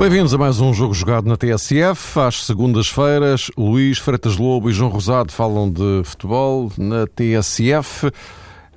Bem-vindos 0.00 0.32
a 0.32 0.38
mais 0.38 0.58
um 0.62 0.72
jogo 0.72 0.94
jogado 0.94 1.28
na 1.28 1.36
TSF. 1.36 2.18
Às 2.20 2.46
segundas-feiras, 2.46 3.50
Luís 3.54 3.98
Freitas 3.98 4.38
Lobo 4.38 4.70
e 4.70 4.72
João 4.72 4.90
Rosado 4.90 5.30
falam 5.30 5.70
de 5.70 6.00
futebol 6.04 6.72
na 6.78 7.06
TSF. 7.06 8.10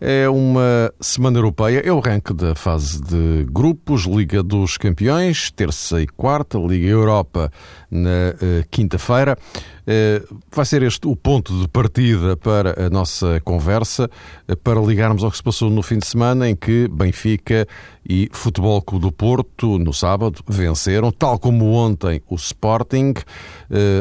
É 0.02 0.28
uma 0.28 0.94
semana 1.00 1.38
europeia, 1.38 1.80
é 1.80 1.90
o 1.94 2.02
ranking 2.02 2.36
da 2.36 2.54
fase 2.56 3.02
de 3.02 3.46
grupos, 3.50 4.04
Liga 4.04 4.44
dos 4.44 4.76
Campeões, 4.76 5.50
terça 5.50 6.02
e 6.02 6.08
quarta, 6.08 6.58
Liga 6.58 6.88
Europa 6.88 7.50
na 7.90 8.34
uh, 8.34 8.68
quinta-feira. 8.70 9.38
Uh, 9.86 10.40
vai 10.50 10.66
ser 10.66 10.82
este 10.82 11.08
o 11.08 11.16
ponto 11.16 11.60
de 11.60 11.68
partida 11.68 12.38
para 12.38 12.86
a 12.86 12.90
nossa 12.90 13.42
conversa, 13.42 14.10
uh, 14.48 14.56
para 14.58 14.80
ligarmos 14.80 15.24
ao 15.24 15.32
que 15.32 15.38
se 15.38 15.44
passou 15.44 15.70
no 15.70 15.84
fim 15.84 15.98
de 15.98 16.08
semana, 16.08 16.50
em 16.50 16.56
que 16.56 16.88
Benfica 16.88 17.68
e 18.08 18.30
Futebol 18.32 18.82
Clube 18.82 19.06
do 19.06 19.12
Porto, 19.12 19.78
no 19.78 19.94
sábado, 19.94 20.42
venceram, 20.48 21.12
tal 21.12 21.38
como 21.38 21.72
ontem 21.74 22.22
o 22.30 22.36
Sporting. 22.36 23.14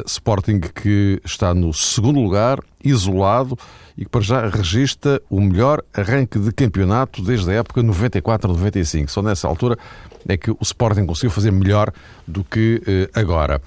Sporting 0.07 0.61
que 0.61 1.21
está 1.25 1.55
no 1.55 1.73
segundo 1.73 2.21
lugar, 2.21 2.59
isolado 2.85 3.57
e 3.97 4.05
que 4.05 4.11
para 4.11 4.21
já 4.21 4.49
registra 4.49 5.21
o 5.31 5.41
melhor 5.41 5.83
arranque 5.95 6.39
de 6.39 6.53
campeonato 6.53 7.23
desde 7.23 7.51
a 7.51 7.55
época 7.55 7.83
94-95. 7.83 9.09
Só 9.09 9.23
nessa 9.23 9.47
altura 9.49 9.79
é 10.29 10.37
que 10.37 10.51
o 10.51 10.59
Sporting 10.63 11.07
conseguiu 11.07 11.31
fazer 11.31 11.51
melhor 11.51 11.93
do 12.27 12.45
que 12.45 12.83
eh, 12.87 13.11
agora. 13.15 13.61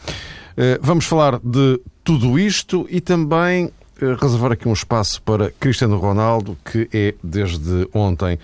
Eh, 0.58 0.80
vamos 0.82 1.06
falar 1.06 1.40
de 1.40 1.80
tudo 2.06 2.40
isto 2.40 2.88
e 2.90 3.02
também 3.02 3.70
eh, 4.02 4.16
reservar 4.22 4.54
aqui 4.54 4.70
um 4.70 4.74
espaço 4.74 5.22
para 5.24 5.52
Cristiano 5.60 5.98
Ronaldo, 5.98 6.58
que 6.64 6.88
é 6.94 7.16
desde 7.22 7.90
ontem 7.94 8.40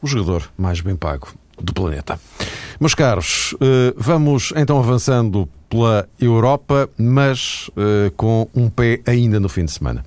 o 0.00 0.06
jogador 0.06 0.48
mais 0.56 0.80
bem 0.80 0.94
pago 0.94 1.28
do 1.60 1.72
planeta. 1.72 2.20
Meus 2.78 2.94
caros, 2.94 3.54
vamos 3.96 4.52
então 4.54 4.78
avançando 4.78 5.48
pela 5.70 6.06
Europa, 6.20 6.90
mas 6.98 7.70
com 8.14 8.46
um 8.54 8.68
pé 8.68 9.00
ainda 9.06 9.40
no 9.40 9.48
fim 9.48 9.64
de 9.64 9.72
semana. 9.72 10.04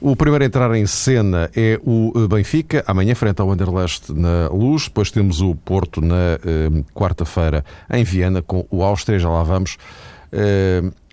O 0.00 0.14
primeiro 0.14 0.44
a 0.44 0.46
entrar 0.46 0.72
em 0.76 0.86
cena 0.86 1.50
é 1.56 1.78
o 1.84 2.12
eh, 2.14 2.28
Benfica, 2.28 2.84
amanhã 2.86 3.16
frente 3.16 3.40
ao 3.40 3.50
Anderlecht 3.50 4.12
na 4.12 4.48
Luz. 4.48 4.84
Depois 4.84 5.10
temos 5.10 5.40
o 5.40 5.56
Porto 5.56 6.00
na 6.00 6.38
eh, 6.44 6.84
quarta-feira 6.94 7.64
em 7.90 8.04
Viena 8.04 8.40
com 8.40 8.64
o 8.70 8.84
Áustria, 8.84 9.18
já 9.18 9.28
lá 9.28 9.42
vamos. 9.42 9.76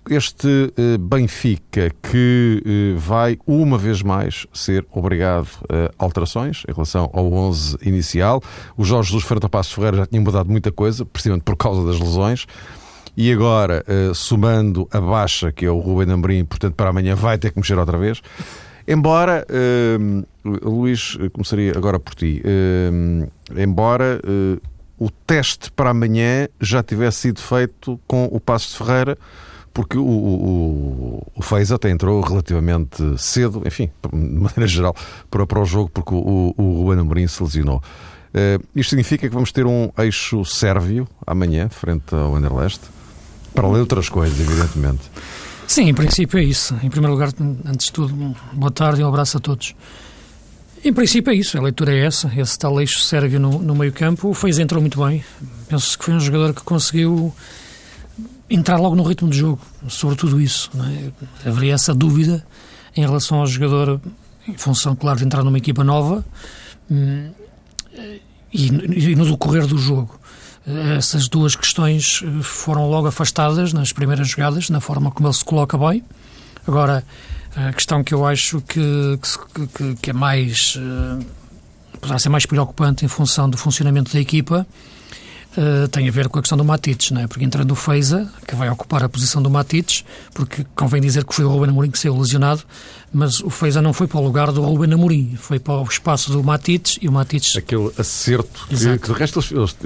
Eh, 0.08 0.14
este 0.14 0.72
eh, 0.76 0.98
Benfica 0.98 1.90
que 2.02 2.62
eh, 2.64 2.98
vai 2.98 3.38
uma 3.46 3.78
vez 3.78 4.02
mais 4.02 4.46
ser 4.52 4.86
obrigado 4.90 5.48
a 5.68 6.04
alterações 6.04 6.62
em 6.68 6.72
relação 6.72 7.10
ao 7.12 7.32
11 7.32 7.78
inicial. 7.82 8.42
O 8.76 8.84
Jorge 8.84 9.08
Jesus 9.08 9.24
frente 9.24 9.44
ao 9.44 9.50
Passo 9.50 9.74
Ferreira 9.74 9.98
já 9.98 10.06
tinha 10.06 10.20
mudado 10.20 10.50
muita 10.50 10.70
coisa, 10.72 11.04
precisamente 11.04 11.44
por 11.44 11.56
causa 11.56 11.84
das 11.86 11.98
lesões. 11.98 12.46
E 13.16 13.32
agora, 13.32 13.82
eh, 13.86 14.12
somando 14.14 14.86
a 14.92 15.00
baixa, 15.00 15.50
que 15.50 15.64
é 15.64 15.70
o 15.70 15.78
Rubem 15.78 16.12
Amorim, 16.12 16.44
portanto, 16.44 16.74
para 16.74 16.90
amanhã 16.90 17.14
vai 17.14 17.38
ter 17.38 17.50
que 17.50 17.58
mexer 17.58 17.78
outra 17.78 17.96
vez. 17.96 18.20
Embora, 18.86 19.44
Luís, 20.44 21.18
começaria 21.32 21.72
agora 21.76 21.98
por 21.98 22.14
ti, 22.14 22.40
embora 23.56 24.20
o 24.96 25.10
teste 25.10 25.72
para 25.72 25.90
amanhã 25.90 26.48
já 26.60 26.84
tivesse 26.84 27.18
sido 27.18 27.40
feito 27.40 28.00
com 28.06 28.26
o 28.26 28.38
Passo 28.38 28.70
de 28.70 28.78
Ferreira, 28.78 29.18
porque 29.76 29.98
o, 29.98 30.02
o, 30.02 31.32
o 31.36 31.74
até 31.74 31.90
entrou 31.90 32.22
relativamente 32.22 32.96
cedo, 33.18 33.62
enfim, 33.66 33.90
de 34.10 34.18
maneira 34.18 34.66
geral, 34.66 34.96
para, 35.30 35.46
para 35.46 35.60
o 35.60 35.66
jogo, 35.66 35.90
porque 35.92 36.14
o, 36.14 36.54
o 36.56 36.80
Ruben 36.80 37.00
Amorim 37.00 37.28
se 37.28 37.42
lesionou. 37.42 37.76
Uh, 37.76 38.64
isto 38.74 38.88
significa 38.88 39.28
que 39.28 39.34
vamos 39.34 39.52
ter 39.52 39.66
um 39.66 39.90
eixo 39.98 40.46
sérvio 40.46 41.06
amanhã, 41.26 41.68
frente 41.68 42.14
ao 42.14 42.34
Anderlecht, 42.34 42.80
para 43.54 43.66
além 43.66 43.74
de 43.74 43.80
outras 43.82 44.08
coisas, 44.08 44.40
evidentemente. 44.40 45.02
Sim, 45.68 45.90
em 45.90 45.94
princípio 45.94 46.38
é 46.38 46.42
isso. 46.42 46.74
Em 46.82 46.88
primeiro 46.88 47.12
lugar, 47.12 47.28
antes 47.66 47.88
de 47.88 47.92
tudo, 47.92 48.34
boa 48.54 48.70
tarde 48.70 49.02
e 49.02 49.04
um 49.04 49.08
abraço 49.08 49.36
a 49.36 49.40
todos. 49.40 49.74
Em 50.82 50.92
princípio 50.92 51.30
é 51.30 51.36
isso, 51.36 51.58
a 51.58 51.60
leitura 51.60 51.94
é 51.94 52.06
essa, 52.06 52.32
esse 52.34 52.58
tal 52.58 52.80
eixo 52.80 53.00
sérvio 53.00 53.38
no, 53.38 53.58
no 53.58 53.74
meio 53.74 53.92
campo. 53.92 54.30
O 54.30 54.32
Fez 54.32 54.58
entrou 54.58 54.80
muito 54.80 55.04
bem, 55.04 55.22
penso 55.68 55.98
que 55.98 56.04
foi 56.06 56.14
um 56.14 56.20
jogador 56.20 56.54
que 56.54 56.62
conseguiu 56.62 57.34
entrar 58.48 58.78
logo 58.78 58.94
no 58.94 59.02
ritmo 59.02 59.28
de 59.28 59.38
jogo, 59.38 59.60
sobretudo 59.88 60.40
isso. 60.40 60.70
É? 61.44 61.48
Haveria 61.48 61.74
essa 61.74 61.94
dúvida 61.94 62.44
em 62.96 63.00
relação 63.02 63.40
ao 63.40 63.46
jogador, 63.46 64.00
em 64.46 64.56
função, 64.56 64.94
claro, 64.96 65.18
de 65.18 65.24
entrar 65.24 65.42
numa 65.44 65.58
equipa 65.58 65.84
nova 65.84 66.24
hum, 66.90 67.30
e, 68.52 68.66
e 68.66 69.16
no 69.16 69.26
decorrer 69.26 69.66
do 69.66 69.76
jogo 69.76 70.18
essas 70.96 71.28
duas 71.28 71.54
questões 71.54 72.22
eh, 72.24 72.42
foram 72.42 72.90
logo 72.90 73.06
afastadas 73.06 73.72
nas 73.72 73.92
primeiras 73.92 74.28
jogadas, 74.28 74.68
na 74.68 74.80
forma 74.80 75.10
como 75.10 75.28
ele 75.28 75.34
se 75.34 75.44
coloca 75.44 75.78
bem. 75.78 76.02
Agora, 76.66 77.04
a 77.54 77.72
questão 77.72 78.02
que 78.02 78.12
eu 78.12 78.26
acho 78.26 78.60
que, 78.62 79.18
que, 79.74 79.94
que 79.94 80.10
é 80.10 80.12
mais. 80.12 80.76
Eh, 80.76 81.24
poderá 82.00 82.18
ser 82.18 82.28
mais 82.28 82.44
preocupante 82.44 83.04
em 83.04 83.08
função 83.08 83.48
do 83.48 83.56
funcionamento 83.56 84.12
da 84.12 84.20
equipa 84.20 84.66
uh, 85.56 85.88
tem 85.88 86.08
a 86.08 86.10
ver 86.10 86.28
com 86.28 86.38
a 86.38 86.42
questão 86.42 86.58
do 86.58 86.64
Matites, 86.64 87.10
não 87.10 87.20
é? 87.20 87.26
Porque 87.26 87.44
entrando 87.44 87.70
o 87.70 87.74
Feiza, 87.74 88.30
que 88.46 88.54
vai 88.54 88.68
ocupar 88.70 89.02
a 89.02 89.08
posição 89.08 89.42
do 89.42 89.50
Matites, 89.50 90.04
porque 90.34 90.66
convém 90.74 91.00
dizer 91.00 91.24
que 91.24 91.34
foi 91.34 91.44
o 91.44 91.48
Ruben 91.48 91.70
Amorim 91.70 91.90
que 91.90 91.98
saiu 91.98 92.16
lesionado, 92.18 92.62
mas 93.12 93.40
o 93.40 93.50
Feiza 93.50 93.80
não 93.80 93.92
foi 93.92 94.06
para 94.06 94.18
o 94.18 94.24
lugar 94.24 94.52
do 94.52 94.62
Ruben 94.62 94.92
Amorim, 94.92 95.36
foi 95.36 95.58
para 95.58 95.74
o 95.74 95.84
espaço 95.84 96.30
do 96.32 96.42
Matites 96.42 96.98
e 97.00 97.08
o 97.08 97.12
Matites... 97.12 97.56
Aquele 97.56 97.90
acerto, 97.98 98.66
que, 98.68 98.98
que 98.98 99.12
de 99.12 99.18
resto 99.18 99.38
eles, 99.38 99.52
eles, 99.52 99.76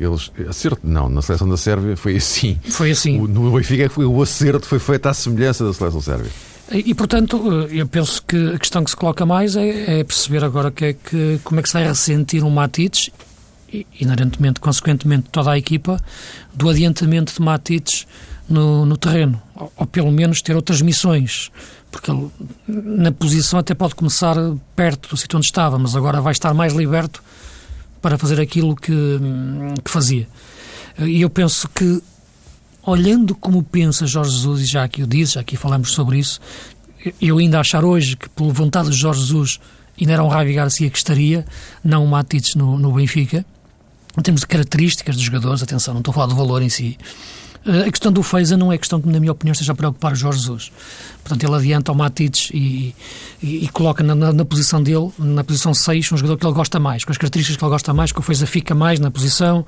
eles, 0.00 0.48
Acerto, 0.48 0.80
não, 0.82 1.08
na 1.08 1.22
seleção 1.22 1.48
da 1.48 1.56
Sérvia 1.56 1.96
foi 1.96 2.16
assim. 2.16 2.58
Foi 2.68 2.90
assim. 2.90 3.18
O, 3.20 3.28
no 3.28 3.52
Benfica 3.52 3.88
foi 3.90 4.04
o 4.04 4.22
acerto 4.22 4.66
foi 4.66 4.78
feito 4.78 5.06
à 5.06 5.14
semelhança 5.14 5.64
da 5.64 5.72
seleção 5.72 6.00
sérvia. 6.00 6.30
E, 6.72 6.94
portanto, 6.94 7.68
eh, 7.70 7.80
eu 7.80 7.86
penso 7.86 8.22
que 8.22 8.54
a 8.54 8.58
questão 8.58 8.82
que 8.82 8.90
se 8.90 8.96
coloca 8.96 9.24
mais 9.24 9.54
é, 9.54 10.00
é 10.00 10.04
perceber 10.04 10.42
agora 10.42 10.70
que 10.70 10.84
é 10.84 10.92
que, 10.94 11.40
como 11.44 11.60
é 11.60 11.62
que 11.62 11.68
se 11.68 11.74
vai 11.74 11.86
ressentir 11.86 12.42
um 12.42 12.50
Matites 12.50 13.10
inerentemente, 14.00 14.60
consequentemente, 14.60 15.28
toda 15.30 15.52
a 15.52 15.58
equipa, 15.58 16.00
do 16.54 16.68
adiantamento 16.68 17.34
de 17.34 17.40
Matites 17.40 18.06
no, 18.48 18.86
no 18.86 18.96
terreno, 18.96 19.40
ou, 19.54 19.72
ou, 19.76 19.86
pelo 19.86 20.10
menos 20.10 20.40
ter 20.40 20.54
outras 20.54 20.80
missões, 20.80 21.50
porque 21.90 22.10
ele, 22.10 22.30
na 22.68 23.10
posição 23.10 23.58
até 23.58 23.74
pode 23.74 23.94
começar 23.94 24.36
perto 24.74 25.08
do 25.08 25.16
sítio 25.16 25.36
onde 25.36 25.46
estava, 25.46 25.78
mas 25.78 25.96
agora 25.96 26.20
vai 26.20 26.32
estar 26.32 26.54
mais 26.54 26.72
liberto 26.72 27.22
para 28.00 28.16
fazer 28.16 28.40
aquilo 28.40 28.76
que, 28.76 28.92
que 29.82 29.90
fazia. 29.90 30.28
E 30.98 31.20
eu 31.20 31.28
penso 31.28 31.68
que, 31.68 32.00
olhando 32.82 33.34
como 33.34 33.62
pensa 33.62 34.06
Jorge 34.06 34.30
Jesus, 34.30 34.62
e 34.62 34.64
já 34.64 34.84
aqui 34.84 35.02
o 35.02 35.06
disse, 35.06 35.34
já 35.34 35.40
aqui 35.40 35.56
falamos 35.56 35.90
sobre 35.90 36.18
isso, 36.18 36.40
eu 37.20 37.38
ainda 37.38 37.60
achar 37.60 37.84
hoje 37.84 38.16
que, 38.16 38.28
por 38.28 38.52
vontade 38.52 38.90
de 38.90 38.96
Jorge 38.96 39.20
Jesus, 39.20 39.60
ainda 40.00 40.12
era 40.12 40.24
um 40.24 40.28
Ravi 40.28 40.52
Garcia 40.52 40.88
que 40.88 40.96
estaria, 40.96 41.44
não 41.82 42.04
o 42.04 42.08
Matites 42.08 42.54
no, 42.54 42.78
no 42.78 42.92
Benfica, 42.92 43.44
em 44.16 44.22
termos 44.22 44.40
de 44.40 44.46
características 44.46 45.16
dos 45.16 45.24
jogadores, 45.24 45.62
atenção, 45.62 45.94
não 45.94 46.00
estou 46.00 46.12
a 46.12 46.14
falar 46.14 46.26
do 46.26 46.34
valor 46.34 46.62
em 46.62 46.68
si. 46.68 46.96
Eh, 47.66 47.88
a 47.88 47.90
questão 47.90 48.12
do 48.12 48.22
Feiza 48.22 48.56
não 48.56 48.72
é 48.72 48.78
questão 48.78 49.00
que, 49.00 49.08
na 49.08 49.18
minha 49.18 49.32
opinião, 49.32 49.52
esteja 49.52 49.72
a 49.72 49.74
preocupar 49.74 50.12
o 50.12 50.14
Jorge 50.14 50.38
Jesus. 50.38 50.70
Portanto, 51.22 51.42
ele 51.42 51.54
adianta 51.54 51.90
o 51.90 51.94
Matites 51.94 52.50
e, 52.54 52.94
e, 53.42 53.64
e 53.64 53.68
coloca 53.68 54.02
na, 54.04 54.14
na, 54.14 54.32
na, 54.32 54.44
posição 54.44 54.80
dele, 54.80 55.10
na 55.18 55.42
posição 55.42 55.74
6, 55.74 56.12
um 56.12 56.16
jogador 56.16 56.36
que 56.36 56.46
ele 56.46 56.54
gosta 56.54 56.78
mais, 56.78 57.04
com 57.04 57.10
as 57.10 57.18
características 57.18 57.56
que 57.56 57.64
ele 57.64 57.70
gosta 57.70 57.92
mais, 57.92 58.12
que 58.12 58.20
o 58.20 58.22
Feiza 58.22 58.46
fica 58.46 58.74
mais 58.74 59.00
na 59.00 59.10
posição, 59.10 59.66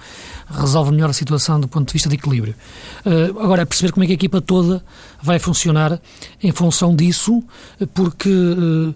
resolve 0.49 0.93
melhor 0.93 1.11
a 1.11 1.13
situação 1.13 1.61
do 1.61 1.67
ponto 1.67 1.89
de 1.89 1.93
vista 1.93 2.09
de 2.09 2.15
equilíbrio. 2.15 2.55
Uh, 3.05 3.41
agora, 3.41 3.63
é 3.63 3.65
perceber 3.65 3.91
como 3.93 4.05
é 4.05 4.07
que 4.07 4.13
a 4.13 4.15
equipa 4.15 4.41
toda 4.41 4.85
vai 5.21 5.41
funcionar 5.41 6.01
em 6.43 6.53
função 6.53 6.95
disso, 6.95 7.43
porque... 7.93 8.31
Uh, 8.31 8.95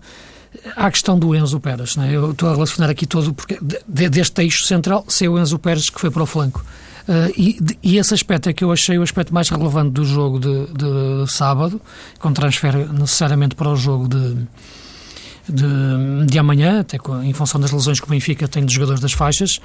A 0.77 0.91
questão 0.91 1.19
do 1.19 1.35
Enzo 1.35 1.59
Pérez, 1.59 1.97
é? 1.97 2.15
eu 2.15 2.33
estou 2.33 2.49
a 2.49 2.53
relacionar 2.53 2.91
aqui 2.91 3.07
todo, 3.07 3.33
porque 3.33 3.59
de, 3.61 4.09
deste 4.09 4.43
eixo 4.43 4.65
central, 4.65 5.05
ser 5.09 5.29
o 5.29 5.39
Enzo 5.39 5.59
Pérez 5.59 5.89
que 5.89 6.01
foi 6.01 6.11
para 6.11 6.23
o 6.23 6.27
flanco. 6.27 6.65
Uh, 7.09 7.33
e, 7.37 7.59
e, 7.83 7.99
esse 7.99 8.15
aspecto 8.15 8.49
é 8.49 8.53
que 8.53 8.63
eu 8.63 8.71
achei 8.71 8.97
o 8.97 9.03
aspecto 9.03 9.35
mais 9.35 9.49
relevante 9.49 9.91
do 9.91 10.05
jogo 10.05 10.39
de, 10.39 10.67
de 10.67 11.33
sábado, 11.33 11.81
com 12.21 12.33
transfere 12.33 12.85
necessariamente 12.85 13.57
para 13.57 13.71
o 13.71 13.77
jogo 13.77 14.07
de, 14.07 14.47
de, 15.49 16.27
de 16.27 16.39
amanhã, 16.39 16.81
até 16.81 16.99
com, 16.99 17.21
em 17.23 17.33
função 17.33 17.61
das 17.61 17.73
lesões 17.73 17.99
que 17.99 18.07
o 18.07 18.11
Benfica 18.11 18.47
tem 18.47 18.65
dos 18.65 18.73
jogadores 18.73 19.01
das 19.01 19.13
faixas, 19.13 19.61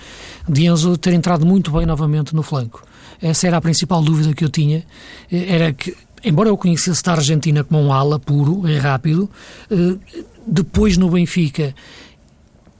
de 0.49 0.65
Enzo 0.65 0.97
ter 0.97 1.13
entrado 1.13 1.45
muito 1.45 1.69
bem 1.69 1.85
novamente 1.85 2.33
no 2.35 2.41
flanco. 2.41 2.83
Essa 3.21 3.47
era 3.47 3.57
a 3.57 3.61
principal 3.61 4.01
dúvida 4.01 4.33
que 4.33 4.43
eu 4.43 4.49
tinha, 4.49 4.83
eh, 5.31 5.45
era 5.47 5.73
que, 5.73 5.95
embora 6.23 6.49
eu 6.49 6.57
conhecesse 6.57 7.03
da 7.03 7.13
Argentina 7.13 7.63
como 7.63 7.81
um 7.81 7.93
ala 7.93 8.19
puro 8.19 8.67
e 8.67 8.77
rápido, 8.77 9.29
uh, 9.71 9.99
depois 10.45 10.97
no 10.97 11.09
Benfica, 11.09 11.73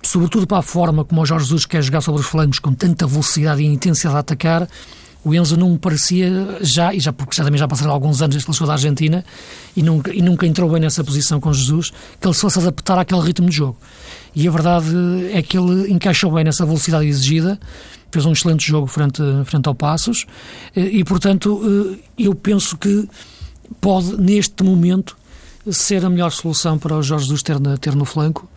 sobretudo 0.01 0.47
para 0.47 0.59
a 0.59 0.61
forma 0.61 1.03
como 1.03 1.21
o 1.21 1.25
Jorge 1.25 1.45
Jesus 1.45 1.65
quer 1.65 1.81
jogar 1.81 2.01
sobre 2.01 2.21
os 2.21 2.27
flancos 2.27 2.59
com 2.59 2.73
tanta 2.73 3.05
velocidade 3.05 3.61
e 3.61 3.65
intensidade 3.65 4.15
a 4.15 4.19
atacar, 4.19 4.67
O 5.27 5.33
Enzo 5.35 5.57
não 5.57 5.71
me 5.71 5.77
parecia 5.77 6.59
já, 6.61 6.93
e 6.93 7.01
já 7.01 7.11
porque 7.11 7.35
já, 7.35 7.43
também 7.43 7.59
já 7.59 7.67
passaram 7.67 7.91
alguns 7.91 8.21
anos 8.21 8.35
desde 8.35 8.45
que 8.45 8.51
ele 8.51 8.55
chegou 8.55 8.67
da 8.67 8.73
Argentina 8.73 9.25
e 9.75 9.83
nunca, 9.83 10.13
e 10.13 10.21
nunca 10.21 10.47
entrou 10.47 10.69
bem 10.71 10.79
nessa 10.79 11.03
posição 11.03 11.39
com 11.41 11.51
Jesus, 11.51 11.91
que 12.21 12.25
ele 12.25 12.33
se 12.33 12.39
fosse 12.39 12.59
adaptar 12.59 12.97
àquele 12.97 13.19
ritmo 13.19 13.49
de 13.49 13.57
jogo. 13.57 13.77
E 14.33 14.47
a 14.47 14.51
verdade 14.51 14.87
é 15.33 15.41
que 15.41 15.57
ele 15.57 15.91
encaixou 15.91 16.31
bem 16.31 16.45
nessa 16.45 16.65
velocidade 16.65 17.07
exigida, 17.07 17.59
fez 18.11 18.25
um 18.25 18.31
excelente 18.31 18.65
jogo 18.65 18.87
frente, 18.87 19.21
frente 19.45 19.67
ao 19.67 19.75
Passos 19.75 20.25
e, 20.75 21.03
portanto, 21.03 21.61
eh, 21.63 21.99
eu 22.17 22.33
penso 22.33 22.77
que 22.77 23.07
pode, 23.81 24.15
neste 24.17 24.63
momento, 24.63 25.17
ser 25.69 26.05
a 26.05 26.09
melhor 26.09 26.31
solução 26.31 26.77
para 26.77 26.95
o 26.95 27.03
Jorge 27.03 27.25
Jesus 27.25 27.43
ter, 27.43 27.57
ter 27.79 27.95
no 27.95 28.05
flanco 28.05 28.49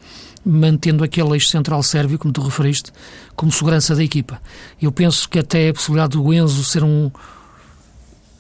mantendo 0.45 1.05
aquele 1.05 1.33
eixo 1.33 1.49
central 1.49 1.83
sérvio, 1.83 2.19
como 2.19 2.33
tu 2.33 2.43
referiste, 2.43 2.93
como 3.37 3.53
segurança 3.53 3.95
da 3.95 4.03
equipa. 4.03 4.41
Eu 4.81 4.91
penso 4.91 5.29
que 5.29 5.39
até 5.39 5.69
a 5.69 5.75
possibilidade 5.75 6.17
do 6.17 6.33
Enzo 6.33 6.65
ser 6.65 6.83
um, 6.83 7.11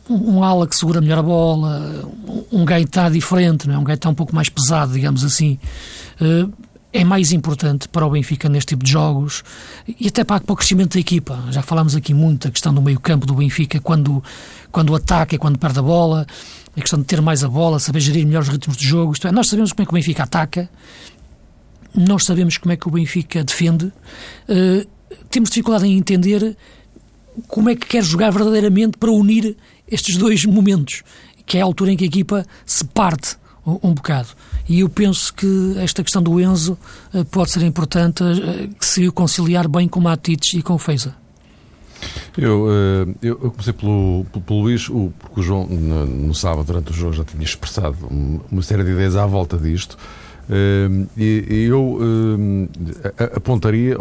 um, 0.08 0.42
ala 0.42 0.66
que 0.66 0.74
segura 0.74 1.00
melhor 1.00 1.18
a 1.18 1.22
bola, 1.22 2.10
um, 2.50 2.64
gaitá 2.64 3.08
diferente, 3.08 3.68
não 3.68 3.74
é? 3.74 3.78
um 3.78 3.84
gaitá 3.84 4.08
um 4.08 4.14
pouco 4.14 4.34
mais 4.34 4.48
pesado, 4.48 4.92
digamos 4.92 5.24
assim, 5.24 5.58
uh, 6.20 6.50
é 6.92 7.04
mais 7.04 7.32
importante 7.32 7.88
para 7.88 8.04
o 8.04 8.10
Benfica 8.10 8.48
neste 8.48 8.70
tipo 8.70 8.84
de 8.84 8.90
jogos 8.90 9.44
e 9.86 10.08
até 10.08 10.24
para, 10.24 10.40
para 10.40 10.52
o 10.52 10.56
crescimento 10.56 10.94
da 10.94 11.00
equipa. 11.00 11.42
Já 11.50 11.62
falámos 11.62 11.94
aqui 11.94 12.12
muito 12.12 12.48
da 12.48 12.50
questão 12.50 12.74
do 12.74 12.82
meio 12.82 12.98
campo 12.98 13.26
do 13.26 13.34
Benfica, 13.34 13.80
quando, 13.80 14.22
quando 14.72 14.94
ataca 14.94 15.34
e 15.34 15.38
quando 15.38 15.58
perde 15.58 15.78
a 15.78 15.82
bola, 15.82 16.26
a 16.76 16.80
questão 16.80 16.98
de 16.98 17.04
ter 17.04 17.20
mais 17.20 17.44
a 17.44 17.48
bola, 17.48 17.78
saber 17.78 18.00
gerir 18.00 18.26
melhores 18.26 18.48
ritmos 18.48 18.76
de 18.76 18.86
jogo. 18.86 19.12
Isto 19.12 19.28
é, 19.28 19.32
nós 19.32 19.48
sabemos 19.48 19.72
como 19.72 19.82
é 19.82 19.86
que 19.86 19.92
o 19.92 19.94
Benfica 19.94 20.24
ataca, 20.24 20.68
nós 21.94 22.24
sabemos 22.24 22.58
como 22.58 22.72
é 22.72 22.76
que 22.76 22.88
o 22.88 22.90
Benfica 22.90 23.44
defende, 23.44 23.86
uh, 23.86 24.88
temos 25.30 25.50
dificuldade 25.50 25.86
em 25.86 25.96
entender 25.96 26.56
como 27.46 27.70
é 27.70 27.76
que 27.76 27.86
quer 27.86 28.02
jogar 28.02 28.30
verdadeiramente 28.30 28.98
para 28.98 29.10
unir 29.10 29.56
estes 29.88 30.16
dois 30.16 30.44
momentos, 30.44 31.02
que 31.46 31.58
é 31.58 31.60
a 31.60 31.64
altura 31.64 31.92
em 31.92 31.96
que 31.96 32.04
a 32.04 32.06
equipa 32.06 32.44
se 32.66 32.84
parte 32.84 33.36
um, 33.82 33.92
bocado. 33.92 34.28
E 34.68 34.80
eu 34.80 34.88
penso 34.88 35.32
que 35.34 35.74
esta 35.78 36.02
questão 36.02 36.22
do 36.22 36.40
Enzo 36.40 36.78
uh, 37.12 37.24
pode 37.26 37.50
ser 37.50 37.62
importante 37.62 38.22
uh, 38.22 38.70
se 38.80 39.06
o 39.06 39.12
conciliar 39.12 39.68
bem 39.68 39.88
com 39.88 40.00
o 40.00 40.02
Matites 40.02 40.54
e 40.54 40.62
com 40.62 40.74
o 40.74 40.78
Feiza. 40.78 41.14
Eu, 42.38 42.66
eu, 43.20 43.36
comecei 43.36 43.74
pelo, 43.74 44.24
pelo, 44.46 44.60
Luís, 44.62 44.88
porque 44.88 45.40
o 45.40 45.42
João, 45.42 45.66
no, 45.66 46.34
sábado, 46.34 46.64
durante 46.64 46.92
o 46.92 46.94
jogo, 46.94 47.12
já 47.12 47.24
tinha 47.24 47.44
expressado 47.44 47.98
uma 48.50 48.62
série 48.62 48.82
de 48.82 48.92
ideias 48.92 49.16
à 49.16 49.26
volta 49.26 49.58
disto. 49.58 49.98
E, 51.14 51.66
eu 51.68 51.98
apontaria, 53.36 53.96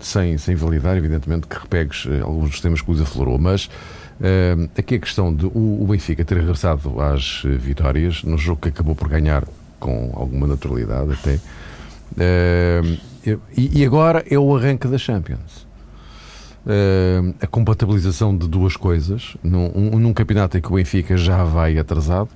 sem, 0.00 0.38
sem 0.38 0.54
validar, 0.54 0.96
evidentemente, 0.96 1.46
que 1.46 1.58
repegues 1.58 2.06
eh, 2.10 2.20
alguns 2.20 2.50
dos 2.50 2.60
temas 2.60 2.80
que 2.80 2.90
o 2.90 2.94
Luís 2.94 3.02
aflorou, 3.02 3.38
mas 3.38 3.68
uh, 4.20 4.70
aqui 4.76 4.96
a 4.96 4.98
questão 4.98 5.34
de 5.34 5.46
o, 5.46 5.82
o, 5.82 5.86
Benfica 5.88 6.24
ter 6.24 6.38
regressado 6.38 7.00
às 7.00 7.42
vitórias, 7.44 8.22
no 8.22 8.38
jogo 8.38 8.62
que 8.62 8.68
acabou 8.68 8.94
por 8.94 9.08
ganhar 9.08 9.44
com 9.78 10.10
alguma 10.14 10.46
naturalidade 10.46 11.12
até, 11.12 11.38
e, 13.56 13.80
e, 13.80 13.84
agora 13.84 14.24
é 14.28 14.38
o 14.38 14.56
arranque 14.56 14.88
da 14.88 14.98
Champions. 14.98 15.66
a 17.40 17.46
compatibilização 17.46 18.36
de 18.36 18.48
duas 18.48 18.76
coisas, 18.76 19.36
num, 19.42 19.70
um, 19.74 19.98
num 19.98 20.12
campeonato 20.12 20.58
em 20.58 20.60
que 20.60 20.68
o 20.68 20.74
Benfica 20.74 21.16
já 21.16 21.44
vai 21.44 21.78
atrasado, 21.78 22.30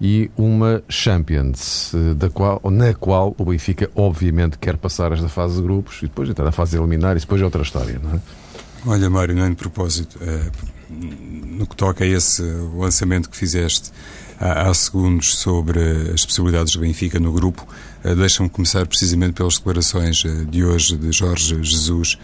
e 0.00 0.30
uma 0.36 0.82
Champions, 0.88 1.92
eh, 1.94 2.14
da 2.14 2.28
qual, 2.28 2.60
na 2.70 2.94
qual 2.94 3.34
o 3.38 3.44
Benfica 3.44 3.90
obviamente 3.94 4.58
quer 4.58 4.76
passar 4.76 5.12
esta 5.12 5.28
fase 5.28 5.56
de 5.56 5.62
grupos 5.62 5.98
e 5.98 6.02
depois 6.02 6.28
entrar 6.28 6.44
na 6.44 6.52
fase 6.52 6.76
eliminar, 6.76 7.16
e 7.16 7.20
depois 7.20 7.40
é 7.40 7.44
outra 7.44 7.62
história, 7.62 8.00
não 8.02 8.14
é? 8.14 8.20
Olha, 8.86 9.08
Mário, 9.08 9.34
nem 9.34 9.50
de 9.50 9.56
propósito, 9.56 10.18
é, 10.20 10.50
no 10.90 11.66
que 11.66 11.76
toca 11.76 12.04
a 12.04 12.06
esse 12.06 12.42
lançamento 12.76 13.30
que 13.30 13.36
fizeste 13.36 13.90
há, 14.38 14.72
segundos 14.74 15.36
sobre 15.36 15.80
as 16.12 16.24
possibilidades 16.24 16.72
do 16.74 16.80
Benfica 16.80 17.18
no 17.18 17.32
grupo, 17.32 17.66
é, 18.02 18.14
deixa-me 18.14 18.48
começar 18.48 18.86
precisamente 18.86 19.34
pelas 19.34 19.56
declarações 19.58 20.22
de 20.50 20.64
hoje 20.64 20.96
de 20.96 21.12
Jorge 21.12 21.56
Jesus, 21.62 22.18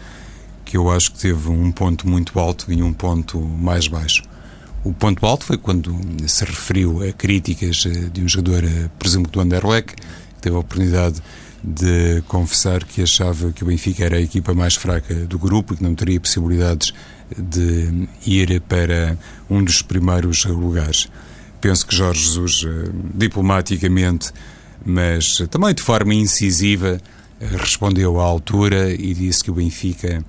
que 0.64 0.76
eu 0.76 0.90
acho 0.90 1.12
que 1.12 1.18
teve 1.18 1.48
um 1.48 1.72
ponto 1.72 2.08
muito 2.08 2.38
alto 2.38 2.72
e 2.72 2.82
um 2.82 2.92
ponto 2.92 3.40
mais 3.40 3.88
baixo. 3.88 4.22
O 4.82 4.94
ponto 4.94 5.24
alto 5.26 5.44
foi 5.44 5.58
quando 5.58 5.94
se 6.26 6.44
referiu 6.44 7.06
a 7.06 7.12
críticas 7.12 7.84
eh, 7.86 8.08
de 8.10 8.22
um 8.22 8.28
jogador, 8.28 8.64
eh, 8.64 8.88
presumo 8.98 9.26
que 9.26 9.32
do 9.32 9.40
Anderlecht, 9.40 9.94
que 9.94 10.40
teve 10.40 10.56
a 10.56 10.58
oportunidade 10.58 11.20
de 11.62 12.22
confessar 12.26 12.82
que 12.84 13.02
achava 13.02 13.52
que 13.52 13.62
o 13.62 13.66
Benfica 13.66 14.04
era 14.04 14.16
a 14.16 14.20
equipa 14.20 14.54
mais 14.54 14.76
fraca 14.76 15.14
do 15.14 15.38
grupo 15.38 15.74
e 15.74 15.76
que 15.76 15.82
não 15.82 15.94
teria 15.94 16.18
possibilidades 16.18 16.94
de 17.36 18.08
ir 18.26 18.60
para 18.62 19.18
um 19.48 19.62
dos 19.62 19.82
primeiros 19.82 20.44
lugares. 20.44 21.08
Penso 21.60 21.86
que 21.86 21.94
Jorge 21.94 22.24
Jesus, 22.24 22.64
eh, 22.64 22.90
diplomaticamente, 23.14 24.32
mas 24.84 25.38
também 25.50 25.74
de 25.74 25.82
forma 25.82 26.14
incisiva, 26.14 27.00
respondeu 27.40 28.20
à 28.20 28.24
altura 28.24 28.92
e 28.92 29.14
disse 29.14 29.44
que 29.44 29.50
o 29.50 29.54
Benfica 29.54 30.24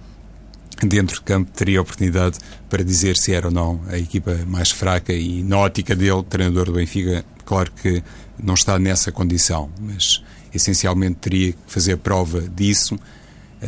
dentro 0.82 1.16
de 1.16 1.22
campo 1.22 1.52
teria 1.52 1.82
oportunidade 1.82 2.40
para 2.70 2.84
dizer 2.84 3.18
se 3.18 3.34
era 3.34 3.48
ou 3.48 3.54
não 3.54 3.82
a 3.90 3.98
equipa 3.98 4.40
mais 4.48 4.72
fraca 4.72 5.14
e 5.14 5.44
na 5.44 5.58
ótica 5.58 5.96
dele, 5.96 6.24
treinador 6.24 6.66
do 6.66 6.74
Benfica, 6.74 7.24
claro 7.46 7.72
que 7.72 8.02
não 8.42 8.54
está 8.54 8.80
nessa 8.80 9.12
condição, 9.12 9.70
mas 9.80 10.24
essencialmente 10.54 11.16
teria 11.16 11.52
que 11.54 11.60
fazer 11.68 11.98
prova 11.98 12.42
disso, 12.42 12.98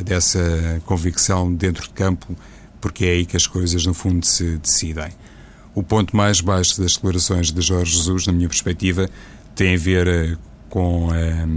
dessa 0.03 0.81
convicção 0.85 1.53
dentro 1.53 1.83
de 1.83 1.89
campo, 1.89 2.35
porque 2.83 3.06
é 3.06 3.12
aí 3.12 3.25
que 3.25 3.38
as 3.38 3.47
coisas 3.47 3.85
no 3.85 3.94
fundo 3.94 4.25
se 4.25 4.57
decidem. 4.57 5.07
O 5.74 5.81
ponto 5.81 6.13
mais 6.18 6.41
baixo 6.41 6.81
das 6.81 6.97
declarações 6.97 7.50
de 7.50 7.62
Jorge 7.62 7.95
Jesus, 7.95 8.27
na 8.27 8.33
minha 8.33 8.50
perspectiva, 8.50 9.09
tem 9.56 9.75
a 9.75 9.77
ver 9.77 10.06
eh, 10.06 10.38
com 10.69 11.09
a, 11.09 11.18
eh, 11.18 11.47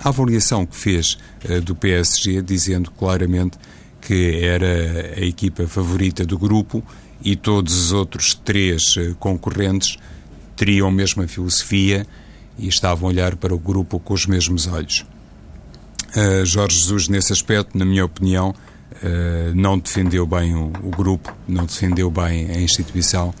a 0.00 0.08
avaliação 0.08 0.66
que 0.66 0.74
fez 0.74 1.16
eh, 1.48 1.60
do 1.60 1.76
PSG, 1.76 2.42
dizendo 2.42 2.90
claramente 2.90 3.56
que 4.00 4.40
era 4.42 5.14
a 5.16 5.20
equipa 5.20 5.64
favorita 5.68 6.26
do 6.26 6.36
grupo 6.36 6.82
e 7.22 7.36
todos 7.36 7.78
os 7.78 7.92
outros 7.92 8.34
três 8.34 8.96
concorrentes 9.20 9.96
teriam 10.56 10.88
a 10.88 10.92
mesma 10.92 11.28
filosofia 11.28 12.04
e 12.58 12.66
estavam 12.66 13.08
a 13.08 13.12
olhar 13.12 13.36
para 13.36 13.54
o 13.54 13.58
grupo 13.60 14.00
com 14.00 14.12
os 14.12 14.26
mesmos 14.26 14.66
olhos. 14.66 15.06
Jorge 16.44 16.78
Jesus, 16.78 17.08
nesse 17.08 17.32
aspecto, 17.32 17.76
na 17.76 17.84
minha 17.84 18.04
opinião, 18.04 18.54
não 19.54 19.78
defendeu 19.78 20.26
bem 20.26 20.54
o, 20.54 20.72
o, 20.82 20.90
grupo, 20.90 21.34
não 21.46 21.66
defendeu 21.66 22.10
bem 22.10 22.50
a 22.50 22.60
instituição. 22.60 23.34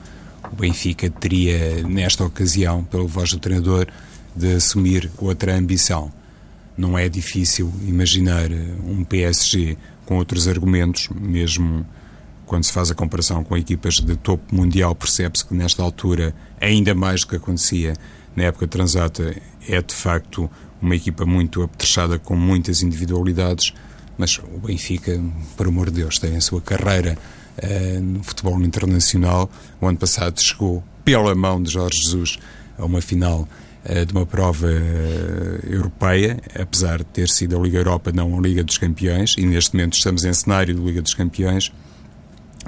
O 0.52 0.56
Benfica 0.56 1.10
teria, 1.10 1.82
nesta 1.82 2.24
ocasião, 2.24 2.84
pelo 2.84 3.06
voz 3.06 3.30
do 3.32 3.38
treinador, 3.38 3.86
de 4.34 4.54
assumir 4.54 5.10
outra 5.18 5.56
ambição. 5.56 6.12
Não 6.76 6.96
é 6.96 7.08
difícil 7.08 7.72
imaginar 7.86 8.48
um 8.86 9.02
PSG 9.04 9.76
com 10.06 10.16
outros 10.16 10.46
argumentos, 10.46 11.08
mesmo 11.14 11.84
quando 12.46 12.64
se 12.64 12.72
faz 12.72 12.90
a 12.90 12.94
comparação 12.94 13.44
com 13.44 13.56
equipas 13.56 13.96
de 13.96 14.16
topo 14.16 14.54
mundial, 14.54 14.94
percebe-se 14.94 15.44
que 15.44 15.54
nesta 15.54 15.82
altura, 15.82 16.34
ainda 16.60 16.94
mais 16.94 17.20
do 17.20 17.28
que 17.28 17.36
acontecia 17.36 17.94
na 18.34 18.44
época 18.44 18.66
transata, 18.66 19.36
é 19.68 19.82
de 19.82 19.94
facto 19.94 20.50
uma 20.80 20.96
equipa 20.96 21.26
muito 21.26 21.62
apetrechada 21.62 22.18
com 22.18 22.34
muitas 22.34 22.82
individualidades, 22.82 23.74
mas 24.18 24.38
o 24.38 24.58
Benfica, 24.66 25.18
por 25.56 25.66
amor 25.66 25.90
de 25.90 26.02
Deus, 26.02 26.18
tem 26.18 26.36
a 26.36 26.40
sua 26.40 26.60
carreira 26.60 27.16
uh, 27.62 28.00
no 28.00 28.22
futebol 28.22 28.60
internacional. 28.60 29.50
O 29.80 29.86
ano 29.86 29.96
passado 29.96 30.42
chegou, 30.42 30.82
pela 31.04 31.34
mão 31.34 31.62
de 31.62 31.70
Jorge 31.70 32.02
Jesus, 32.02 32.38
a 32.76 32.84
uma 32.84 33.00
final 33.00 33.48
eh, 33.84 34.04
de 34.04 34.12
uma 34.12 34.26
prova 34.26 34.68
eh, 34.70 35.60
europeia, 35.70 36.38
apesar 36.54 36.98
de 36.98 37.06
ter 37.06 37.28
sido 37.28 37.56
a 37.56 37.60
Liga 37.60 37.78
Europa, 37.78 38.12
não 38.12 38.36
a 38.36 38.40
Liga 38.40 38.62
dos 38.62 38.76
Campeões, 38.76 39.34
e 39.38 39.46
neste 39.46 39.74
momento 39.74 39.94
estamos 39.94 40.24
em 40.24 40.32
cenário 40.32 40.74
de 40.74 40.80
Liga 40.80 41.00
dos 41.00 41.14
Campeões. 41.14 41.72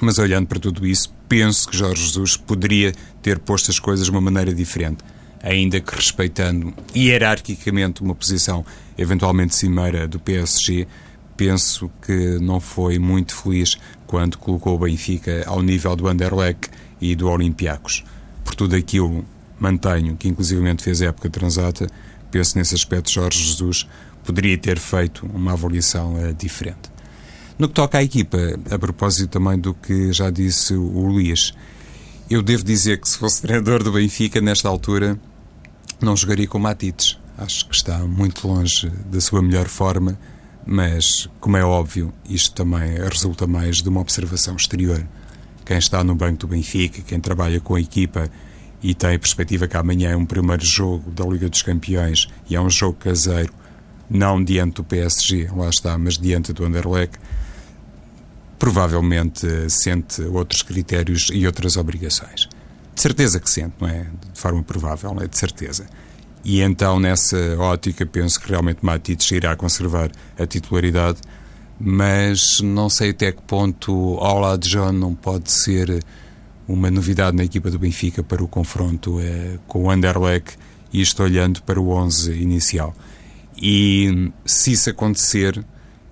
Mas 0.00 0.18
olhando 0.18 0.46
para 0.46 0.58
tudo 0.58 0.86
isso, 0.86 1.12
penso 1.28 1.68
que 1.68 1.76
Jorge 1.76 2.04
Jesus 2.04 2.36
poderia 2.36 2.94
ter 3.20 3.38
posto 3.38 3.70
as 3.70 3.78
coisas 3.78 4.06
de 4.06 4.10
uma 4.10 4.20
maneira 4.20 4.54
diferente, 4.54 5.04
ainda 5.42 5.78
que 5.78 5.94
respeitando 5.94 6.72
hierarquicamente 6.96 8.00
uma 8.00 8.14
posição 8.14 8.64
eventualmente 8.96 9.54
cimeira 9.54 10.08
do 10.08 10.18
PSG. 10.18 10.86
Penso 11.40 11.90
que 12.02 12.38
não 12.38 12.60
foi 12.60 12.98
muito 12.98 13.34
feliz 13.34 13.78
quando 14.06 14.36
colocou 14.36 14.74
o 14.74 14.78
Benfica 14.80 15.42
ao 15.46 15.62
nível 15.62 15.96
do 15.96 16.06
Anderlecht 16.06 16.68
e 17.00 17.14
do 17.14 17.30
Olympiacos. 17.30 18.04
Por 18.44 18.54
tudo 18.54 18.76
aquilo 18.76 19.24
mantenho 19.58 20.18
que 20.18 20.28
inclusivamente 20.28 20.82
fez 20.82 21.00
época 21.00 21.30
transata, 21.30 21.86
penso 22.30 22.58
nesse 22.58 22.74
aspecto 22.74 23.10
Jorge 23.10 23.42
Jesus 23.42 23.88
poderia 24.22 24.58
ter 24.58 24.78
feito 24.78 25.24
uma 25.32 25.52
avaliação 25.52 26.16
uh, 26.16 26.34
diferente. 26.34 26.90
No 27.58 27.68
que 27.68 27.74
toca 27.74 27.96
à 27.96 28.02
equipa, 28.02 28.36
a 28.70 28.78
propósito 28.78 29.30
também 29.30 29.58
do 29.58 29.72
que 29.72 30.12
já 30.12 30.28
disse 30.28 30.74
o 30.74 31.06
Luís, 31.06 31.54
eu 32.28 32.42
devo 32.42 32.62
dizer 32.64 33.00
que 33.00 33.08
se 33.08 33.16
fosse 33.16 33.40
treinador 33.48 33.82
do 33.82 33.92
Benfica 33.92 34.42
nesta 34.42 34.68
altura, 34.68 35.18
não 36.02 36.14
jogaria 36.14 36.46
com 36.46 36.58
Matites. 36.58 37.18
Acho 37.38 37.66
que 37.66 37.74
está 37.74 37.98
muito 38.00 38.46
longe 38.46 38.90
da 39.10 39.22
sua 39.22 39.40
melhor 39.40 39.68
forma, 39.68 40.18
mas, 40.66 41.28
como 41.40 41.56
é 41.56 41.64
óbvio, 41.64 42.12
isto 42.28 42.54
também 42.54 42.94
resulta 43.08 43.46
mais 43.46 43.76
de 43.76 43.88
uma 43.88 44.00
observação 44.00 44.56
exterior. 44.56 45.06
quem 45.64 45.78
está 45.78 46.02
no 46.02 46.14
banco 46.14 46.38
do 46.38 46.48
Benfica, 46.48 47.00
quem 47.02 47.20
trabalha 47.20 47.60
com 47.60 47.76
a 47.76 47.80
equipa 47.80 48.28
e 48.82 48.94
tem 48.94 49.14
a 49.14 49.18
perspectiva 49.18 49.68
que 49.68 49.76
amanhã 49.76 50.10
é 50.10 50.16
um 50.16 50.26
primeiro 50.26 50.64
jogo 50.64 51.10
da 51.10 51.24
Liga 51.24 51.48
dos 51.48 51.62
Campeões 51.62 52.28
e 52.48 52.56
é 52.56 52.60
um 52.60 52.70
jogo 52.70 52.98
caseiro, 52.98 53.52
não 54.08 54.42
diante 54.42 54.76
do 54.76 54.84
PSG, 54.84 55.48
lá 55.54 55.68
está, 55.68 55.96
mas 55.96 56.18
diante 56.18 56.52
do 56.52 56.64
Anderlecht, 56.64 57.18
provavelmente 58.58 59.46
sente 59.70 60.22
outros 60.22 60.62
critérios 60.62 61.28
e 61.32 61.46
outras 61.46 61.76
obrigações. 61.76 62.48
De 62.94 63.00
certeza 63.00 63.40
que 63.40 63.48
sente, 63.48 63.74
não 63.80 63.88
é? 63.88 64.06
De 64.32 64.40
forma 64.40 64.62
provável, 64.62 65.16
é? 65.20 65.26
De 65.26 65.38
certeza. 65.38 65.86
E 66.44 66.60
então, 66.60 66.98
nessa 66.98 67.36
ótica, 67.58 68.06
penso 68.06 68.40
que 68.40 68.48
realmente 68.48 68.78
Matites 68.82 69.30
irá 69.30 69.54
conservar 69.54 70.10
a 70.38 70.46
titularidade, 70.46 71.20
mas 71.78 72.60
não 72.60 72.88
sei 72.88 73.10
até 73.10 73.30
que 73.32 73.42
ponto 73.42 74.14
Ola 74.14 74.56
John 74.58 74.92
não 74.92 75.14
pode 75.14 75.50
ser 75.50 76.02
uma 76.66 76.90
novidade 76.90 77.36
na 77.36 77.44
equipa 77.44 77.70
do 77.70 77.78
Benfica 77.78 78.22
para 78.22 78.42
o 78.42 78.48
confronto 78.48 79.18
é, 79.20 79.58
com 79.66 79.84
o 79.84 79.90
Anderlecht 79.90 80.56
estou 80.92 81.26
olhando 81.26 81.62
para 81.62 81.80
o 81.80 81.90
11 81.90 82.32
inicial. 82.32 82.94
E 83.56 84.32
se 84.44 84.72
isso 84.72 84.90
acontecer 84.90 85.62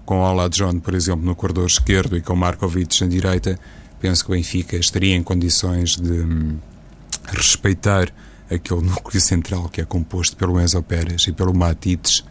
com 0.05 0.21
Ola 0.21 0.49
John, 0.49 0.79
por 0.81 0.95
exemplo, 0.95 1.25
no 1.25 1.35
corredor 1.35 1.67
esquerdo 1.67 2.17
e 2.17 2.23
com 2.23 2.37
Markovic 2.37 3.01
na 3.01 3.09
direita, 3.09 3.59
penso 4.01 4.25
que 4.25 4.31
o 4.31 4.35
Benfica 4.35 4.77
estaria 4.77 5.15
em 5.15 5.23
condições 5.23 5.97
de 5.97 6.13
hum, 6.13 6.59
respeitar 7.27 8.13
aquele 8.51 8.83
núcleo 8.83 9.21
central 9.21 9.69
que 9.69 9.81
é 9.81 9.85
composto 9.85 10.37
pelo 10.37 10.61
Enzo 10.61 10.83
Pérez 10.83 11.27
e 11.27 11.33
pelo 11.33 11.55
Matites 11.55 12.25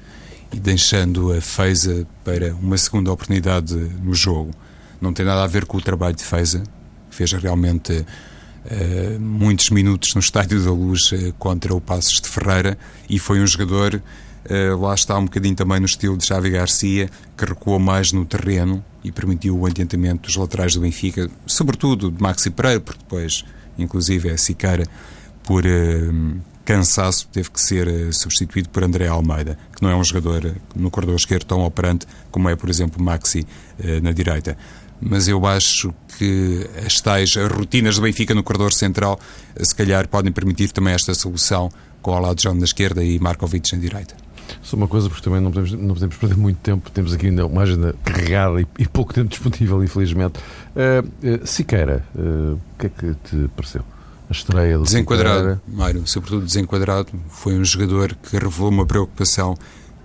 e 0.52 0.60
deixando 0.60 1.34
a 1.34 1.42
Feiza 1.42 2.08
para 2.24 2.54
uma 2.56 2.78
segunda 2.78 3.12
oportunidade 3.12 3.76
no 3.76 4.14
jogo. 4.14 4.52
Não 5.00 5.14
tem 5.14 5.26
nada 5.26 5.44
a 5.44 5.48
ver 5.48 5.66
com 5.66 5.78
o 5.78 5.82
trabalho 5.82 6.16
de 6.16 6.24
Feiza, 6.24 6.64
fez 7.10 7.32
realmente 7.34 7.94
uh, 7.94 9.20
muitos 9.20 9.70
minutos 9.70 10.14
no 10.16 10.20
Estádio 10.20 10.64
da 10.64 10.72
Luz 10.72 11.12
uh, 11.12 11.34
contra 11.38 11.74
o 11.74 11.82
Passos 11.82 12.22
de 12.22 12.28
Ferreira 12.28 12.78
e 13.10 13.20
foi 13.20 13.40
um 13.40 13.48
jogador, 13.48 14.02
uh, 14.50 14.82
lá 14.82 14.94
está 14.94 15.18
um 15.18 15.26
bocadinho 15.26 15.56
também 15.56 15.80
no 15.80 15.86
estilo 15.86 16.18
de 16.18 16.26
Xavi 16.26 16.50
Garcia, 16.50 17.10
que 17.38 17.46
recuou 17.46 17.80
mais 17.80 18.12
no 18.12 18.26
terreno 18.26 18.84
e 19.04 19.12
permitiu 19.12 19.58
o 19.58 19.66
adiantamento 19.66 20.24
dos 20.24 20.36
laterais 20.36 20.74
do 20.74 20.82
Benfica, 20.82 21.30
sobretudo 21.46 22.10
de 22.10 22.22
Maxi 22.22 22.50
Pereira, 22.50 22.80
porque 22.80 23.00
depois, 23.00 23.46
inclusive, 23.78 24.30
é 24.30 24.38
Sicara 24.38 24.86
por 25.48 25.64
uh, 25.66 26.42
cansaço, 26.66 27.30
teve 27.32 27.50
que 27.50 27.62
ser 27.62 27.88
uh, 27.88 28.12
substituído 28.12 28.68
por 28.68 28.84
André 28.84 29.08
Almeida, 29.08 29.58
que 29.74 29.82
não 29.82 29.90
é 29.90 29.96
um 29.96 30.04
jogador 30.04 30.46
uh, 30.46 30.56
no 30.76 30.92
corredor 30.92 31.16
esquerdo 31.16 31.46
tão 31.46 31.62
operante 31.62 32.06
como 32.30 32.50
é, 32.50 32.56
por 32.56 32.70
exemplo, 32.70 33.02
Maxi 33.02 33.48
na 34.04 34.12
direita. 34.12 34.58
Mas 35.00 35.28
eu 35.28 35.46
acho 35.46 35.94
que 36.18 36.68
as 36.86 37.00
tais 37.00 37.36
rotinas 37.36 37.96
do 37.96 38.02
Benfica 38.02 38.34
no 38.36 38.44
corredor 38.44 38.74
central, 38.74 39.20
se 39.62 39.74
calhar, 39.74 40.08
podem 40.08 40.32
permitir 40.32 40.72
também 40.72 40.94
esta 40.94 41.14
solução 41.14 41.70
com 42.02 42.12
o 42.12 42.20
lado 42.20 42.42
João 42.42 42.56
na 42.56 42.66
esquerda 42.66 43.04
e 43.04 43.18
Markovic 43.20 43.72
na 43.74 43.80
direita. 43.80 44.16
Só 44.62 44.76
uma 44.76 44.88
coisa, 44.88 45.08
porque 45.08 45.24
também 45.24 45.40
não 45.40 45.52
podemos, 45.52 45.72
não 45.74 45.94
podemos 45.94 46.18
perder 46.18 46.38
muito 46.38 46.58
tempo, 46.58 46.90
temos 46.92 47.14
aqui 47.14 47.28
ainda 47.28 47.46
uma 47.46 47.62
agenda 47.62 47.96
carregada 48.04 48.60
e, 48.60 48.68
e 48.80 48.88
pouco 48.88 49.14
tempo 49.14 49.30
disponível, 49.30 49.84
infelizmente. 49.84 50.40
Uh, 50.76 51.46
Siqueira, 51.46 52.04
o 52.16 52.60
que 52.78 52.88
é 52.88 52.90
que 52.90 53.16
te 53.24 53.50
pareceu? 53.56 53.84
A 54.30 54.34
estreia 54.34 54.78
do 54.78 54.84
Desenquadrado, 54.84 55.62
Mário, 55.68 56.06
sobretudo 56.06 56.46
desenquadrado. 56.46 57.10
Foi 57.30 57.58
um 57.58 57.64
jogador 57.64 58.14
que 58.16 58.38
revelou 58.38 58.70
uma 58.70 58.86
preocupação 58.86 59.56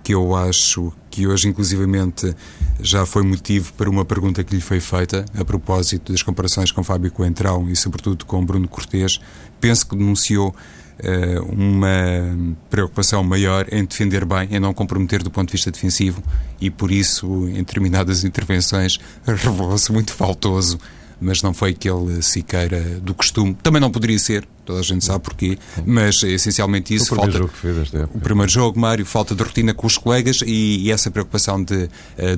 que 0.01 0.13
eu 0.13 0.35
acho 0.35 0.91
que 1.09 1.25
hoje, 1.27 1.47
inclusivamente, 1.47 2.35
já 2.79 3.05
foi 3.05 3.23
motivo 3.23 3.71
para 3.73 3.89
uma 3.89 4.03
pergunta 4.03 4.43
que 4.43 4.53
lhe 4.53 4.61
foi 4.61 4.79
feita 4.79 5.25
a 5.37 5.45
propósito 5.45 6.11
das 6.11 6.21
comparações 6.21 6.71
com 6.71 6.83
Fábio 6.83 7.11
Coentrão 7.11 7.69
e, 7.69 7.75
sobretudo, 7.75 8.25
com 8.25 8.45
Bruno 8.45 8.67
Cortês. 8.67 9.19
Penso 9.61 9.87
que 9.87 9.95
denunciou 9.95 10.49
uh, 10.49 11.43
uma 11.53 12.57
preocupação 12.69 13.23
maior 13.23 13.65
em 13.71 13.85
defender 13.85 14.25
bem, 14.25 14.49
em 14.51 14.59
não 14.59 14.73
comprometer 14.73 15.23
do 15.23 15.31
ponto 15.31 15.47
de 15.47 15.53
vista 15.53 15.71
defensivo 15.71 16.21
e, 16.59 16.69
por 16.69 16.91
isso, 16.91 17.47
em 17.47 17.55
determinadas 17.55 18.25
intervenções, 18.25 18.99
revelou-se 19.25 19.91
muito 19.91 20.13
faltoso 20.13 20.77
mas 21.19 21.41
não 21.41 21.53
foi 21.53 21.71
aquele 21.71 22.21
Siqueira 22.21 22.81
do 23.01 23.13
costume. 23.13 23.55
Também 23.61 23.81
não 23.81 23.91
poderia 23.91 24.17
ser, 24.19 24.47
toda 24.65 24.79
a 24.79 24.83
gente 24.83 25.03
sabe 25.03 25.23
porquê, 25.23 25.57
mas 25.85 26.21
essencialmente 26.23 26.93
isso. 26.93 27.13
O 27.13 27.17
falta, 27.17 27.31
jogo 27.31 27.49
que 27.49 27.57
fez 27.57 27.91
O 28.13 28.19
primeiro 28.19 28.51
jogo, 28.51 28.79
Mário, 28.79 29.05
falta 29.05 29.35
de 29.35 29.43
rotina 29.43 29.73
com 29.73 29.87
os 29.87 29.97
colegas 29.97 30.41
e, 30.45 30.85
e 30.85 30.91
essa 30.91 31.09
preocupação 31.11 31.63
de 31.63 31.75
uh, 31.75 31.89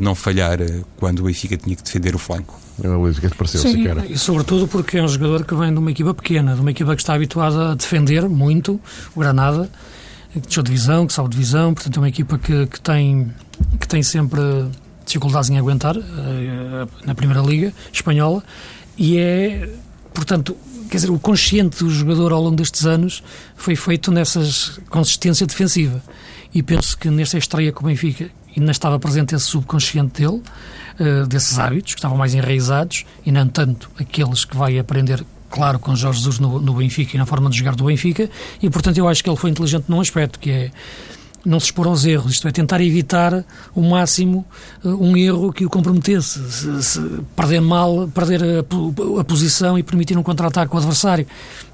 não 0.02 0.16
falhar 0.16 0.62
uh, 0.62 0.86
quando 0.98 1.20
o 1.20 1.24
Benfica 1.24 1.58
tinha 1.58 1.76
que 1.76 1.84
defender 1.84 2.16
o 2.16 2.20
flanco. 2.20 2.60
Luís, 2.84 3.18
o 3.18 3.22
que 3.22 3.28
é 3.28 3.30
que 3.30 3.38
pareceu, 3.38 3.62
Sim, 3.62 3.72
Siqueira? 3.74 4.06
e 4.06 4.18
sobretudo 4.18 4.68
porque 4.68 4.98
é 4.98 5.04
um 5.04 5.08
jogador 5.08 5.46
que 5.46 5.56
vem 5.56 5.72
de 5.72 5.80
uma 5.80 5.92
equipa 5.92 6.14
pequena, 6.14 6.56
de 6.56 6.62
uma 6.62 6.72
equipa 6.72 6.96
que 6.96 7.02
está 7.02 7.14
habituada 7.14 7.72
a 7.72 7.76
defender 7.76 8.28
muito 8.28 8.80
o 9.16 9.20
Granada, 9.20 9.70
que 10.34 10.42
deixou 10.42 10.64
divisão, 10.64 11.08
que 11.08 11.14
salva 11.14 11.30
divisão, 11.30 11.74
portanto 11.74 11.98
é 11.98 12.00
uma 12.00 12.10
equipa 12.10 12.38
que, 12.38 12.68
que, 12.68 12.82
tem, 12.82 13.34
que 13.80 13.88
tem 13.88 14.04
sempre 14.04 14.42
dificuldades 15.06 15.50
em 15.50 15.58
aguentar 15.58 15.96
uh, 15.98 16.04
na 17.06 17.16
Primeira 17.16 17.42
Liga 17.42 17.74
Espanhola 17.92 18.44
e 18.98 19.18
é, 19.18 19.70
portanto, 20.14 20.56
quer 20.90 20.98
dizer, 20.98 21.12
o 21.12 21.20
consciente 21.20 21.84
do 21.84 21.90
jogador 21.90 22.32
ao 22.32 22.42
longo 22.42 22.56
destes 22.56 22.86
anos 22.86 23.24
foi 23.56 23.76
feito 23.76 24.12
nessa 24.12 24.42
consistência 24.90 25.46
defensiva. 25.46 26.02
E 26.54 26.64
penso 26.64 26.98
que 26.98 27.10
nesta 27.10 27.38
estreia 27.38 27.72
com 27.72 27.84
o 27.84 27.88
Benfica 27.88 28.30
ainda 28.56 28.72
estava 28.72 28.98
presente 28.98 29.36
esse 29.36 29.46
subconsciente 29.46 30.22
dele, 30.22 30.42
uh, 31.00 31.28
desses 31.28 31.60
hábitos 31.60 31.94
que 31.94 32.00
estavam 32.00 32.18
mais 32.18 32.34
enraizados 32.34 33.06
e 33.26 33.32
não 33.32 33.48
tanto 33.48 33.90
aqueles 34.00 34.46
que 34.46 34.56
vai 34.56 34.80
aprender 34.80 35.26
claro, 35.50 35.80
com 35.80 35.96
Jorge 35.96 36.20
Jesus 36.20 36.40
no, 36.40 36.60
no, 36.60 36.74
Benfica 36.74 37.16
e 37.16 37.20
na 37.20 37.26
forma 37.26 37.50
de 37.50 37.58
jogar 37.58 37.76
do 37.76 37.86
Benfica, 37.86 38.30
e 38.62 38.70
portanto 38.70 38.98
eu 38.98 39.08
acho 39.08 39.24
que 39.24 39.30
ele 39.30 39.38
foi 39.38 39.50
inteligente 39.50 39.86
num 39.88 40.02
aspecto, 40.02 40.38
que 40.38 40.52
é 40.52 40.72
não 41.46 41.60
se 41.60 41.68
expor 41.68 41.88
aos 41.88 42.06
erros, 42.06 42.34
isto 42.34 42.48
é, 42.48 42.52
tentar 42.52 42.82
evitar 42.82 43.46
o 43.74 43.82
máximo 43.82 44.46
uh, 44.84 44.90
um 44.90 45.16
erro 45.16 45.54
que 45.54 45.66
o 45.66 45.70
comprometesse, 45.70 46.40
se, 46.52 46.84
se 46.84 47.00
perder 47.36 47.62
mal, 47.62 48.08
perder 48.08 48.42
a, 48.44 49.20
a 49.20 49.24
posição 49.24 49.78
e 49.78 49.84
permitir 49.84 50.18
um 50.18 50.24
contra-ataque 50.24 50.74
ao 50.74 50.80
adversário. 50.80 51.28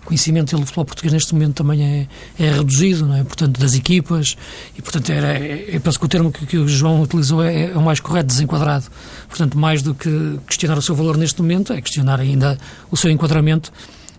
O 0.04 0.06
conhecimento 0.08 0.58
do 0.58 0.66
futebol 0.66 0.86
português 0.86 1.14
neste 1.14 1.34
momento 1.34 1.56
também 1.56 1.84
é, 1.84 2.08
é 2.44 2.52
reduzido, 2.52 3.06
não 3.06 3.16
é? 3.16 3.24
portanto, 3.24 3.60
das 3.60 3.74
equipas, 3.74 4.36
e 4.78 4.82
portanto, 4.82 5.10
era, 5.12 5.38
é, 5.38 5.66
eu 5.70 5.80
penso 5.80 6.00
que 6.00 6.06
o 6.06 6.10
termo 6.10 6.32
que, 6.32 6.46
que 6.46 6.58
o 6.58 6.68
João 6.68 7.02
utilizou 7.02 7.44
é, 7.44 7.72
é, 7.72 7.78
o 7.78 7.82
mais 7.82 8.00
correto, 8.00 8.28
desenquadrado. 8.28 8.86
Portanto, 9.30 9.58
mais 9.58 9.82
do 9.82 9.94
que 9.94 10.40
questionar 10.48 10.78
o 10.78 10.82
seu 10.82 10.96
valor 10.96 11.18
neste 11.18 11.42
momento, 11.42 11.72
é 11.72 11.80
questionar 11.82 12.20
ainda 12.20 12.58
o 12.90 12.98
seu 12.98 13.10
enquadramento, 13.10 13.72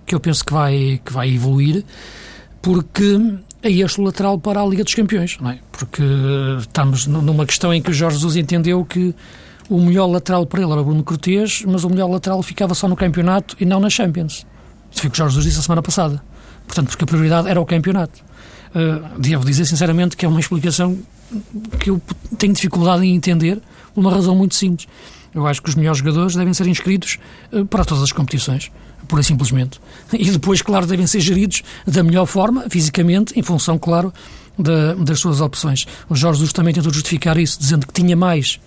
que 0.07 0.15
eu 0.15 0.21
penso 0.21 0.45
que 0.45 0.53
vai, 0.53 1.01
que 1.05 1.13
vai 1.13 1.35
evoluir, 1.35 1.85
porque 2.63 3.19
a 3.63 3.69
este 3.69 4.01
lateral 4.01 4.39
para 4.39 4.61
a 4.61 4.67
Liga 4.67 4.83
dos 4.85 4.95
Campeões, 4.95 5.39
não 5.41 5.51
é? 5.51 5.59
Porque 5.71 6.03
estamos 6.59 7.07
numa 7.07 7.47
questão 7.47 7.73
em 7.73 7.81
que 7.81 7.91
o 7.91 7.95
Jorge 7.95 8.17
Jesus 8.17 8.37
entendeu 8.37 8.85
que 8.85 9.15
o 9.69 9.81
melhor 9.81 10.07
lateral 10.07 10.45
para 10.45 10.63
ele 10.63 10.73
era 10.73 10.83
Bruno 10.83 11.03
Cortês, 11.03 11.63
mas 11.67 11.85
o 11.85 11.89
melhor 11.89 12.11
lateral 12.11 12.43
ficava 12.43 12.75
só 12.75 12.89
no 12.89 12.97
campeonato 12.97 13.57
e 13.61 13.65
não 13.65 13.81
na 13.81 13.89
Champions. 13.89 14.47
Isso 14.91 15.01
foi 15.01 15.09
o 15.09 15.11
que 15.11 15.17
o 15.17 15.19
Jorge 15.19 15.35
Jesus 15.35 15.47
disse 15.47 15.61
a 15.61 15.63
semana 15.63 15.83
passada. 15.83 16.23
Portanto, 16.67 16.89
porque 16.89 17.05
a 17.05 17.07
prioridade 17.07 17.49
era 17.49 17.61
o 17.61 17.65
campeonato. 17.67 18.21
Uh, 18.75 19.19
devo 19.19 19.45
dizer 19.45 19.65
sinceramente 19.65 20.17
que 20.17 20.25
é 20.25 20.29
uma 20.29 20.41
explicação 20.41 20.99
que 21.79 21.91
eu 21.91 22.01
tenho 22.39 22.53
dificuldade 22.53 23.05
em 23.05 23.15
entender, 23.15 23.61
por 23.95 24.01
uma 24.01 24.11
razão 24.11 24.35
muito 24.35 24.55
simples. 24.55 24.89
Eu 25.35 25.47
acho 25.47 25.63
que 25.63 25.69
os 25.69 25.75
melhores 25.75 25.99
jogadores 25.99 26.35
devem 26.35 26.53
ser 26.53 26.67
inscritos 26.67 27.19
uh, 27.53 27.65
para 27.65 27.85
todas 27.85 28.03
as 28.03 28.13
competições 28.13 28.71
pura 29.09 29.21
e 29.21 29.25
simplesmente. 29.25 29.81
E 30.13 30.31
depois, 30.31 30.63
claro, 30.63 30.87
devem 30.87 31.07
ser 31.07 31.21
geridos 31.21 31.63
da 31.87 32.03
melhor 32.03 32.25
forma, 32.25 32.65
fisicamente, 32.71 33.39
em 33.39 33.43
função, 33.43 33.79
claro, 33.79 34.13
da, 34.59 34.95
das 34.95 35.21
suas 35.21 35.41
opções. 35.41 35.87
O 36.09 36.15
Jorge 36.15 36.39
Jesus 36.39 36.53
também 36.53 36.73
tentou 36.73 36.93
justificar 36.93 37.37
isso, 37.39 37.59
dizendo 37.59 37.87
que 37.87 37.93
tinha 37.93 38.17
mais 38.17 38.59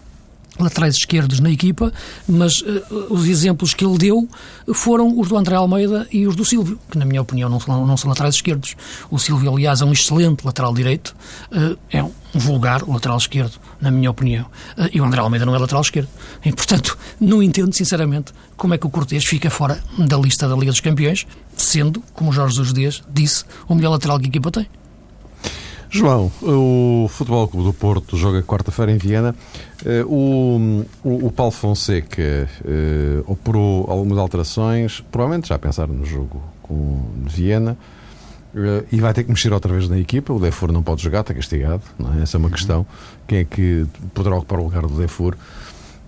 laterais 0.59 0.95
esquerdos 0.95 1.39
na 1.39 1.50
equipa, 1.50 1.91
mas 2.27 2.62
uh, 2.62 3.07
os 3.09 3.25
exemplos 3.25 3.74
que 3.74 3.85
ele 3.85 3.97
deu 3.97 4.27
foram 4.74 5.17
os 5.19 5.27
do 5.27 5.38
André 5.38 5.55
Almeida 5.55 6.07
e 6.12 6.27
os 6.27 6.35
do 6.35 6.45
Silvio, 6.45 6.79
que 6.89 6.97
na 6.97 7.05
minha 7.05 7.21
opinião 7.21 7.50
não 7.50 7.59
são, 7.59 7.85
não 7.85 7.97
são 7.97 8.09
laterais 8.09 8.35
esquerdos. 8.35 8.75
O 9.09 9.19
Silvio, 9.19 9.51
aliás, 9.51 9.81
é 9.81 9.85
um 9.85 9.91
excelente 9.91 10.45
lateral 10.45 10.74
direito, 10.74 11.15
uh, 11.51 11.77
é 11.89 12.03
um 12.03 12.12
vulgar 12.33 12.88
lateral 12.88 13.17
esquerdo, 13.17 13.59
na 13.79 13.91
minha 13.91 14.09
opinião. 14.09 14.45
Uh, 14.77 14.89
e 14.93 15.01
o 15.01 15.05
André 15.05 15.21
Almeida 15.21 15.45
não 15.45 15.55
é 15.55 15.59
lateral 15.59 15.81
esquerdo. 15.81 16.09
E, 16.43 16.51
portanto, 16.51 16.97
não 17.19 17.41
entendo, 17.41 17.74
sinceramente, 17.74 18.33
como 18.57 18.74
é 18.74 18.77
que 18.77 18.88
o 18.88 18.89
Cortês 18.89 19.25
fica 19.25 19.50
fora 19.50 19.81
da 19.97 20.17
lista 20.17 20.47
da 20.47 20.55
Liga 20.55 20.71
dos 20.71 20.81
Campeões, 20.81 21.25
sendo, 21.55 22.03
como 22.13 22.31
Jorge 22.31 22.55
Jesus 22.55 22.74
Dias 22.74 23.03
disse, 23.09 23.43
o 23.67 23.75
melhor 23.75 23.91
lateral 23.91 24.19
que 24.19 24.25
a 24.25 24.29
equipa 24.29 24.51
tem. 24.51 24.67
João, 25.89 26.31
o 26.41 27.07
Futebol 27.09 27.47
Clube 27.47 27.67
do 27.67 27.73
Porto 27.73 28.17
joga 28.17 28.41
quarta-feira 28.43 28.91
em 28.91 28.97
Viena. 28.97 29.35
Eh, 29.85 30.03
o, 30.05 30.83
o, 31.03 31.27
o 31.27 31.31
Paulo 31.31 31.51
Fonseca 31.51 32.49
uh, 32.61 33.31
operou 33.31 33.85
algumas 33.89 34.17
alterações, 34.17 35.03
provavelmente 35.11 35.49
já 35.49 35.59
pensaram 35.59 35.93
no 35.93 36.05
jogo 36.05 36.41
com 36.61 36.99
Viena, 37.25 37.77
uh, 38.53 38.85
e 38.91 38.99
vai 38.99 39.13
ter 39.13 39.23
que 39.23 39.29
mexer 39.29 39.53
outra 39.53 39.71
vez 39.71 39.87
na 39.87 39.97
equipa. 39.97 40.33
O 40.33 40.39
Defur 40.39 40.71
não 40.71 40.83
pode 40.83 41.01
jogar, 41.01 41.21
está 41.21 41.33
castigado. 41.33 41.83
É? 42.17 42.23
Essa 42.23 42.37
é 42.37 42.39
uma 42.39 42.49
questão. 42.49 42.85
Quem 43.27 43.39
é 43.39 43.43
que 43.45 43.85
poderá 44.13 44.35
ocupar 44.35 44.59
o 44.59 44.63
lugar 44.63 44.81
do 44.81 44.95
Defur? 44.95 45.37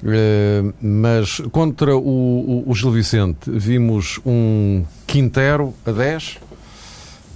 Uh, 0.03 0.74
mas 0.79 1.39
contra 1.51 1.96
o, 1.96 2.00
o, 2.00 2.63
o, 2.67 2.75
Gil 2.75 2.91
Vicente 2.91 3.50
vimos 3.50 4.19
um 4.24 4.86
Quintero 5.07 5.74
a 5.84 5.91
10, 5.91 6.38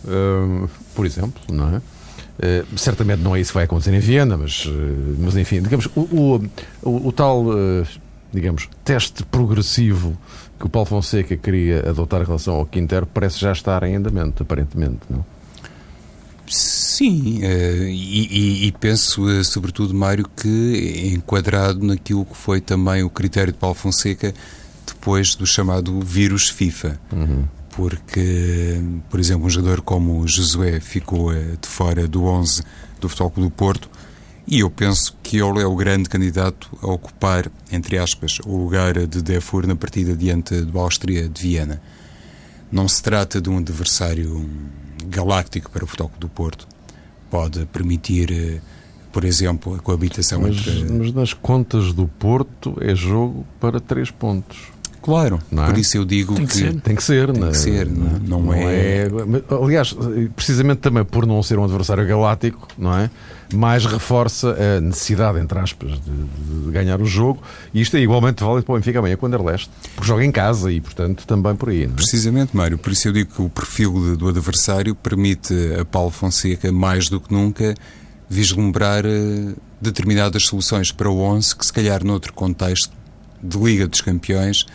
uh, 0.05 0.69
por 0.93 1.07
exemplo, 1.07 1.41
não 1.51 1.75
é? 1.75 1.81
Uh, 2.41 2.77
certamente 2.77 3.19
não 3.19 3.35
é 3.35 3.39
isso 3.39 3.51
que 3.51 3.55
vai 3.55 3.65
acontecer 3.65 3.93
em 3.93 3.99
Viena, 3.99 4.35
mas, 4.35 4.67
mas 5.19 5.37
enfim, 5.37 5.61
digamos, 5.61 5.87
o, 5.95 6.41
o, 6.81 7.07
o 7.07 7.11
tal, 7.11 7.45
digamos, 8.33 8.67
teste 8.83 9.23
progressivo 9.25 10.17
que 10.59 10.65
o 10.65 10.69
Paulo 10.69 10.87
Fonseca 10.87 11.35
queria 11.35 11.89
adotar 11.89 12.21
em 12.21 12.25
relação 12.25 12.55
ao 12.55 12.65
Quintero 12.65 13.05
parece 13.05 13.39
já 13.39 13.51
estar 13.51 13.83
em 13.83 13.95
andamento, 13.95 14.43
aparentemente, 14.43 14.99
não? 15.09 15.25
Sim, 16.47 17.39
uh, 17.43 17.87
e, 17.87 18.67
e, 18.67 18.71
penso, 18.73 19.23
uh, 19.23 19.43
sobretudo, 19.43 19.93
Mário, 19.93 20.27
que 20.35 21.13
enquadrado 21.15 21.83
naquilo 21.83 22.25
que 22.25 22.35
foi 22.35 22.59
também 22.59 23.01
o 23.03 23.09
critério 23.09 23.53
de 23.53 23.57
Paulo 23.57 23.73
Fonseca 23.73 24.33
depois 24.85 25.33
do 25.33 25.47
chamado 25.47 25.99
vírus 26.01 26.49
FIFA. 26.49 26.99
Uhum. 27.11 27.45
Porque, 27.71 28.81
por 29.09 29.19
exemplo, 29.19 29.45
um 29.45 29.49
jogador 29.49 29.81
como 29.81 30.27
Josué 30.27 30.79
ficou 30.79 31.31
uh, 31.31 31.57
de 31.59 31.67
fora 31.67 32.07
do 32.07 32.25
11 32.25 32.63
do 32.99 33.07
Futebol 33.07 33.31
Clube 33.31 33.49
do 33.49 33.55
Porto 33.55 33.89
e 34.47 34.59
eu 34.59 34.69
penso 34.69 35.15
que 35.23 35.37
ele 35.37 35.61
é 35.61 35.65
o 35.65 35.75
grande 35.75 36.09
candidato 36.09 36.69
a 36.81 36.87
ocupar, 36.87 37.49
entre 37.71 37.97
aspas, 37.97 38.39
o 38.45 38.57
lugar 38.57 39.07
de 39.07 39.21
Defur 39.21 39.65
na 39.67 39.75
partida 39.75 40.15
diante 40.15 40.59
do 40.61 40.79
Áustria 40.79 41.29
de 41.29 41.41
Viena. 41.41 41.81
Não 42.71 42.87
se 42.87 43.01
trata 43.01 43.39
de 43.39 43.49
um 43.49 43.57
adversário 43.59 44.49
galáctico 45.05 45.69
para 45.71 45.83
o 45.83 45.87
Futebol 45.87 46.11
do 46.19 46.27
Porto. 46.27 46.67
Pode 47.29 47.65
permitir, 47.67 48.31
eh, 48.31 48.61
por 49.11 49.23
exemplo, 49.23 49.75
a 49.75 49.79
coabitação 49.79 50.41
mas, 50.41 50.57
entre. 50.57 50.83
Mas 50.91 51.13
nas 51.13 51.33
contas 51.33 51.93
do 51.93 52.07
Porto 52.07 52.75
é 52.81 52.95
jogo 52.95 53.45
para 53.59 53.79
três 53.79 54.11
pontos. 54.11 54.70
Claro, 55.01 55.39
é? 55.51 55.65
por 55.65 55.77
isso 55.77 55.97
eu 55.97 56.05
digo 56.05 56.35
tem 56.35 56.45
que, 56.45 56.51
que, 56.51 56.57
ser. 56.59 56.81
tem 56.81 56.95
que 56.95 57.03
ser, 57.03 57.31
tem 57.31 57.49
que 57.49 57.57
ser, 57.57 57.87
não, 57.87 58.07
é? 58.07 58.19
não, 58.23 58.41
não 58.41 58.53
é... 58.53 58.63
é... 58.63 59.07
Aliás, 59.63 59.95
precisamente 60.35 60.77
também 60.77 61.03
por 61.03 61.25
não 61.25 61.41
ser 61.41 61.57
um 61.57 61.63
adversário 61.63 62.05
galáctico, 62.05 62.67
não 62.77 62.95
é? 62.95 63.09
Mais 63.53 63.85
reforça 63.85 64.55
a 64.55 64.79
necessidade, 64.79 65.39
entre 65.39 65.57
aspas, 65.59 65.91
de, 65.91 66.65
de 66.65 66.71
ganhar 66.71 67.01
o 67.01 67.05
jogo. 67.05 67.41
E 67.73 67.81
isto 67.81 67.97
é 67.97 67.99
igualmente 67.99 68.43
válido 68.43 68.63
para 68.63 68.73
o 68.73 68.77
Benfica 68.77 68.99
amanhã, 68.99 69.17
quando 69.17 69.35
é 69.35 69.37
leste, 69.39 69.69
porque 69.95 70.07
joga 70.07 70.23
em 70.23 70.31
casa 70.31 70.71
e, 70.71 70.79
portanto, 70.79 71.25
também 71.27 71.55
por 71.55 71.69
aí. 71.69 71.83
É? 71.83 71.87
Precisamente, 71.87 72.55
Mário. 72.55 72.77
Por 72.77 72.93
isso 72.93 73.09
eu 73.09 73.11
digo 73.11 73.33
que 73.33 73.41
o 73.41 73.49
perfil 73.49 74.15
do 74.15 74.29
adversário 74.29 74.95
permite 74.95 75.53
a 75.79 75.83
Paulo 75.83 76.11
Fonseca, 76.11 76.71
mais 76.71 77.09
do 77.09 77.19
que 77.19 77.33
nunca, 77.33 77.75
vislumbrar 78.29 79.05
eh, 79.05 79.53
determinadas 79.81 80.43
soluções 80.45 80.91
para 80.91 81.09
o 81.09 81.19
11 81.19 81.55
que, 81.55 81.65
se 81.65 81.73
calhar, 81.73 82.05
noutro 82.05 82.31
contexto 82.31 82.93
de 83.43 83.57
Liga 83.57 83.87
dos 83.87 83.99
Campeões, 83.99 84.65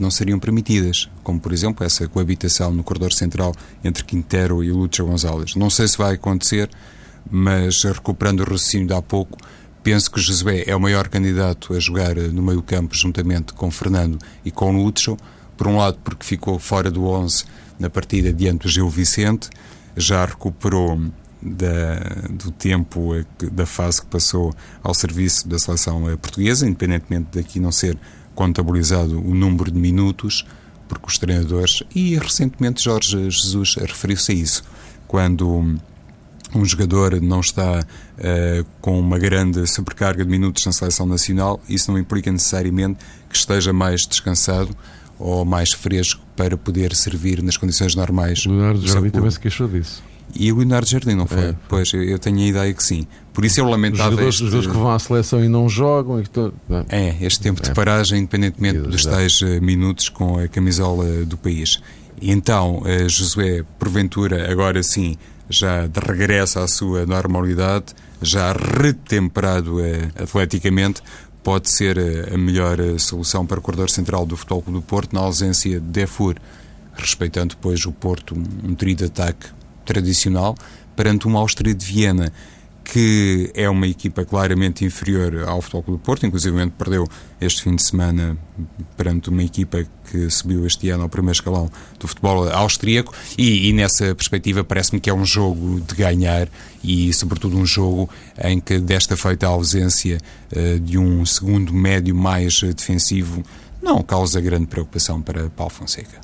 não 0.00 0.10
seriam 0.10 0.38
permitidas, 0.38 1.08
como 1.22 1.40
por 1.40 1.52
exemplo 1.52 1.84
essa 1.84 2.06
coabitação 2.08 2.72
no 2.72 2.84
corredor 2.84 3.12
central 3.12 3.54
entre 3.82 4.04
Quintero 4.04 4.62
e 4.62 4.70
Lúcio 4.70 5.06
Gonzalez. 5.06 5.54
Não 5.54 5.70
sei 5.70 5.88
se 5.88 5.98
vai 5.98 6.14
acontecer, 6.14 6.70
mas 7.30 7.82
recuperando 7.84 8.40
o 8.40 8.44
raciocínio 8.44 8.86
de 8.86 8.94
há 8.94 9.02
pouco, 9.02 9.38
penso 9.82 10.10
que 10.10 10.20
Josué 10.20 10.64
é 10.66 10.74
o 10.74 10.80
maior 10.80 11.08
candidato 11.08 11.74
a 11.74 11.80
jogar 11.80 12.16
eh, 12.16 12.28
no 12.28 12.42
meio 12.42 12.62
campo 12.62 12.94
juntamente 12.94 13.52
com 13.52 13.70
Fernando 13.70 14.18
e 14.44 14.50
com 14.50 14.72
Lúcio, 14.72 15.16
por 15.56 15.66
um 15.66 15.76
lado 15.76 15.98
porque 16.02 16.24
ficou 16.24 16.58
fora 16.58 16.90
do 16.90 17.04
11 17.04 17.44
na 17.78 17.90
partida 17.90 18.32
diante 18.32 18.62
do 18.62 18.68
Gil 18.68 18.88
Vicente, 18.88 19.50
já 19.96 20.24
recuperou 20.24 21.00
da, 21.40 22.28
do 22.30 22.50
tempo 22.52 23.14
eh, 23.14 23.24
da 23.50 23.66
fase 23.66 24.00
que 24.00 24.06
passou 24.06 24.54
ao 24.82 24.94
serviço 24.94 25.48
da 25.48 25.58
seleção 25.58 26.02
portuguesa, 26.18 26.66
independentemente 26.66 27.28
daqui 27.32 27.58
não 27.58 27.72
ser 27.72 27.98
contabilizado 28.34 29.18
o 29.18 29.34
número 29.34 29.70
de 29.70 29.78
minutos, 29.78 30.46
porque 30.88 31.06
os 31.06 31.18
treinadores, 31.18 31.82
e 31.94 32.16
recentemente 32.16 32.82
Jorge 32.82 33.30
Jesus 33.30 33.76
referiu-se 33.76 34.32
a 34.32 34.34
isso, 34.34 34.64
quando 35.06 35.78
um 36.54 36.64
jogador 36.64 37.20
não 37.20 37.40
está 37.40 37.80
uh, 37.80 38.66
com 38.80 38.98
uma 38.98 39.18
grande 39.18 39.66
sobrecarga 39.66 40.24
de 40.24 40.30
minutos 40.30 40.64
na 40.66 40.72
seleção 40.72 41.06
nacional, 41.06 41.60
isso 41.68 41.90
não 41.90 41.98
implica 41.98 42.30
necessariamente 42.30 42.98
que 43.28 43.36
esteja 43.36 43.72
mais 43.72 44.02
descansado 44.06 44.76
ou 45.18 45.44
mais 45.44 45.72
fresco 45.72 46.20
para 46.36 46.56
poder 46.56 46.94
servir 46.94 47.42
nas 47.42 47.56
condições 47.56 47.94
normais. 47.94 48.44
Leonardo 48.44 48.86
Jardim 48.86 49.10
também 49.10 49.30
se 49.30 49.40
queixou 49.40 49.68
disso. 49.68 50.02
E 50.34 50.50
o 50.50 50.56
Leonardo 50.56 50.88
Jardim, 50.88 51.14
não 51.14 51.26
foi? 51.26 51.50
É. 51.50 51.54
Pois, 51.68 51.92
eu, 51.92 52.02
eu, 52.02 52.18
tenho 52.18 52.38
a 52.38 52.46
ideia 52.46 52.72
que 52.72 52.82
sim. 52.82 53.06
Por 53.32 53.44
isso 53.44 53.60
eu 53.60 53.68
lamentava 53.68 54.10
os 54.10 54.10
jogadores, 54.10 54.34
este... 54.34 54.44
Jogadores 54.44 54.66
que 54.66 54.78
vão 54.78 54.90
à 54.90 54.98
seleção 54.98 55.44
e 55.44 55.48
não 55.48 55.68
jogam. 55.68 56.20
E 56.20 56.24
que 56.24 56.40
é? 56.88 57.08
é, 57.08 57.16
este 57.20 57.40
tempo 57.40 57.62
é. 57.62 57.68
de 57.68 57.74
paragem, 57.74 58.20
independentemente 58.20 58.76
Exato. 58.76 58.90
dos 58.90 59.04
tais 59.04 59.40
uh, 59.40 59.62
minutos 59.62 60.08
com 60.08 60.38
a 60.38 60.48
camisola 60.48 61.24
do 61.24 61.36
país. 61.36 61.80
E 62.20 62.30
então, 62.30 62.82
uh, 62.82 63.08
Josué, 63.08 63.64
porventura, 63.78 64.50
agora 64.50 64.82
sim, 64.82 65.16
já 65.48 65.86
de 65.86 65.98
regresso 65.98 66.58
à 66.58 66.68
sua 66.68 67.06
normalidade, 67.06 67.86
já 68.20 68.52
retemperado 68.52 69.78
uh, 69.78 70.22
atleticamente, 70.22 71.00
pode 71.42 71.70
ser 71.70 71.98
a 72.32 72.38
melhor 72.38 72.78
solução 73.00 73.44
para 73.44 73.58
o 73.58 73.62
corredor 73.62 73.90
central 73.90 74.24
do 74.24 74.36
Futebol 74.36 74.62
Clube 74.62 74.78
do 74.78 74.82
Porto, 74.82 75.12
na 75.12 75.20
ausência 75.20 75.80
de 75.80 75.86
Defur, 75.86 76.36
respeitando 76.94 77.56
depois 77.56 77.84
o 77.84 77.90
Porto, 77.90 78.36
um 78.62 78.74
trio 78.76 78.94
de 78.94 79.06
ataque 79.06 79.48
tradicional 79.84 80.54
perante 80.94 81.26
uma 81.26 81.40
Áustria 81.40 81.74
de 81.74 81.84
Viena 81.84 82.32
que 82.84 83.50
é 83.54 83.68
uma 83.68 83.86
equipa 83.86 84.24
claramente 84.24 84.84
inferior 84.84 85.44
ao 85.46 85.60
Futebol 85.60 85.82
Clube 85.82 86.00
do 86.00 86.04
Porto, 86.04 86.26
inclusive 86.26 86.70
perdeu 86.70 87.06
este 87.40 87.62
fim 87.62 87.76
de 87.76 87.82
semana 87.82 88.36
perante 88.96 89.28
uma 89.28 89.42
equipa 89.42 89.84
que 90.10 90.28
subiu 90.30 90.66
este 90.66 90.90
ano 90.90 91.04
ao 91.04 91.08
primeiro 91.08 91.32
escalão 91.32 91.70
do 91.98 92.06
futebol 92.06 92.48
austríaco 92.50 93.14
e, 93.38 93.68
e 93.68 93.72
nessa 93.72 94.14
perspectiva 94.14 94.62
parece-me 94.62 95.00
que 95.00 95.08
é 95.08 95.14
um 95.14 95.24
jogo 95.24 95.80
de 95.80 95.94
ganhar 95.94 96.48
e 96.82 97.12
sobretudo 97.12 97.56
um 97.56 97.66
jogo 97.66 98.08
em 98.42 98.60
que 98.60 98.78
desta 98.78 99.16
feita 99.16 99.46
a 99.46 99.50
ausência 99.50 100.18
uh, 100.54 100.80
de 100.80 100.98
um 100.98 101.24
segundo 101.24 101.72
médio 101.72 102.14
mais 102.14 102.60
defensivo 102.60 103.42
não 103.82 104.02
causa 104.02 104.40
grande 104.40 104.66
preocupação 104.66 105.20
para 105.20 105.50
Paulo 105.50 105.72
Fonseca. 105.72 106.21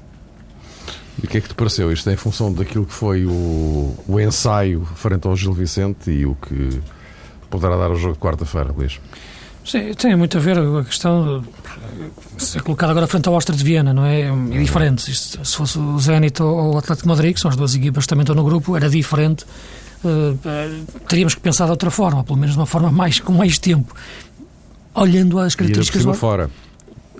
E 1.22 1.26
o 1.26 1.28
que 1.28 1.38
é 1.38 1.40
que 1.40 1.48
te 1.48 1.54
pareceu? 1.54 1.92
Isto 1.92 2.10
é 2.10 2.12
em 2.12 2.16
função 2.16 2.52
daquilo 2.52 2.86
que 2.86 2.94
foi 2.94 3.26
o, 3.26 3.94
o 4.06 4.20
ensaio 4.20 4.84
frente 4.94 5.26
ao 5.26 5.36
Gil 5.36 5.52
Vicente 5.52 6.10
e 6.10 6.24
o 6.24 6.34
que 6.36 6.80
poderá 7.50 7.76
dar 7.76 7.90
ao 7.90 7.96
jogo 7.96 8.14
de 8.14 8.20
quarta-feira, 8.20 8.72
Luís? 8.72 9.00
Sim, 9.64 9.92
tem 9.94 10.16
muito 10.16 10.38
a 10.38 10.40
ver 10.40 10.58
a 10.58 10.84
questão 10.84 11.44
de 12.36 12.42
ser 12.42 12.62
colocado 12.62 12.90
agora 12.90 13.06
frente 13.06 13.28
ao 13.28 13.34
Áustria 13.34 13.56
de 13.56 13.62
Viena, 13.62 13.92
não 13.92 14.04
é? 14.04 14.22
É 14.22 14.58
diferente. 14.58 15.10
Isto, 15.10 15.44
se 15.44 15.56
fosse 15.56 15.78
o 15.78 15.98
Zenit 15.98 16.42
ou 16.42 16.74
o 16.74 16.78
Atlético 16.78 17.02
de 17.02 17.08
Madrid, 17.08 17.34
que 17.34 17.40
são 17.40 17.50
as 17.50 17.56
duas 17.56 17.74
equipas 17.74 18.04
que 18.04 18.08
também 18.08 18.22
estão 18.22 18.34
no 18.34 18.44
grupo, 18.44 18.74
era 18.76 18.88
diferente. 18.88 19.44
Uh, 20.02 20.38
teríamos 21.06 21.34
que 21.34 21.40
pensar 21.40 21.66
de 21.66 21.72
outra 21.72 21.90
forma, 21.90 22.24
pelo 22.24 22.38
menos 22.38 22.54
de 22.54 22.60
uma 22.60 22.66
forma 22.66 22.90
mais, 22.92 23.20
com 23.20 23.32
mais 23.32 23.58
tempo. 23.58 23.94
Olhando 24.94 25.38
as 25.38 25.54
características... 25.54 26.04
E 26.04 26.14
fora. 26.14 26.48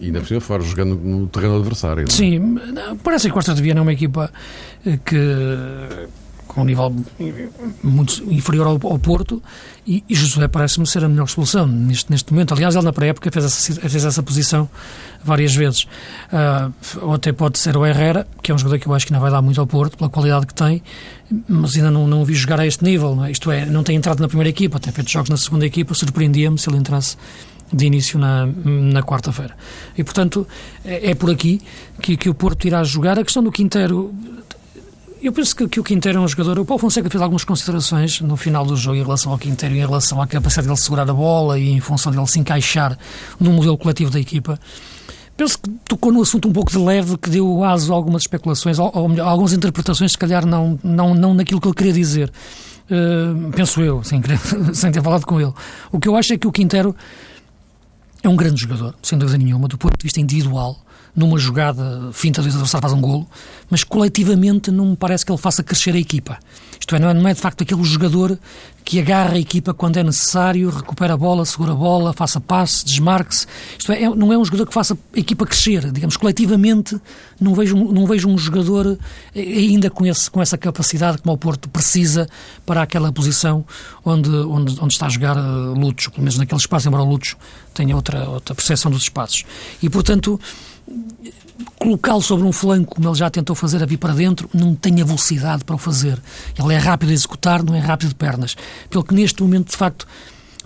E 0.00 0.06
ainda 0.06 0.20
por 0.20 0.28
cima 0.28 0.40
fora, 0.40 0.62
jogando 0.62 0.96
no 0.96 1.26
terreno 1.28 1.56
adversário. 1.56 2.04
Não? 2.04 2.08
É? 2.08 2.11
Sim, 2.11 2.58
parece 3.02 3.28
que 3.28 3.34
Costa 3.34 3.54
de 3.54 3.62
Viana 3.62 3.80
é 3.80 3.82
uma 3.82 3.92
equipa 3.92 4.30
eh, 4.87 4.98
que 5.04 6.08
com 6.48 6.62
um 6.62 6.64
nível 6.64 6.94
muito 7.82 8.24
inferior 8.32 8.66
ao, 8.66 8.90
ao 8.90 8.98
Porto 8.98 9.40
e, 9.87 10.02
e 10.08 10.14
Josué 10.14 10.48
parece-me 10.48 10.87
ser 10.87 11.04
a 11.04 11.08
melhor 11.08 11.28
solução 11.28 11.66
neste, 11.66 12.11
neste 12.11 12.32
momento. 12.32 12.52
Aliás, 12.52 12.74
ele 12.74 12.84
na 12.84 12.92
pré-época 12.92 13.30
fez 13.30 13.44
essa, 13.44 13.88
fez 13.88 14.04
essa 14.04 14.22
posição 14.22 14.68
várias 15.22 15.54
vezes. 15.54 15.84
Uh, 15.84 16.72
ou 17.02 17.14
até 17.14 17.32
pode 17.32 17.58
ser 17.58 17.76
o 17.76 17.87
Herrera, 17.87 18.26
que 18.42 18.50
é 18.50 18.54
um 18.54 18.58
jogador 18.58 18.78
que 18.78 18.88
eu 18.88 18.94
acho 18.94 19.06
que 19.06 19.12
não 19.12 19.20
vai 19.20 19.30
dar 19.30 19.42
muito 19.42 19.61
ao 19.61 19.66
Porto, 19.66 19.96
pela 19.96 20.11
qualidade 20.11 20.46
que 20.46 20.54
tem, 20.54 20.82
mas 21.46 21.76
ainda 21.76 21.90
não, 21.90 22.08
não 22.08 22.22
o 22.22 22.24
vi 22.24 22.34
jogar 22.34 22.58
a 22.58 22.66
este 22.66 22.82
nível. 22.82 23.24
É? 23.24 23.30
Isto 23.30 23.50
é, 23.50 23.66
não 23.66 23.84
tem 23.84 23.96
entrado 23.96 24.20
na 24.20 24.26
primeira 24.26 24.48
equipa, 24.48 24.80
tem 24.80 24.92
feito 24.92 25.11
jogos 25.11 25.30
na 25.30 25.37
segunda 25.37 25.66
equipa, 25.66 25.94
surpreendia-me 25.94 26.58
se 26.58 26.68
ele 26.68 26.78
entrasse 26.78 27.16
de 27.72 27.87
início 27.87 28.18
na, 28.18 28.46
na 28.46 29.02
quarta-feira. 29.02 29.57
E, 29.96 30.04
portanto, 30.04 30.46
é, 30.85 31.11
é 31.11 31.14
por 31.14 31.31
aqui 31.31 31.61
que, 32.00 32.16
que 32.16 32.28
o 32.28 32.35
Porto 32.35 32.66
irá 32.66 32.83
jogar. 32.85 33.18
A 33.18 33.24
questão 33.24 33.42
do 33.42 33.52
Quinteiro 33.52 34.14
eu 35.20 35.33
penso 35.33 35.54
que, 35.54 35.66
que, 35.66 35.81
o 35.81 35.85
Quinteiro 35.85 36.18
é 36.18 36.20
um 36.20 36.28
jogador. 36.28 36.61
O 36.61 36.64
Paulo 36.64 36.81
Fonseca 36.81 37.11
fez 37.11 37.20
algumas 37.20 37.44
considerações 37.44 38.20
no 38.20 38.37
final 38.37 38.64
do 38.64 38.76
jogo 38.76 38.96
em 38.96 39.02
relação 39.02 39.33
ao 39.33 39.38
Quinteiro, 39.38 39.74
em 39.74 39.81
relação 39.81 40.22
à 40.22 40.26
capacidade 40.26 40.68
dele 40.68 40.78
segurar 40.78 41.11
a 41.11 41.12
bola 41.12 41.59
e 41.59 41.70
em 41.70 41.81
função 41.81 42.12
dele 42.12 42.26
se 42.28 42.38
encaixar 42.38 42.96
no 43.40 43.52
modelo 43.52 43.76
coletivo 43.76 44.11
da 44.11 44.20
equipa. 44.20 44.59
Penso 45.37 45.59
que 45.59 45.70
tocou 45.85 46.12
no 46.12 46.22
assunto 46.22 46.48
um 46.48 46.52
pouco 46.52 46.70
de 46.70 46.78
leve, 46.78 47.16
que 47.16 47.31
deu 47.31 47.64
aso 47.64 47.92
a 47.92 47.96
algumas 47.96 48.22
especulações, 48.22 48.78
ou, 48.78 48.90
ou 48.94 49.09
melhor, 49.09 49.28
algumas 49.28 49.52
interpretações, 49.52 50.12
se 50.12 50.18
calhar 50.18 50.46
não, 50.46 50.78
não, 50.83 51.14
não 51.14 51.35
naquilo 51.35 51.61
que 51.61 51.68
ele 51.68 51.74
queria 51.74 51.92
dizer. 51.92 52.33
Uh, 52.90 53.50
penso 53.52 53.81
eu, 53.81 54.02
sem, 54.02 54.20
querer, 54.20 54.38
sem 54.74 54.90
ter 54.90 55.02
falado 55.02 55.24
com 55.26 55.40
ele. 55.40 55.52
O 55.92 56.00
que 56.00 56.09
eu 56.09 56.16
acho 56.16 56.33
é 56.33 56.38
que 56.38 56.46
o 56.46 56.52
Quinteiro 56.52 56.94
é 58.22 58.28
um 58.28 58.37
grande 58.37 58.61
jogador, 58.61 58.94
sem 59.02 59.18
dúvida 59.18 59.38
nenhuma, 59.38 59.68
do 59.68 59.78
ponto 59.78 59.96
de 59.96 60.02
vista 60.02 60.20
individual. 60.20 60.76
Numa 61.14 61.38
jogada 61.38 62.10
finta 62.12 62.40
do 62.42 62.48
adversário 62.48 62.82
faz 62.82 62.92
um 62.92 63.00
golo, 63.00 63.26
mas 63.70 63.84
coletivamente 63.84 64.70
não 64.70 64.90
me 64.90 64.96
parece 64.96 65.24
que 65.24 65.32
ele 65.32 65.38
faça 65.38 65.62
crescer 65.62 65.94
a 65.94 65.98
equipa. 65.98 66.38
Isto 66.78 66.94
é, 66.94 66.98
não 66.98 67.10
é, 67.10 67.14
não 67.14 67.28
é 67.28 67.34
de 67.34 67.40
facto 67.40 67.62
aquele 67.62 67.82
jogador 67.82 68.38
que 68.84 68.98
agarra 68.98 69.34
a 69.34 69.38
equipa 69.38 69.74
quando 69.74 69.98
é 69.98 70.02
necessário, 70.02 70.70
recupera 70.70 71.12
a 71.12 71.16
bola, 71.16 71.44
segura 71.44 71.72
a 71.72 71.74
bola, 71.74 72.14
faça 72.14 72.40
passe, 72.40 72.84
desmarque-se. 72.86 73.46
Isto 73.78 73.92
é, 73.92 74.04
é, 74.04 74.08
não 74.14 74.32
é 74.32 74.38
um 74.38 74.44
jogador 74.44 74.66
que 74.66 74.72
faça 74.72 74.94
a 74.94 75.18
equipa 75.18 75.44
crescer. 75.44 75.92
Digamos, 75.92 76.16
coletivamente, 76.16 76.98
não 77.38 77.54
vejo, 77.54 77.76
não 77.76 78.06
vejo 78.06 78.28
um 78.28 78.38
jogador 78.38 78.98
eh, 79.34 79.40
ainda 79.40 79.90
com, 79.90 80.06
esse, 80.06 80.30
com 80.30 80.40
essa 80.40 80.56
capacidade 80.56 81.18
como 81.18 81.34
o 81.34 81.36
Porto 81.36 81.68
precisa 81.68 82.26
para 82.64 82.80
aquela 82.80 83.12
posição 83.12 83.62
onde, 84.02 84.30
onde, 84.30 84.80
onde 84.80 84.94
está 84.94 85.04
a 85.04 85.10
jogar 85.10 85.36
uh, 85.36 85.74
Lutos, 85.74 86.08
pelo 86.08 86.22
menos 86.22 86.38
naquele 86.38 86.60
espaço, 86.60 86.88
embora 86.88 87.02
o 87.02 87.06
Lutos 87.10 87.36
tenha 87.74 87.94
outra, 87.94 88.26
outra 88.30 88.54
percepção 88.54 88.90
dos 88.90 89.02
espaços. 89.02 89.44
E, 89.82 89.90
portanto, 89.90 90.40
colocá-lo 91.78 92.22
sobre 92.22 92.46
um 92.46 92.52
flanco, 92.52 92.94
como 92.94 93.08
ele 93.08 93.16
já 93.16 93.30
tentou 93.30 93.54
fazer 93.54 93.82
a 93.82 93.86
vir 93.86 93.96
para 93.96 94.14
dentro, 94.14 94.48
não 94.54 94.74
tem 94.74 95.00
a 95.00 95.04
velocidade 95.04 95.64
para 95.64 95.74
o 95.74 95.78
fazer. 95.78 96.20
Ele 96.58 96.74
é 96.74 96.78
rápido 96.78 97.10
a 97.10 97.12
executar, 97.12 97.62
não 97.62 97.74
é 97.74 97.78
rápido 97.78 98.10
de 98.10 98.14
pernas. 98.14 98.56
Pelo 98.90 99.04
que 99.04 99.14
neste 99.14 99.42
momento, 99.42 99.70
de 99.70 99.76
facto, 99.76 100.06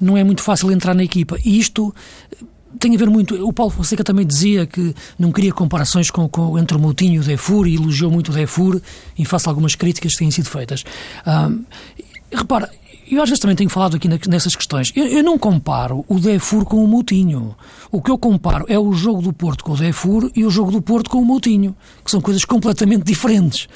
não 0.00 0.16
é 0.16 0.24
muito 0.24 0.42
fácil 0.42 0.70
entrar 0.70 0.94
na 0.94 1.04
equipa. 1.04 1.38
E 1.44 1.58
isto 1.58 1.94
eh, 2.32 2.44
tem 2.78 2.94
a 2.94 2.98
ver 2.98 3.08
muito. 3.08 3.34
O 3.46 3.52
Paulo 3.52 3.70
Fonseca 3.70 4.02
também 4.02 4.26
dizia 4.26 4.66
que 4.66 4.94
não 5.18 5.30
queria 5.32 5.52
comparações 5.52 6.10
com, 6.10 6.28
com 6.28 6.58
entre 6.58 6.76
o 6.76 6.80
Moutinho 6.80 7.14
e 7.14 7.18
o 7.20 7.22
Defur 7.22 7.66
e 7.66 7.76
elogiou 7.76 8.10
muito 8.10 8.30
o 8.30 8.34
Defur 8.34 8.80
em 9.18 9.24
face 9.24 9.48
a 9.48 9.50
algumas 9.50 9.74
críticas 9.74 10.12
que 10.12 10.18
têm 10.18 10.30
sido 10.30 10.48
feitas. 10.48 10.84
Um, 11.26 11.64
repara, 12.32 12.70
eu 13.10 13.22
às 13.22 13.28
vezes 13.28 13.40
também 13.40 13.56
tenho 13.56 13.70
falado 13.70 13.96
aqui 13.96 14.08
nessas 14.28 14.54
questões. 14.56 14.92
Eu, 14.94 15.06
eu, 15.06 15.22
não 15.22 15.38
comparo 15.38 16.04
o 16.08 16.18
Defur 16.18 16.64
com 16.64 16.82
o 16.84 16.88
Moutinho. 16.88 17.54
O 17.90 18.00
que 18.00 18.10
eu 18.10 18.18
comparo 18.18 18.64
é 18.68 18.78
o 18.78 18.92
jogo 18.92 19.20
do 19.20 19.32
Porto 19.32 19.64
com 19.64 19.72
o 19.72 19.76
Defur 19.76 20.30
e 20.34 20.44
o 20.44 20.50
jogo 20.50 20.70
do 20.70 20.80
Porto 20.80 21.10
com 21.10 21.18
o 21.18 21.24
Moutinho, 21.24 21.76
que 22.04 22.10
são 22.10 22.20
coisas 22.20 22.44
completamente 22.44 23.04
diferentes. 23.06 23.68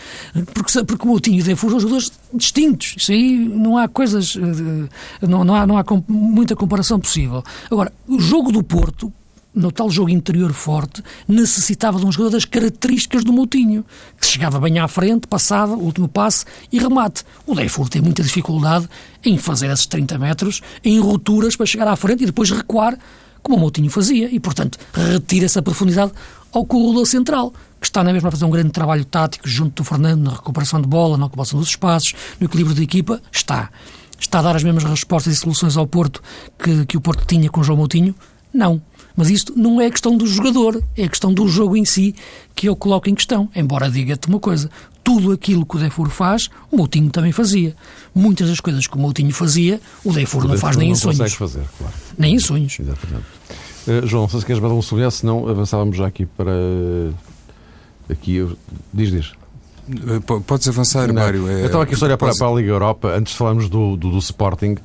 Porque, 0.54 0.84
porque 0.84 1.04
o 1.04 1.08
Moutinho 1.08 1.38
e 1.38 1.42
o 1.42 1.44
Defur 1.44 1.70
são 1.70 1.80
jogadores 1.80 2.12
distintos. 2.32 2.94
Isso 2.96 3.12
aí 3.12 3.36
não 3.36 3.76
há 3.76 3.88
coisas. 3.88 4.36
Eh, 4.36 5.26
não, 5.26 5.44
não, 5.44 5.54
há, 5.54 5.66
não 5.66 5.78
há 5.78 5.84
muita 6.08 6.56
comparação 6.56 6.98
possível. 6.98 7.42
Agora, 7.70 7.92
o 8.08 8.18
jogo 8.18 8.52
do 8.52 8.62
Porto 8.62 9.12
no 9.56 9.72
tal 9.72 9.90
jogo 9.90 10.10
interior 10.10 10.52
forte, 10.52 11.02
necessitava 11.26 11.98
de 11.98 12.04
um 12.04 12.12
jogador 12.12 12.32
das 12.32 12.44
características 12.44 13.24
do 13.24 13.32
Moutinho, 13.32 13.86
que 14.20 14.26
chegava 14.26 14.60
bem 14.60 14.78
à 14.78 14.86
frente, 14.86 15.26
passava, 15.26 15.74
último 15.74 16.06
passe 16.06 16.44
e 16.70 16.78
remate. 16.78 17.24
O 17.46 17.54
Deifur 17.54 17.88
tem 17.88 18.02
muita 18.02 18.22
dificuldade 18.22 18.86
em 19.24 19.38
fazer 19.38 19.70
esses 19.70 19.86
30 19.86 20.18
metros, 20.18 20.60
em 20.84 21.00
rupturas 21.00 21.56
para 21.56 21.64
chegar 21.64 21.88
à 21.88 21.96
frente 21.96 22.22
e 22.22 22.26
depois 22.26 22.50
recuar, 22.50 22.98
como 23.42 23.56
o 23.56 23.60
Moutinho 23.60 23.90
fazia, 23.90 24.28
e, 24.30 24.38
portanto, 24.38 24.78
retira 24.92 25.46
essa 25.46 25.62
profundidade 25.62 26.12
ao 26.52 26.66
corredor 26.66 27.06
central, 27.06 27.52
que 27.80 27.86
está 27.86 28.04
na 28.04 28.12
mesma 28.12 28.28
a 28.28 28.32
fazer 28.32 28.44
um 28.44 28.50
grande 28.50 28.70
trabalho 28.70 29.04
tático 29.04 29.48
junto 29.48 29.82
do 29.82 29.84
Fernando 29.84 30.22
na 30.22 30.30
recuperação 30.32 30.82
de 30.82 30.86
bola, 30.86 31.16
na 31.16 31.26
ocupação 31.26 31.58
dos 31.58 31.70
espaços, 31.70 32.12
no 32.38 32.46
equilíbrio 32.46 32.76
da 32.76 32.82
equipa, 32.82 33.22
está. 33.32 33.70
Está 34.18 34.38
a 34.38 34.42
dar 34.42 34.56
as 34.56 34.64
mesmas 34.64 34.84
respostas 34.84 35.32
e 35.32 35.36
soluções 35.36 35.76
ao 35.76 35.86
Porto 35.86 36.22
que, 36.58 36.86
que 36.86 36.96
o 36.96 37.00
Porto 37.00 37.24
tinha 37.26 37.48
com 37.48 37.60
o 37.60 37.64
João 37.64 37.78
Moutinho? 37.78 38.14
Não. 38.52 38.80
Mas 39.16 39.30
isto 39.30 39.54
não 39.56 39.80
é 39.80 39.90
questão 39.90 40.16
do 40.16 40.26
jogador, 40.26 40.82
é 40.96 41.08
questão 41.08 41.32
do 41.32 41.48
jogo 41.48 41.76
em 41.76 41.84
si 41.84 42.14
que 42.54 42.68
eu 42.68 42.76
coloco 42.76 43.08
em 43.08 43.14
questão. 43.14 43.48
Embora 43.56 43.90
diga-te 43.90 44.28
uma 44.28 44.38
coisa, 44.38 44.70
tudo 45.02 45.32
aquilo 45.32 45.64
que 45.64 45.76
o 45.76 45.78
Defur 45.78 46.10
faz, 46.10 46.50
o 46.70 46.76
Moutinho 46.76 47.10
também 47.10 47.32
fazia. 47.32 47.74
Muitas 48.14 48.48
das 48.48 48.60
coisas 48.60 48.86
que 48.86 48.96
o 48.96 48.98
Moutinho 48.98 49.32
fazia, 49.32 49.80
o 50.04 50.12
Defur 50.12 50.46
não 50.46 50.58
faz 50.58 50.76
nem 50.76 50.88
não 50.88 50.92
em 50.92 50.96
sonhos. 50.96 51.34
Fazer, 51.34 51.64
claro. 51.78 51.94
Nem 52.18 52.34
em 52.34 52.38
sonhos. 52.38 52.78
Exatamente. 52.78 53.24
Uh, 53.86 54.06
João, 54.06 54.28
se 54.28 54.44
queres 54.44 54.60
dar 54.60 54.68
um 54.68 54.82
sublinhar, 54.82 55.10
senão 55.10 55.48
avançávamos 55.48 55.96
já 55.96 56.06
aqui 56.06 56.26
para... 56.26 56.52
Aqui, 58.10 58.34
eu... 58.34 58.56
diz, 58.92 59.10
diz. 59.10 59.32
Eh, 59.88 60.20
podes 60.44 60.66
avançar, 60.68 61.06
não, 61.06 61.14
Mário. 61.14 61.48
É, 61.48 61.62
eu 61.62 61.66
estava 61.66 61.84
aqui 61.84 61.94
a 61.94 62.04
olhar 62.04 62.16
para, 62.16 62.34
para, 62.34 62.48
a 62.48 62.54
Liga 62.54 62.68
Europa, 62.68 63.08
antes 63.16 63.32
de 63.32 63.38
falarmos 63.38 63.68
do, 63.68 63.96
do, 63.96 64.10
do 64.10 64.18
Sporting, 64.18 64.76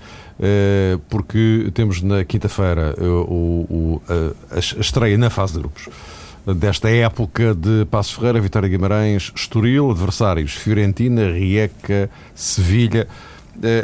porque 1.09 1.69
temos 1.73 2.01
na 2.01 2.23
quinta-feira 2.23 2.95
eh, 2.97 4.33
a, 4.55 4.59
estreia 4.59 5.17
na 5.17 5.29
fase 5.29 5.53
de 5.53 5.59
grupos 5.59 5.89
desta 6.55 6.89
época 6.89 7.53
de 7.53 7.85
Passo 7.85 8.15
Ferreira, 8.15 8.41
Vitória 8.41 8.67
Guimarães, 8.67 9.31
Estoril, 9.35 9.91
adversários 9.91 10.53
Fiorentina, 10.53 11.31
Rieca, 11.31 12.09
Sevilha. 12.33 13.07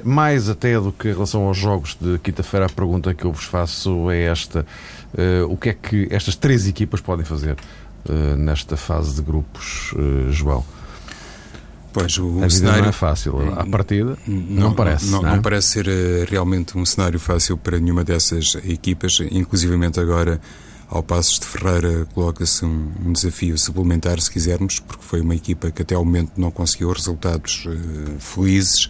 Mais 0.03 0.49
até 0.49 0.79
do 0.79 0.91
que 0.91 1.09
em 1.09 1.13
relação 1.13 1.43
aos 1.43 1.57
jogos 1.57 1.95
de 2.01 2.17
quinta-feira, 2.17 2.65
a 2.65 2.69
pergunta 2.69 3.13
que 3.13 3.25
eu 3.25 3.31
vos 3.31 3.43
faço 3.43 4.09
é 4.09 4.23
esta: 4.23 4.65
o 5.47 5.55
que 5.55 5.69
é 5.69 5.73
que 5.73 6.07
estas 6.09 6.35
três 6.35 6.67
equipas 6.67 6.99
podem 6.99 7.23
fazer 7.23 7.57
nesta 8.35 8.75
fase 8.75 9.13
de 9.13 9.21
grupos, 9.21 9.93
João? 10.31 10.65
Pois, 11.99 12.17
o, 12.19 12.43
a 12.43 12.49
cenário 12.49 12.83
não 12.83 12.89
é 12.89 12.91
fácil. 12.91 13.53
À 13.59 13.65
partida, 13.65 14.15
não, 14.27 14.69
não 14.69 14.73
parece. 14.73 15.07
Não, 15.07 15.21
não, 15.21 15.29
é? 15.29 15.35
não, 15.35 15.41
parece 15.41 15.67
ser 15.69 15.87
uh, 15.87 16.29
realmente 16.29 16.77
um 16.77 16.85
cenário 16.85 17.19
fácil 17.19 17.57
para 17.57 17.79
nenhuma 17.79 18.03
dessas 18.03 18.55
equipas, 18.63 19.19
inclusivamente 19.31 19.99
agora. 19.99 20.39
Ao 20.89 21.03
Passos 21.03 21.37
de 21.37 21.45
Ferreira 21.45 22.07
coloca-se 22.13 22.63
um, 22.63 22.91
um, 23.05 23.11
desafio 23.11 23.57
suplementar, 23.57 24.21
se 24.21 24.31
quisermos, 24.31 24.79
porque 24.79 25.03
foi 25.03 25.19
uma 25.19 25.35
equipa 25.35 25.69
que 25.69 25.81
até 25.81 25.95
ao 25.95 26.05
momento 26.05 26.31
não 26.37 26.49
conseguiu 26.49 26.89
resultados 26.93 27.65
uh, 27.65 28.19
felizes. 28.19 28.89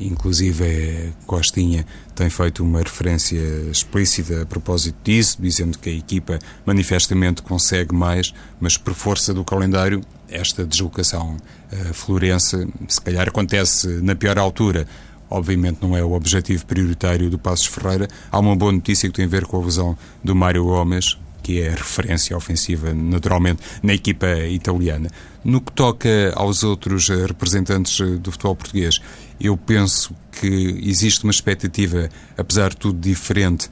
Inclusive, 0.00 0.64
é, 0.64 1.10
Costinha 1.26 1.84
tem 2.16 2.30
feito 2.30 2.64
uma 2.64 2.78
referência 2.78 3.38
explícita 3.70 4.42
a 4.42 4.46
propósito 4.46 4.96
disso, 5.04 5.36
dizendo 5.40 5.78
que 5.78 5.90
a 5.90 5.92
equipa 5.92 6.38
manifestamente 6.64 7.42
consegue 7.42 7.94
mais, 7.94 8.32
mas 8.58 8.76
por 8.76 8.94
força 8.94 9.34
do 9.34 9.44
calendário 9.44 10.00
esta 10.28 10.64
deslocação 10.64 11.36
uh, 11.72 11.94
florense, 11.94 12.68
se 12.88 13.00
calhar 13.00 13.28
acontece 13.28 13.88
na 14.02 14.14
pior 14.14 14.38
altura. 14.38 14.86
Obviamente 15.28 15.78
não 15.80 15.96
é 15.96 16.02
o 16.02 16.12
objetivo 16.12 16.66
prioritário 16.66 17.30
do 17.30 17.38
Passos 17.38 17.66
Ferreira. 17.66 18.08
Há 18.30 18.38
uma 18.38 18.56
boa 18.56 18.72
notícia 18.72 19.08
que 19.08 19.14
tem 19.14 19.26
a 19.26 19.28
ver 19.28 19.46
com 19.46 19.60
a 19.60 19.64
lesão 19.64 19.96
do 20.24 20.34
Mário 20.34 20.64
Gomes, 20.64 21.16
que 21.42 21.60
é 21.60 21.70
referência 21.70 22.36
ofensiva, 22.36 22.92
naturalmente, 22.92 23.62
na 23.82 23.94
equipa 23.94 24.26
italiana. 24.48 25.10
No 25.44 25.60
que 25.60 25.72
toca 25.72 26.32
aos 26.34 26.62
outros 26.62 27.08
eh, 27.10 27.26
representantes 27.26 27.98
eh, 28.00 28.16
do 28.16 28.30
futebol 28.30 28.54
português, 28.54 29.00
eu 29.40 29.56
penso 29.56 30.14
que 30.32 30.80
existe 30.82 31.24
uma 31.24 31.30
expectativa, 31.30 32.08
apesar 32.36 32.70
de 32.70 32.76
tudo 32.76 33.00
diferente, 33.00 33.70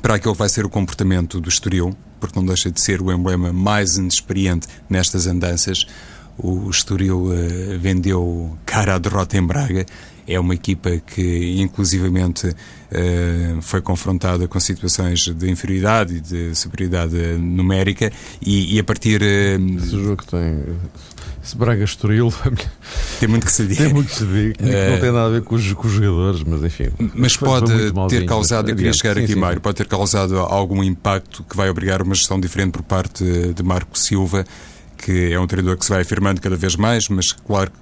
para 0.00 0.14
aquele 0.14 0.34
que 0.34 0.38
vai 0.38 0.48
ser 0.48 0.64
o 0.64 0.70
comportamento 0.70 1.40
do 1.40 1.48
Estoril, 1.48 1.96
porque 2.18 2.38
não 2.38 2.46
deixa 2.46 2.70
de 2.70 2.80
ser 2.80 3.00
o 3.00 3.12
emblema 3.12 3.52
mais 3.52 3.96
inexperiente 3.96 4.66
nestas 4.88 5.26
andanças. 5.26 5.86
O 6.42 6.68
Estoril 6.68 7.26
uh, 7.26 7.78
vendeu 7.78 8.56
cara 8.66 8.96
à 8.96 8.98
derrota 8.98 9.36
em 9.36 9.42
Braga. 9.42 9.86
É 10.26 10.38
uma 10.38 10.54
equipa 10.54 10.90
que, 10.98 11.60
inclusivamente, 11.60 12.48
uh, 12.48 13.62
foi 13.62 13.80
confrontada 13.80 14.46
com 14.48 14.58
situações 14.60 15.26
de 15.26 15.50
inferioridade 15.50 16.16
e 16.16 16.20
de 16.20 16.54
superioridade 16.54 17.16
numérica 17.38 18.10
e, 18.40 18.74
e 18.76 18.78
a 18.80 18.84
partir... 18.84 19.20
Uh, 19.22 19.76
Esse 19.78 19.90
jogo 19.90 20.24
tem 20.24 20.64
esse 21.42 21.56
Braga 21.56 21.82
Estoril 21.82 22.32
tem 23.18 23.28
muito 23.28 23.46
que 23.46 23.52
se 23.52 23.66
diga. 23.66 23.84
Tem 23.84 23.92
muito 23.92 24.08
que 24.08 24.14
se 24.14 24.24
diga. 24.24 24.54
Não 24.90 25.00
tem 25.00 25.10
nada 25.10 25.26
a 25.26 25.28
ver 25.28 25.42
com 25.42 25.56
os, 25.56 25.72
com 25.72 25.88
os 25.88 25.92
jogadores, 25.92 26.44
mas 26.44 26.62
enfim. 26.62 26.88
Mas 27.14 27.36
pode 27.36 27.72
ter 28.08 28.24
causado, 28.26 28.70
eu 28.70 28.76
queria 28.76 28.92
chegar 28.92 29.16
sim, 29.16 29.24
aqui, 29.24 29.32
sim. 29.32 29.38
Mário, 29.38 29.60
pode 29.60 29.76
ter 29.76 29.86
causado 29.86 30.38
algum 30.38 30.84
impacto 30.84 31.42
que 31.42 31.56
vai 31.56 31.68
obrigar 31.68 32.00
uma 32.00 32.14
gestão 32.14 32.38
diferente 32.38 32.72
por 32.72 32.82
parte 32.82 33.24
de 33.24 33.62
Marco 33.62 33.98
Silva, 33.98 34.44
que 35.02 35.32
é 35.32 35.38
um 35.38 35.46
treinador 35.46 35.76
que 35.76 35.84
se 35.84 35.90
vai 35.90 36.02
afirmando 36.02 36.40
cada 36.40 36.56
vez 36.56 36.76
mais, 36.76 37.08
mas 37.08 37.32
claro 37.32 37.72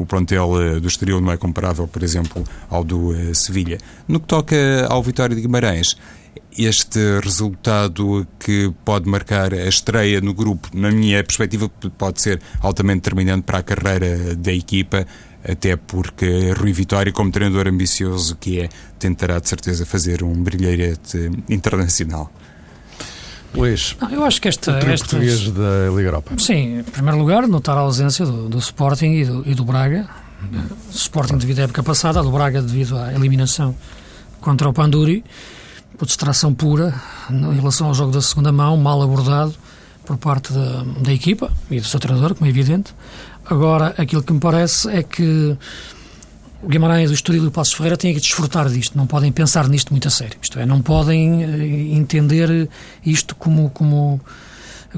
o 0.00 0.06
plantel 0.06 0.60
eh, 0.60 0.80
do 0.80 0.88
Estoril 0.88 1.20
não 1.20 1.30
é 1.30 1.36
comparável, 1.36 1.86
por 1.86 2.02
exemplo, 2.02 2.42
ao 2.70 2.82
do 2.82 3.10
uh, 3.10 3.34
Sevilha. 3.34 3.76
No 4.08 4.18
que 4.18 4.26
toca 4.26 4.56
ao 4.88 5.02
Vitória 5.02 5.36
de 5.36 5.42
Guimarães, 5.42 5.94
este 6.56 6.98
resultado 7.22 8.26
que 8.38 8.72
pode 8.82 9.08
marcar 9.08 9.52
a 9.52 9.66
estreia 9.66 10.20
no 10.22 10.32
grupo, 10.32 10.68
na 10.72 10.90
minha 10.90 11.22
perspectiva, 11.22 11.68
pode 11.98 12.22
ser 12.22 12.40
altamente 12.60 13.02
determinante 13.02 13.42
para 13.42 13.58
a 13.58 13.62
carreira 13.62 14.34
da 14.34 14.52
equipa, 14.52 15.06
até 15.46 15.76
porque 15.76 16.52
Rui 16.52 16.72
Vitória, 16.72 17.12
como 17.12 17.30
treinador 17.30 17.68
ambicioso 17.68 18.36
que 18.36 18.60
é, 18.60 18.68
tentará 18.98 19.38
de 19.38 19.48
certeza 19.50 19.84
fazer 19.84 20.22
um 20.22 20.42
brilharete 20.42 21.30
internacional. 21.48 22.32
Luís, 23.54 23.96
Não, 24.00 24.10
eu 24.10 24.24
acho 24.24 24.40
que 24.40 24.48
esta, 24.48 24.72
o 24.72 24.76
esta 24.76 25.08
português 25.08 25.50
da 25.50 25.88
Liga 25.88 26.08
Europa. 26.08 26.32
Sim, 26.38 26.80
em 26.80 26.82
primeiro 26.84 27.18
lugar, 27.18 27.48
notar 27.48 27.76
a 27.76 27.80
ausência 27.80 28.24
do, 28.24 28.48
do 28.48 28.58
Sporting 28.58 29.12
e 29.12 29.24
do, 29.24 29.42
e 29.48 29.54
do 29.54 29.64
Braga. 29.64 30.08
O 30.88 30.94
Sporting 30.94 31.36
devido 31.36 31.58
à 31.58 31.62
época 31.62 31.82
passada, 31.82 32.22
do 32.22 32.30
Braga 32.30 32.62
devido 32.62 32.96
à 32.96 33.12
eliminação 33.12 33.74
contra 34.40 34.68
o 34.68 34.72
Panduri 34.72 35.24
por 35.98 36.06
distração 36.06 36.54
pura 36.54 36.94
em 37.28 37.56
relação 37.56 37.88
ao 37.88 37.94
jogo 37.94 38.10
da 38.10 38.22
segunda 38.22 38.50
mão, 38.50 38.74
mal 38.78 39.02
abordado 39.02 39.54
por 40.06 40.16
parte 40.16 40.50
da, 40.50 40.82
da 41.02 41.12
equipa 41.12 41.52
e 41.70 41.78
do 41.78 41.86
seu 41.86 42.00
treinador, 42.00 42.34
como 42.34 42.46
é 42.46 42.48
evidente. 42.48 42.94
Agora, 43.44 43.94
aquilo 43.98 44.22
que 44.22 44.32
me 44.32 44.40
parece 44.40 44.88
é 44.88 45.02
que 45.02 45.56
o 46.62 46.68
Guimarães, 46.68 47.10
o 47.10 47.14
Estoril 47.14 47.44
e 47.44 47.46
o 47.46 47.50
Passos 47.50 47.74
Ferreira 47.74 47.96
têm 47.96 48.14
que 48.14 48.20
desfrutar 48.20 48.68
disto, 48.68 48.96
não 48.96 49.06
podem 49.06 49.32
pensar 49.32 49.68
nisto 49.68 49.90
muito 49.90 50.08
a 50.08 50.10
sério. 50.10 50.36
Isto 50.42 50.58
é, 50.58 50.66
não 50.66 50.82
podem 50.82 51.42
eh, 51.42 51.96
entender 51.96 52.68
isto 53.04 53.34
como, 53.34 53.70
como 53.70 54.20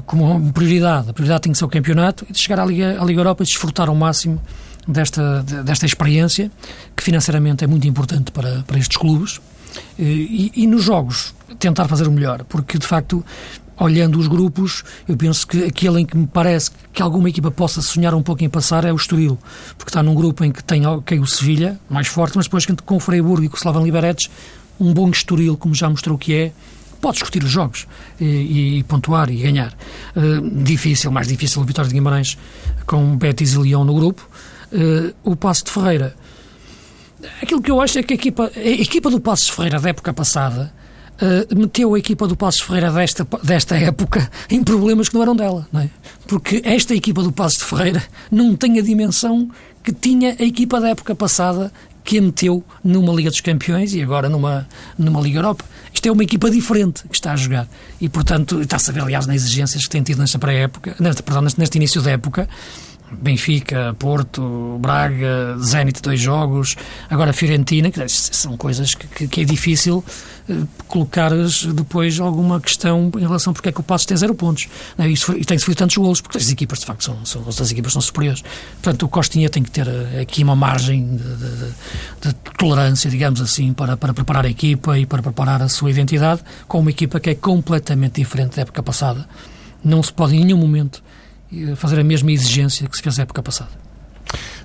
como 0.05 0.51
prioridade. 0.51 1.09
A 1.09 1.13
prioridade 1.13 1.43
tem 1.43 1.51
que 1.51 1.57
ser 1.57 1.65
o 1.65 1.69
campeonato 1.69 2.25
e 2.29 2.33
de 2.33 2.39
chegar 2.39 2.59
à 2.59 2.65
Liga, 2.65 2.99
à 2.99 3.05
Liga 3.05 3.19
Europa 3.19 3.43
e 3.43 3.45
desfrutar 3.45 3.89
ao 3.89 3.95
máximo 3.95 4.41
desta, 4.87 5.43
desta 5.63 5.85
experiência, 5.85 6.51
que 6.95 7.03
financeiramente 7.03 7.63
é 7.63 7.67
muito 7.67 7.87
importante 7.87 8.31
para, 8.31 8.63
para 8.63 8.77
estes 8.77 8.97
clubes. 8.97 9.39
E, 9.97 10.51
e 10.55 10.67
nos 10.67 10.83
jogos, 10.83 11.33
tentar 11.57 11.87
fazer 11.87 12.07
o 12.07 12.11
melhor, 12.11 12.43
porque 12.43 12.77
de 12.77 12.85
facto 12.85 13.25
olhando 13.79 14.19
os 14.19 14.27
grupos, 14.27 14.83
eu 15.07 15.17
penso 15.17 15.47
que 15.47 15.63
aquele 15.63 16.01
em 16.01 16.05
que 16.05 16.15
me 16.15 16.27
parece 16.27 16.71
que 16.91 17.01
alguma 17.01 17.29
equipa 17.29 17.51
possa 17.51 17.81
sonhar 17.81 18.13
um 18.13 18.21
pouco 18.21 18.43
em 18.43 18.49
passar 18.49 18.85
é 18.85 18.91
o 18.91 18.95
Estoril, 18.95 19.37
porque 19.77 19.89
está 19.89 20.03
num 20.03 20.15
grupo 20.15 20.43
em 20.43 20.51
que 20.51 20.63
tem 20.63 20.85
okay, 20.85 21.19
o 21.19 21.25
Sevilha, 21.25 21.79
mais 21.89 22.07
forte, 22.07 22.37
mas 22.37 22.45
depois 22.45 22.65
com 22.65 22.95
o 22.95 22.99
Freiburg 22.99 23.45
e 23.45 23.49
com 23.49 23.55
o 23.55 23.57
Slavan 23.57 23.83
Liberec, 23.83 24.27
um 24.79 24.93
bom 24.93 25.09
Estoril, 25.09 25.57
como 25.57 25.73
já 25.73 25.89
mostrou 25.89 26.17
que 26.17 26.33
é, 26.33 26.51
pode 27.01 27.15
discutir 27.15 27.43
os 27.43 27.51
jogos 27.51 27.85
e, 28.19 28.77
e 28.77 28.83
pontuar 28.83 29.29
e 29.29 29.37
ganhar. 29.37 29.73
Uh, 30.15 30.63
difícil, 30.63 31.11
mais 31.11 31.27
difícil 31.27 31.61
a 31.61 31.65
vitória 31.65 31.89
de 31.89 31.93
Guimarães 31.93 32.37
com 32.85 33.17
Betis 33.17 33.53
e 33.53 33.57
Leão 33.57 33.83
no 33.83 33.93
grupo. 33.93 34.27
Uh, 34.71 35.13
o 35.23 35.35
Passo 35.35 35.65
de 35.65 35.71
Ferreira, 35.71 36.15
aquilo 37.41 37.61
que 37.61 37.69
eu 37.69 37.81
acho 37.81 37.99
é 37.99 38.03
que 38.03 38.13
a 38.13 38.15
equipa, 38.15 38.51
a 38.55 38.59
equipa 38.59 39.09
do 39.09 39.19
Passo 39.19 39.47
de 39.47 39.51
Ferreira 39.51 39.79
da 39.79 39.89
época 39.89 40.13
passada 40.13 40.73
uh, 41.23 41.55
meteu 41.55 41.95
a 41.95 41.99
equipa 41.99 42.27
do 42.27 42.35
Passos 42.35 42.61
Ferreira 42.61 42.91
desta, 42.91 43.25
desta 43.41 43.75
época 43.77 44.29
em 44.49 44.63
problemas 44.63 45.09
que 45.09 45.15
não 45.15 45.21
eram 45.21 45.35
dela, 45.35 45.67
não 45.71 45.81
é? 45.81 45.89
Porque 46.27 46.61
esta 46.65 46.93
equipa 46.93 47.23
do 47.23 47.31
Passos 47.31 47.59
de 47.59 47.65
Ferreira 47.65 48.03
não 48.29 48.55
tem 48.55 48.77
a 48.77 48.81
dimensão 48.81 49.49
que 49.83 49.91
tinha 49.91 50.35
a 50.39 50.43
equipa 50.43 50.79
da 50.79 50.89
época 50.89 51.15
passada 51.15 51.71
que 52.03 52.17
a 52.17 52.21
meteu 52.21 52.63
numa 52.83 53.13
Liga 53.13 53.29
dos 53.29 53.39
Campeões 53.39 53.93
e 53.93 54.01
agora 54.01 54.27
numa, 54.27 54.67
numa 54.97 55.21
Liga 55.21 55.39
Europa. 55.39 55.63
Isto 55.93 56.07
é 56.07 56.11
uma 56.11 56.23
equipa 56.23 56.49
diferente 56.51 57.03
que 57.07 57.15
está 57.15 57.31
a 57.31 57.35
jogar. 57.35 57.67
E, 57.99 58.09
portanto, 58.09 58.61
está-se 58.61 58.89
a 58.89 58.93
ver, 58.93 59.01
aliás, 59.01 59.25
nas 59.25 59.37
exigências 59.37 59.83
que 59.83 59.89
tem 59.89 60.03
tido 60.03 60.19
nesta 60.19 60.37
pré-época, 60.37 60.95
perdão, 61.23 61.41
neste, 61.41 61.59
neste 61.59 61.77
início 61.77 62.01
da 62.01 62.11
época, 62.11 62.49
Benfica, 63.21 63.95
Porto, 63.97 64.77
Braga, 64.79 65.57
Zenit, 65.59 66.01
dois 66.01 66.19
jogos, 66.19 66.75
agora 67.09 67.33
Fiorentina, 67.33 67.91
que 67.91 68.07
são 68.07 68.57
coisas 68.57 68.93
que, 68.95 69.27
que, 69.27 69.41
é 69.41 69.43
difícil 69.43 70.03
uh, 70.49 70.67
colocar 70.87 71.31
depois 71.73 72.19
alguma 72.19 72.59
questão 72.59 73.11
em 73.15 73.21
relação 73.21 73.53
porque 73.53 73.69
é 73.69 73.71
que 73.71 73.79
o 73.79 73.83
Passos 73.83 74.05
tem 74.05 74.17
zero 74.17 74.35
pontos. 74.35 74.67
Não, 74.97 75.05
isso 75.05 75.33
e 75.33 75.45
tem 75.45 75.57
sofrido 75.57 75.77
tantos 75.77 75.97
golos, 75.97 76.21
porque 76.21 76.37
as 76.37 76.49
equipas 76.49 76.79
de 76.79 76.85
facto 76.85 77.03
são, 77.03 77.25
são, 77.25 77.47
as 77.47 77.71
equipas 77.71 77.93
são 77.93 78.01
superiores. 78.01 78.43
Portanto, 78.81 79.03
o 79.03 79.09
Costinha 79.09 79.49
tem 79.49 79.63
que 79.63 79.71
ter 79.71 79.87
uh, 79.87 80.21
aqui 80.21 80.43
uma 80.43 80.55
margem 80.55 81.15
de, 81.15 81.35
de, 81.35 81.73
de, 82.21 82.33
tolerância, 82.57 83.09
digamos 83.09 83.41
assim, 83.41 83.73
para, 83.73 83.97
para 83.97 84.13
preparar 84.13 84.45
a 84.45 84.49
equipa 84.49 84.97
e 84.97 85.05
para 85.05 85.21
preparar 85.21 85.61
a 85.61 85.69
sua 85.69 85.91
identidade 85.91 86.41
com 86.67 86.79
uma 86.79 86.89
equipa 86.89 87.19
que 87.19 87.29
é 87.29 87.35
completamente 87.35 88.15
diferente 88.21 88.55
da 88.55 88.63
época 88.63 88.81
passada. 88.81 89.27
Não 89.83 90.01
se 90.01 90.13
pode 90.13 90.35
em 90.35 90.45
nenhum 90.45 90.57
momento 90.57 91.03
fazer 91.75 91.99
a 91.99 92.03
mesma 92.03 92.31
exigência 92.31 92.87
que 92.87 92.95
se 92.95 93.03
fez 93.03 93.17
na 93.17 93.23
época 93.23 93.41
passada. 93.41 93.71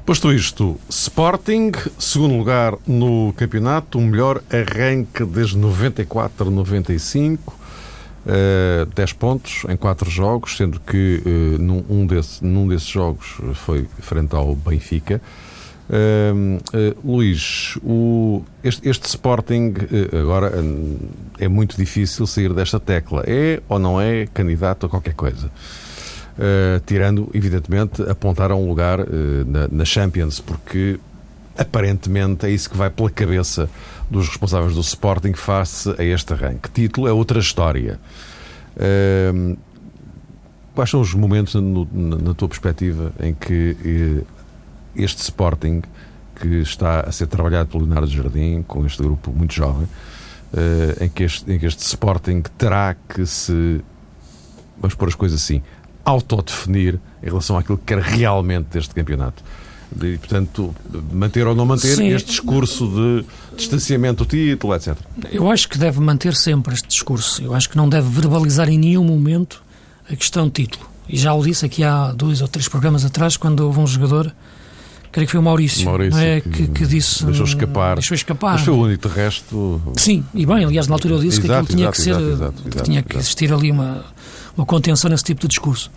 Posto 0.05 0.33
isto, 0.33 0.81
Sporting, 0.89 1.73
segundo 1.99 2.35
lugar 2.35 2.75
no 2.87 3.35
campeonato, 3.37 3.99
o 3.99 4.01
melhor 4.01 4.43
arranque 4.51 5.23
desde 5.23 5.59
94 5.59 6.51
95, 6.51 7.55
uh, 8.25 8.87
10 8.87 9.13
pontos 9.13 9.67
em 9.69 9.77
4 9.77 10.11
jogos, 10.11 10.57
sendo 10.57 10.81
que 10.81 11.23
uh, 11.27 11.63
num, 11.63 11.85
um 11.91 12.07
desse, 12.07 12.43
num 12.43 12.67
desses 12.67 12.89
jogos 12.89 13.37
foi 13.53 13.87
frente 14.01 14.35
ao 14.35 14.55
Benfica. 14.55 15.21
Uh, 15.91 16.57
uh, 16.57 17.13
Luís, 17.17 17.77
o, 17.83 18.43
este, 18.63 18.89
este, 18.89 19.07
Sporting 19.07 19.73
uh, 19.73 20.17
agora 20.19 20.53
é 21.39 21.49
muito 21.49 21.77
difícil 21.77 22.27
sair 22.27 22.53
desta 22.53 22.79
tecla. 22.79 23.25
É 23.27 23.61
ou 23.69 23.79
não 23.79 24.01
é 24.01 24.27
candidato 24.27 24.87
a 24.87 24.89
qualquer 24.89 25.15
coisa? 25.15 25.51
Uh, 26.39 26.81
tirando, 26.87 27.29
evidentemente, 27.35 28.03
apontar 28.03 28.51
a 28.51 28.57
um 28.57 28.69
lugar 28.69 29.01
uh, 29.01 29.05
na, 29.47 29.69
na, 29.71 29.85
Champions, 29.85 30.41
porque 30.41 30.99
aparentemente 31.57 32.47
é 32.47 32.51
isso 32.51 32.71
que 32.71 32.77
vai 32.77 32.89
pela 32.89 33.11
cabeça 33.11 33.69
dos 34.09 34.29
responsáveis 34.29 34.75
do 34.75 34.81
Sporting 34.81 35.35
face 35.35 35.93
a 35.99 36.05
este 36.05 36.33
arranque. 36.33 36.71
Título 36.71 37.09
é 37.09 37.13
outra 37.13 37.41
história. 37.41 37.99
Uh, 38.77 39.57
quais 40.75 40.89
são 40.89 41.01
os 41.01 41.13
momentos, 41.13 41.55
no, 41.55 41.89
na, 41.93 42.33
tua 42.35 42.49
perspectiva, 42.49 43.13
em 43.21 43.35
que 43.35 44.25
este 44.95 45.21
Sporting, 45.23 45.83
que 46.37 46.61
está 46.61 47.01
a 47.01 47.11
ser 47.11 47.27
trabalhado 47.27 47.69
pelo 47.69 47.85
Leonardo 47.85 48.09
Jardim, 48.09 48.63
com 48.63 48.87
este 48.87 49.03
grupo 49.03 49.33
muito 49.33 49.53
jovem, 49.53 49.89
em, 51.01 51.09
que 51.09 51.25
este, 51.25 51.53
em 51.53 51.59
que 51.59 51.67
este 51.67 51.83
Sporting 51.83 52.43
terá 52.57 52.95
que 53.09 53.27
se 53.27 53.83
vamos 54.81 54.95
pôr 54.95 55.09
as 55.09 55.15
coisas 55.15 55.43
assim, 55.43 55.63
autodefinir 56.09 56.99
em 57.23 57.27
relação 57.27 57.57
àquilo 57.59 57.77
que 57.77 57.85
quer 57.85 57.99
realmente 57.99 58.67
deste 58.73 58.95
campeonato. 58.95 59.43
E, 60.03 60.19
portanto, 60.19 60.75
manter 61.13 61.47
ou 61.47 61.55
não 61.55 61.65
manter 61.65 61.97
Sim. 61.97 62.09
este 62.09 62.31
discurso 62.31 62.87
de 62.89 63.25
distanciamento 63.57 64.25
do 64.25 64.29
título, 64.29 64.75
etc. 64.75 64.97
Eu 65.31 65.51
acho 65.51 65.69
que 65.69 65.79
deve 65.79 65.99
manter 66.01 66.35
sempre 66.35 66.75
este 66.75 66.89
discurso. 66.89 67.43
Eu 67.43 67.55
acho 67.55 67.69
que 67.69 67.77
não 67.77 67.89
deve 67.89 68.09
verbalizar 68.09 68.69
em 68.69 68.79
nenhum 68.79 69.05
momento 69.05 69.63
a 70.11 70.15
questão 70.15 70.47
de 70.47 70.53
título. 70.53 70.89
E 71.09 71.17
já 71.17 71.33
o 71.33 71.43
disse 71.43 71.65
aqui 71.65 71.83
há 71.83 72.13
dois 72.13 72.43
ou 72.43 72.49
três 72.49 72.69
programas 72.69 73.05
atrás, 73.05 73.37
quando 73.37 73.61
houve 73.61 73.81
um 73.81 73.87
jogador, 73.87 74.31
creio 75.11 75.27
que 75.27 75.33
foi 75.33 75.41
o 75.41 75.43
Maurício, 75.43 75.87
Maurício 75.87 76.21
é? 76.21 76.41
que, 76.43 76.51
que, 76.51 76.67
que, 76.69 76.87
disse. 76.87 77.25
Deixou 77.25 77.47
escapar. 77.47 77.95
Deixou 77.95 78.15
escapar. 78.15 78.53
Mas 78.53 78.63
foi 78.63 78.75
o 78.75 78.79
único, 78.79 79.09
de 79.09 79.15
resto. 79.15 79.81
Sim, 79.97 80.23
e 80.35 80.45
bem, 80.45 80.65
aliás, 80.65 80.87
na 80.87 80.95
altura 80.95 81.15
eu 81.15 81.21
disse 81.21 81.41
exato, 81.41 81.67
que 81.67 81.73
aquilo 81.73 81.77
tinha 81.77 81.89
exato, 81.89 81.97
que 81.97 82.03
ser. 82.03 82.33
Exato, 82.33 82.63
que 82.63 82.83
tinha 82.83 83.03
que 83.03 83.17
existir 83.17 83.53
ali 83.53 83.71
uma 83.71 84.05
uma 84.59 84.67
contenção 84.67 85.09
nesse 85.09 85.25
tipo 85.25 85.41
de 85.41 85.49
discurso. 85.49 85.91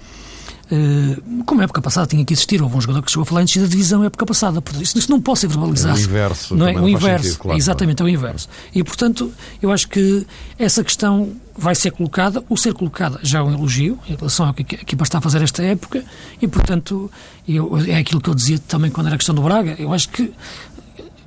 Uh, 0.71 1.43
como 1.43 1.59
a 1.59 1.65
época 1.65 1.81
passada 1.81 2.07
tinha 2.07 2.23
que 2.23 2.33
existir, 2.33 2.61
houve 2.61 2.77
um 2.77 2.79
jogador 2.79 3.01
que 3.01 3.11
chegou 3.11 3.23
a 3.23 3.25
falar 3.25 3.41
antes 3.41 3.61
da 3.61 3.67
divisão 3.67 4.05
época 4.05 4.25
passada, 4.25 4.63
isso, 4.79 4.97
isso 4.97 5.11
não 5.11 5.19
pode 5.19 5.39
ser 5.39 5.47
verbalizado. 5.47 5.97
É 5.97 6.01
o 6.01 6.03
inverso. 6.05 6.55
Não 6.55 6.65
é? 6.65 6.79
O 6.79 6.87
inverso, 6.87 7.25
sentido, 7.25 7.41
claro, 7.41 7.57
exatamente, 7.57 8.01
é 8.01 8.05
o 8.05 8.07
inverso. 8.07 8.47
E, 8.73 8.81
portanto, 8.81 9.33
eu 9.61 9.69
acho 9.69 9.89
que 9.89 10.25
essa 10.57 10.81
questão 10.81 11.33
vai 11.57 11.75
ser 11.75 11.91
colocada, 11.91 12.41
o 12.47 12.55
ser 12.55 12.73
colocada 12.73 13.19
já 13.21 13.39
é 13.39 13.41
um 13.41 13.53
elogio 13.53 13.99
em 14.07 14.15
relação 14.15 14.47
ao 14.47 14.53
que 14.53 14.61
a 14.77 14.81
equipa 14.81 15.03
está 15.03 15.17
a 15.17 15.21
fazer 15.21 15.41
esta 15.41 15.61
época, 15.61 16.05
e, 16.41 16.47
portanto, 16.47 17.11
eu, 17.45 17.77
é 17.85 17.97
aquilo 17.97 18.21
que 18.21 18.29
eu 18.29 18.33
dizia 18.33 18.57
também 18.59 18.89
quando 18.89 19.07
era 19.07 19.15
a 19.15 19.17
questão 19.17 19.35
do 19.35 19.41
Braga, 19.41 19.75
eu 19.77 19.91
acho 19.91 20.07
que 20.07 20.31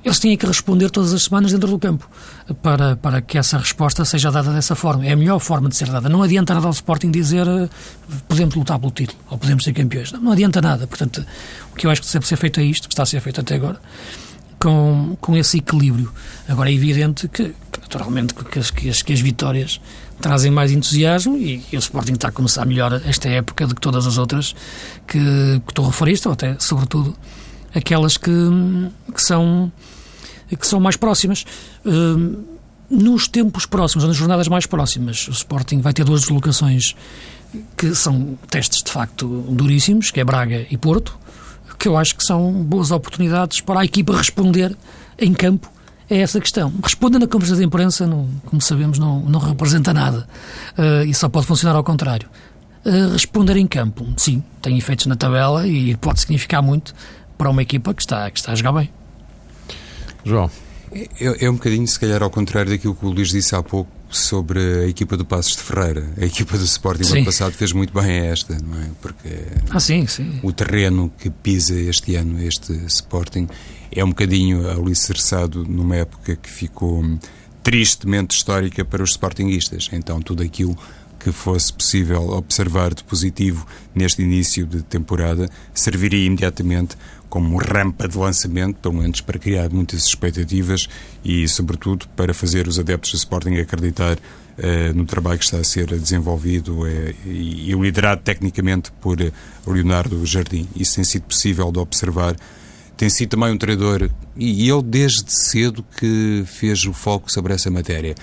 eles 0.05 0.19
têm 0.19 0.37
que 0.37 0.45
responder 0.45 0.91
todas 0.91 1.13
as 1.15 1.23
semanas 1.23 1.51
dentro 1.51 1.67
do 1.67 1.79
campo 1.79 2.07
para, 2.61 2.95
para 2.95 3.21
que 3.23 3.39
essa 3.39 3.57
resposta 3.57 4.05
seja 4.05 4.29
dada 4.29 4.53
dessa 4.53 4.75
forma. 4.75 5.03
É 5.03 5.13
a 5.13 5.15
melhor 5.15 5.39
forma 5.39 5.67
de 5.67 5.75
ser 5.75 5.89
dada. 5.89 6.07
Não 6.07 6.21
adianta 6.21 6.53
nada 6.53 6.67
ao 6.67 6.71
Sporting 6.71 7.09
dizer 7.09 7.47
eh, 7.47 7.67
podemos 8.27 8.53
lutar 8.53 8.77
pelo 8.77 8.91
título 8.91 9.17
ou 9.31 9.37
podemos 9.39 9.63
ser 9.63 9.73
campeões. 9.73 10.11
Não, 10.11 10.21
não 10.21 10.31
adianta 10.31 10.61
nada. 10.61 10.85
Portanto, 10.85 11.25
o 11.71 11.75
que 11.75 11.87
eu 11.87 11.91
acho 11.91 12.03
que 12.03 12.13
deve 12.13 12.27
ser 12.27 12.37
feito 12.37 12.59
é 12.59 12.63
isto, 12.63 12.87
que 12.87 12.93
está 12.93 13.01
a 13.01 13.05
ser 13.07 13.19
feito 13.19 13.41
até 13.41 13.55
agora, 13.55 13.81
com, 14.59 15.17
com 15.19 15.35
esse 15.35 15.57
equilíbrio. 15.57 16.13
Agora 16.47 16.69
é 16.69 16.73
evidente 16.73 17.27
que, 17.27 17.55
naturalmente, 17.81 18.35
que 18.35 18.59
as, 18.59 18.69
que 18.69 18.87
as, 18.87 19.01
que 19.01 19.11
as 19.11 19.19
vitórias 19.19 19.81
trazem 20.21 20.51
mais 20.51 20.71
entusiasmo 20.71 21.35
e, 21.35 21.65
e, 21.71 21.75
o 21.75 21.79
Sporting 21.79 22.13
está 22.13 22.27
a 22.27 22.31
começar 22.31 22.63
melhor 22.67 23.01
esta 23.07 23.27
época 23.27 23.65
do 23.65 23.73
que 23.73 23.81
todas 23.81 24.05
as 24.05 24.19
outras 24.19 24.55
que, 25.07 25.61
que 25.67 25.73
tu 25.73 25.81
referiste, 25.81 26.27
ou 26.27 26.33
até, 26.35 26.55
sobretudo, 26.59 27.17
aquelas 27.73 28.17
que, 28.17 28.31
que 29.13 29.21
são 29.23 29.71
que 30.53 30.67
são 30.67 30.79
mais 30.79 30.95
próximas. 30.95 31.45
Hum, 31.85 32.43
nos 32.89 33.27
tempos 33.27 33.65
próximos, 33.65 34.03
ou 34.03 34.09
nas 34.09 34.17
jornadas 34.17 34.47
mais 34.47 34.65
próximas, 34.65 35.27
o 35.27 35.31
Sporting 35.31 35.81
vai 35.81 35.93
ter 35.93 36.03
duas 36.03 36.21
deslocações 36.21 36.95
que 37.77 37.95
são 37.95 38.37
testes 38.49 38.83
de 38.83 38.91
facto 38.91 39.27
duríssimos, 39.49 40.11
que 40.11 40.19
é 40.19 40.23
Braga 40.23 40.65
e 40.69 40.77
Porto, 40.77 41.17
que 41.79 41.87
eu 41.87 41.97
acho 41.97 42.15
que 42.15 42.23
são 42.23 42.51
boas 42.51 42.91
oportunidades 42.91 43.61
para 43.61 43.81
a 43.81 43.85
equipa 43.85 44.15
responder 44.15 44.75
em 45.17 45.33
campo 45.33 45.69
a 46.09 46.13
essa 46.13 46.39
questão. 46.39 46.71
Responder 46.81 47.19
na 47.19 47.27
conversa 47.27 47.55
de 47.55 47.63
imprensa, 47.63 48.05
não, 48.05 48.29
como 48.45 48.61
sabemos, 48.61 48.99
não, 48.99 49.19
não 49.21 49.39
representa 49.39 49.93
nada 49.93 50.27
uh, 50.77 51.05
e 51.05 51.13
só 51.13 51.27
pode 51.27 51.45
funcionar 51.45 51.75
ao 51.75 51.83
contrário. 51.83 52.29
Uh, 52.85 53.11
responder 53.13 53.57
em 53.57 53.65
campo, 53.65 54.07
sim, 54.17 54.43
tem 54.61 54.77
efeitos 54.77 55.07
na 55.07 55.15
tabela 55.15 55.67
e 55.67 55.95
pode 55.95 56.19
significar 56.19 56.61
muito 56.61 56.93
para 57.37 57.49
uma 57.49 57.61
equipa 57.61 57.93
que 57.93 58.01
está, 58.01 58.29
que 58.29 58.39
está 58.39 58.51
a 58.51 58.55
jogar 58.55 58.73
bem. 58.73 58.89
João. 60.25 60.49
É, 60.91 61.45
é, 61.45 61.49
um 61.49 61.55
bocadinho, 61.55 61.87
se 61.87 61.99
calhar, 61.99 62.23
ao 62.23 62.29
contrário 62.29 62.71
daquilo 62.71 62.95
que 62.95 63.05
o 63.05 63.09
Luís 63.09 63.29
disse 63.29 63.55
há 63.55 63.61
pouco 63.61 63.91
sobre 64.09 64.59
a 64.59 64.87
equipa 64.87 65.17
do 65.17 65.25
Passos 65.25 65.55
de 65.55 65.61
Ferreira. 65.63 66.07
A 66.19 66.25
equipa 66.25 66.57
do 66.57 66.63
Sporting 66.63 67.03
no 67.03 67.15
ano 67.15 67.25
passado 67.25 67.51
fez 67.53 67.73
muito 67.73 67.93
bem 67.93 68.19
a 68.19 68.25
esta, 68.25 68.57
não 68.63 68.79
é? 68.81 68.87
Porque 69.01 69.29
ah, 69.69 69.79
sim, 69.79 70.07
sim. 70.07 70.39
o 70.41 70.51
terreno 70.53 71.11
que 71.17 71.29
pisa 71.29 71.77
este 71.77 72.15
ano, 72.15 72.41
este 72.41 72.71
Sporting, 72.85 73.47
é 73.91 74.03
um 74.03 74.09
bocadinho 74.09 74.69
alicerçado 74.69 75.65
numa 75.65 75.97
época 75.97 76.35
que 76.35 76.49
ficou 76.49 77.03
tristemente 77.61 78.35
histórica 78.35 78.85
para 78.85 79.03
os 79.03 79.11
Sportinguistas. 79.11 79.89
Então, 79.91 80.21
tudo 80.21 80.43
aquilo 80.43 80.77
que 81.19 81.31
fosse 81.31 81.73
possível 81.73 82.29
observar 82.29 82.93
de 82.93 83.03
positivo 83.03 83.65
neste 83.93 84.21
início 84.21 84.65
de 84.65 84.83
temporada 84.83 85.49
serviria 85.73 86.23
imediatamente 86.23 86.95
como 87.35 87.57
rampa 87.57 88.07
de 88.07 88.17
lançamento, 88.17 88.77
pelo 88.77 88.93
menos 88.93 89.19
para 89.19 89.37
criar 89.37 89.69
muitas 89.69 90.05
expectativas 90.05 90.87
e, 91.21 91.45
sobretudo, 91.49 92.07
para 92.15 92.33
fazer 92.33 92.65
os 92.65 92.79
adeptos 92.79 93.11
do 93.11 93.17
Sporting 93.17 93.55
acreditar 93.55 94.15
uh, 94.15 94.93
no 94.95 95.03
trabalho 95.03 95.37
que 95.37 95.43
está 95.43 95.57
a 95.57 95.63
ser 95.65 95.87
desenvolvido 95.99 96.83
uh, 96.83 96.87
e, 97.25 97.71
e 97.71 97.73
liderado 97.73 98.21
tecnicamente 98.21 98.89
por 99.01 99.17
Leonardo 99.67 100.25
Jardim. 100.25 100.65
Isso 100.77 100.95
tem 100.95 101.03
sido 101.03 101.23
possível 101.23 101.69
de 101.73 101.79
observar. 101.79 102.37
Tem 102.95 103.09
sido 103.09 103.31
também 103.31 103.51
um 103.51 103.57
treinador, 103.57 104.09
e 104.37 104.69
ele 104.69 104.83
desde 104.83 105.25
cedo 105.27 105.85
que 105.99 106.45
fez 106.45 106.85
o 106.85 106.93
foco 106.93 107.29
sobre 107.29 107.53
essa 107.53 107.69
matéria 107.69 108.15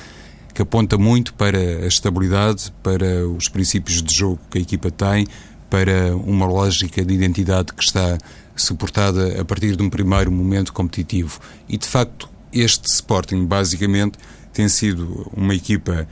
que 0.55 0.63
aponta 0.63 0.97
muito 0.97 1.35
para 1.35 1.59
a 1.59 1.87
estabilidade, 1.87 2.73
para 2.83 3.29
os 3.29 3.47
princípios 3.47 4.03
de 4.03 4.15
jogo 4.15 4.41
que 4.51 4.57
a 4.57 4.61
equipa 4.63 4.91
tem, 4.91 5.27
para 5.69 6.15
uma 6.17 6.47
lógica 6.47 7.05
de 7.05 7.13
identidade 7.15 7.73
que 7.73 7.83
está 7.83 8.19
suportada 8.55 9.41
a 9.41 9.45
partir 9.45 9.77
de 9.77 9.83
um 9.83 9.91
primeiro 9.91 10.31
momento 10.31 10.73
competitivo. 10.73 11.41
E 11.69 11.77
de 11.77 11.87
facto, 11.87 12.29
este 12.53 12.89
Sporting 12.89 13.47
basicamente 13.47 14.19
tem 14.53 14.69
sido 14.69 15.31
uma 15.35 15.55
equipa 15.55 16.07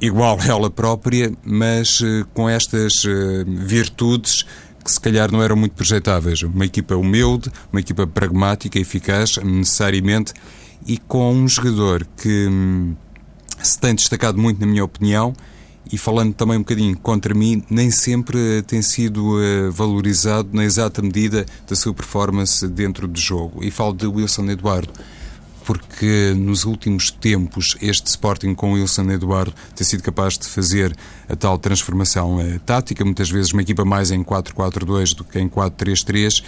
igual 0.00 0.38
a 0.40 0.44
ela 0.46 0.70
própria, 0.70 1.32
mas 1.44 2.00
uh, 2.00 2.26
com 2.34 2.48
estas 2.48 3.04
uh, 3.04 3.44
virtudes 3.46 4.44
que 4.84 4.90
se 4.90 5.00
calhar 5.00 5.30
não 5.30 5.40
eram 5.40 5.54
muito 5.54 5.74
projetáveis. 5.74 6.42
Uma 6.42 6.64
equipa 6.64 6.96
humilde, 6.96 7.50
uma 7.72 7.80
equipa 7.80 8.04
pragmática, 8.04 8.78
eficaz, 8.80 9.36
necessariamente, 9.36 10.34
e 10.84 10.98
com 10.98 11.32
um 11.32 11.48
jogador 11.48 12.06
que. 12.16 12.48
Hum, 12.48 12.96
se 13.62 13.78
tem 13.78 13.94
destacado 13.94 14.36
muito, 14.38 14.60
na 14.60 14.66
minha 14.66 14.84
opinião, 14.84 15.32
e 15.90 15.98
falando 15.98 16.32
também 16.34 16.56
um 16.56 16.60
bocadinho 16.60 16.96
contra 16.98 17.34
mim, 17.34 17.62
nem 17.68 17.90
sempre 17.90 18.62
tem 18.62 18.80
sido 18.80 19.36
uh, 19.36 19.72
valorizado 19.72 20.48
na 20.52 20.64
exata 20.64 21.02
medida 21.02 21.44
da 21.68 21.74
sua 21.74 21.92
performance 21.92 22.66
dentro 22.68 23.08
do 23.08 23.18
jogo. 23.18 23.62
E 23.64 23.70
falo 23.70 23.92
de 23.92 24.06
Wilson 24.06 24.50
Eduardo, 24.50 24.92
porque 25.64 26.34
nos 26.36 26.64
últimos 26.64 27.10
tempos 27.10 27.76
este 27.80 28.06
Sporting 28.06 28.54
com 28.54 28.72
Wilson 28.72 29.10
Eduardo 29.10 29.52
tem 29.74 29.86
sido 29.86 30.02
capaz 30.02 30.38
de 30.38 30.46
fazer 30.46 30.96
a 31.28 31.36
tal 31.36 31.58
transformação 31.58 32.36
uh, 32.36 32.58
tática, 32.60 33.04
muitas 33.04 33.30
vezes 33.30 33.52
uma 33.52 33.62
equipa 33.62 33.84
mais 33.84 34.10
em 34.10 34.22
4-4-2 34.22 35.14
do 35.14 35.24
que 35.24 35.38
em 35.38 35.48
4-3-3 35.48 36.42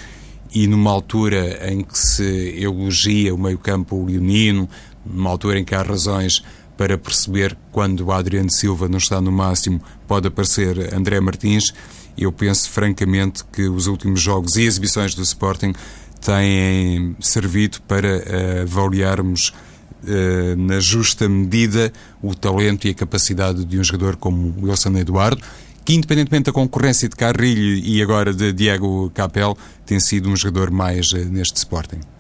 e 0.55 0.69
numa 0.69 0.91
altura 0.91 1.71
em 1.71 1.83
que 1.83 1.99
se 1.99 2.55
elogia 2.57 3.35
o 3.35 3.39
meio-campo 3.39 4.05
leonino, 4.07 4.69
numa 5.05 5.29
altura 5.29 5.59
em 5.59 5.65
que 5.65 5.75
há 5.75 5.83
razões 5.83 6.45
para 6.77 6.99
perceber 6.99 7.57
quando 7.71 8.01
o 8.07 8.13
Adriano 8.13 8.51
Silva 8.51 8.89
não 8.89 8.99
está 8.99 9.21
no 9.21 9.31
máximo, 9.31 9.81
pode 10.07 10.29
aparecer 10.29 10.95
André 10.95 11.21
Martins. 11.21 11.73
Eu 12.17 12.33
penso 12.33 12.71
francamente 12.71 13.45
que 13.53 13.69
os 13.69 13.87
últimos 13.87 14.21
jogos 14.21 14.57
e 14.57 14.63
exibições 14.63 15.15
do 15.15 15.23
Sporting 15.23 15.73
têm 16.21 17.17
servido 17.21 17.81
para 17.83 18.09
uh, 18.09 18.63
avaliarmos 18.63 19.53
uh, 20.03 20.57
na 20.57 20.81
justa 20.81 21.29
medida 21.29 21.93
o 22.23 22.35
talento 22.35 22.87
e 22.87 22.91
a 22.91 22.95
capacidade 22.95 23.65
de 23.65 23.79
um 23.79 23.85
jogador 23.85 24.17
como 24.17 24.55
Wilson 24.63 24.97
Eduardo, 24.97 25.43
que 25.85 25.95
independentemente 25.95 26.45
da 26.45 26.53
concorrência 26.53 27.09
de 27.09 27.17
Carrilho 27.17 27.85
e 27.85 28.01
agora 28.01 28.33
de 28.33 28.53
Diego 28.53 29.11
Capel, 29.15 29.57
tem 29.85 30.01
sido 30.01 30.31
um 30.31 30.37
jogador 30.37 30.71
mais 30.71 31.13
uh, 31.13 31.19
neste 31.19 31.57
Sporting. 31.57 32.14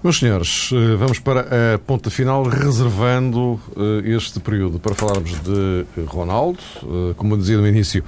Meus 0.00 0.20
senhores, 0.20 0.70
eh, 0.72 0.94
vamos 0.94 1.18
para 1.18 1.74
a 1.74 1.78
ponta 1.80 2.08
final, 2.08 2.44
reservando 2.44 3.60
eh, 3.76 4.14
este 4.14 4.38
período 4.38 4.78
para 4.78 4.94
falarmos 4.94 5.32
de 5.40 5.84
Ronaldo. 6.06 6.60
Eh, 6.84 7.14
como 7.16 7.34
eu 7.34 7.38
dizia 7.38 7.58
no 7.58 7.66
início, 7.66 8.04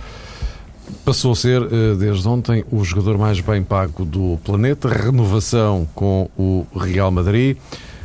passou 1.05 1.33
a 1.33 1.35
ser, 1.35 1.61
desde 1.97 2.29
ontem, 2.29 2.65
o 2.71 2.85
jogador 2.85 3.19
mais 3.19 3.41
bem 3.41 3.65
pago 3.65 4.05
do 4.05 4.39
planeta. 4.45 4.89
Renovação 4.89 5.85
com 5.93 6.31
o 6.39 6.65
Real 6.79 7.11
Madrid. 7.11 7.57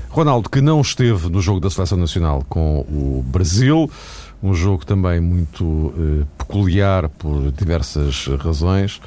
Ronaldo, 0.10 0.50
que 0.50 0.62
não 0.62 0.82
esteve 0.82 1.30
no 1.30 1.40
jogo 1.40 1.60
da 1.60 1.70
Seleção 1.70 2.00
Nacional 2.00 2.44
com 2.50 2.80
o 2.80 3.24
Brasil, 3.28 3.90
um 4.42 4.56
jogo 4.56 4.84
também 4.84 5.20
muito 5.20 5.94
peculiar 6.38 7.08
por 7.10 7.52
diversas 7.52 8.28
razões. 8.40 9.00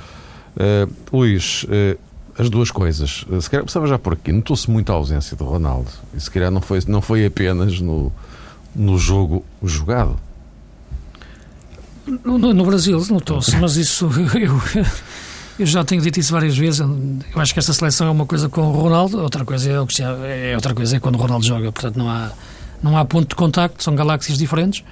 Luís, 1.13 1.65
as 2.39 2.49
duas 2.49 2.71
coisas. 2.71 3.27
Se 3.41 3.51
calhar 3.51 3.65
precisava 3.65 3.87
já 3.89 3.99
por 3.99 4.13
aqui. 4.13 4.33
Notou-se 4.33 4.71
muita 4.71 4.93
ausência 4.93 5.37
de 5.37 5.43
Ronaldo. 5.43 5.91
E 6.15 6.21
se 6.21 6.31
calhar 6.31 6.51
não 6.51 6.61
foi, 6.61 6.81
não 6.87 7.03
foi 7.03 7.27
apenas 7.27 7.81
no, 7.81 8.13
no 8.75 8.97
jogo 8.97 9.45
jogado. 9.63 10.17
No, 12.25 12.39
no 12.39 12.65
Brasil 12.65 13.05
notou-se, 13.11 13.55
mas 13.57 13.77
isso 13.77 14.09
eu, 14.35 14.85
eu 15.59 15.67
já 15.67 15.85
tenho 15.85 16.01
dito 16.01 16.19
isso 16.19 16.33
várias 16.33 16.57
vezes. 16.57 16.81
Eu 16.81 17.41
acho 17.41 17.53
que 17.53 17.59
esta 17.59 17.73
seleção 17.73 18.07
é 18.07 18.11
uma 18.11 18.25
coisa 18.25 18.49
com 18.49 18.63
o 18.63 18.73
Ronaldo, 18.73 19.21
outra 19.21 19.45
coisa 19.45 19.71
é, 19.71 20.53
é 20.53 20.55
outra 20.55 20.75
coisa 20.75 20.97
é 20.97 21.01
quando 21.01 21.17
o 21.17 21.19
Ronaldo 21.19 21.45
joga. 21.45 21.71
Portanto, 21.71 21.99
não 21.99 22.09
há, 22.09 22.31
não 22.83 22.97
há 22.97 23.05
ponto 23.05 23.29
de 23.29 23.35
contacto, 23.35 23.83
são 23.83 23.95
galáxias 23.95 24.39
diferentes. 24.39 24.85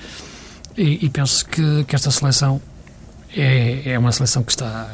E, 0.76 1.06
e 1.06 1.08
penso 1.08 1.46
que, 1.46 1.84
que 1.84 1.94
esta 1.94 2.10
seleção 2.10 2.60
é, 3.34 3.92
é 3.92 3.98
uma 3.98 4.12
seleção 4.12 4.42
que 4.42 4.52
está 4.52 4.90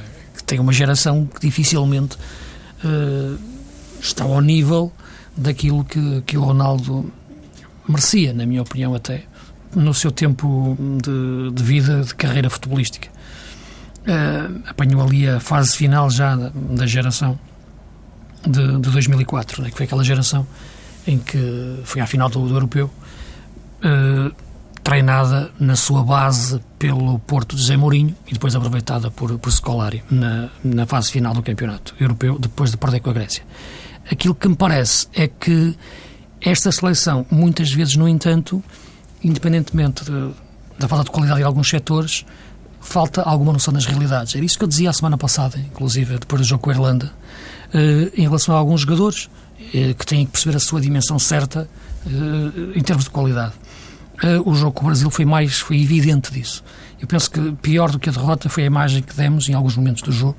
tem 0.53 0.61
uma 0.61 0.73
geração 0.75 1.25
que 1.25 1.41
dificilmente 1.41 2.15
uh, 2.85 3.39
está 3.99 4.25
ao 4.25 4.39
nível 4.43 4.93
daquilo 5.35 5.83
que, 5.83 6.21
que 6.27 6.37
o 6.37 6.43
Ronaldo 6.43 7.11
merecia, 7.89 8.35
na 8.35 8.45
minha 8.45 8.61
opinião, 8.61 8.95
até 8.95 9.25
no 9.75 9.95
seu 9.95 10.13
tempo 10.13 10.77
de, 11.03 11.53
de 11.53 11.63
vida, 11.63 12.03
de 12.03 12.15
carreira 12.15 12.51
futebolística. 12.51 13.09
Uh, 14.01 14.63
apanhou 14.67 15.01
ali 15.01 15.27
a 15.27 15.41
fase 15.41 15.75
final 15.75 16.11
já 16.11 16.37
da, 16.37 16.87
geração 16.87 17.41
de, 18.47 18.73
de 18.79 18.91
2004, 18.91 19.63
né, 19.63 19.71
que 19.71 19.77
foi 19.79 19.87
aquela 19.87 20.05
geração 20.05 20.47
em 21.07 21.19
que 21.19 21.81
foi 21.85 22.03
à 22.03 22.07
final 22.07 22.29
do, 22.29 22.47
do 22.47 22.55
Europeu. 22.55 22.91
Uh, 23.79 24.31
treinada 24.83 25.51
na 25.61 25.77
sua 25.77 26.03
base 26.03 26.61
pelo 26.79 27.19
Porto 27.21 27.55
de 27.55 27.63
Zé 27.63 27.77
Mourinho 27.77 28.15
e 28.27 28.33
depois 28.33 28.55
aproveitada 28.55 29.11
por, 29.11 29.39
por 29.39 29.53
Scolari 29.53 30.03
na, 30.11 30.49
na 30.63 30.87
fase 30.87 31.11
final 31.11 31.33
do 31.33 31.43
campeonato 31.43 31.95
europeu, 32.01 32.39
depois 32.39 32.71
de 32.71 32.77
perder 32.77 33.01
com 33.01 33.11
a 33.11 33.13
Grécia. 33.13 33.45
Aquilo 34.11 34.35
que 34.35 34.49
me 34.49 34.57
parece 34.57 35.07
é 35.15 35.29
que 35.29 35.77
esta 36.41 36.73
seleção, 36.73 37.25
muitas 37.31 37.71
vezes, 37.71 37.95
no 37.95 38.09
entanto, 38.09 38.63
independentemente 39.23 40.05
de, 40.05 40.31
da 40.79 40.89
falta 40.89 41.05
de 41.05 41.11
qualidade 41.11 41.41
em 41.41 41.45
alguns 41.45 41.69
setores, 41.69 42.27
falta 42.81 43.23
alguma 43.23 43.53
noção 43.53 43.73
das 43.73 43.87
realidades. 43.87 44.35
Era 44.35 44.45
isso 44.45 44.59
que 44.59 44.65
eu 44.65 44.69
dizia 44.69 44.91
a 44.91 44.93
semana 44.93 45.17
passada, 45.17 45.57
inclusive, 45.59 46.19
depois 46.19 46.43
do 46.43 46.45
jogo 46.45 46.65
com 46.65 46.71
a 46.71 46.73
Irlanda, 46.73 47.13
eh, 47.73 48.11
em 48.17 48.23
relação 48.23 48.57
a 48.57 48.59
alguns 48.59 48.81
jogadores 48.81 49.31
eh, 49.73 49.95
que 49.95 50.05
têm 50.05 50.27
que 50.27 50.33
perceber 50.33 50.57
a 50.57 50.61
sua 50.61 50.81
dimensão 50.81 51.19
certa 51.19 51.69
eh, 52.07 52.79
em 52.79 52.83
termos 52.83 53.05
de 53.05 53.11
qualidade. 53.11 53.53
Uh, 54.23 54.49
o 54.49 54.55
jogo 54.55 54.73
com 54.73 54.85
o 54.85 54.87
Brasil 54.87 55.11
foi 55.11 55.25
mais, 55.25 55.59
foi 55.59 55.83
evidente 55.83 56.33
disso. 56.33 56.63
Eu 57.01 57.09
penso 57.09 57.29
que 57.29 57.53
pior 57.61 57.91
do 57.91 57.99
que 57.99 58.09
a 58.09 58.13
derrota 58.13 58.49
foi 58.49 58.63
a 58.63 58.67
imagem 58.67 59.03
que 59.03 59.15
demos 59.15 59.49
em 59.49 59.55
alguns 59.55 59.77
momentos 59.77 60.03
do 60.03 60.13
jogo. 60.13 60.37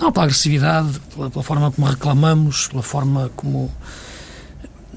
Não 0.00 0.10
pela 0.10 0.24
agressividade, 0.24 0.98
pela, 1.14 1.28
pela 1.28 1.44
forma 1.44 1.70
como 1.70 1.86
reclamamos, 1.86 2.68
pela 2.68 2.82
forma 2.82 3.30
como. 3.36 3.70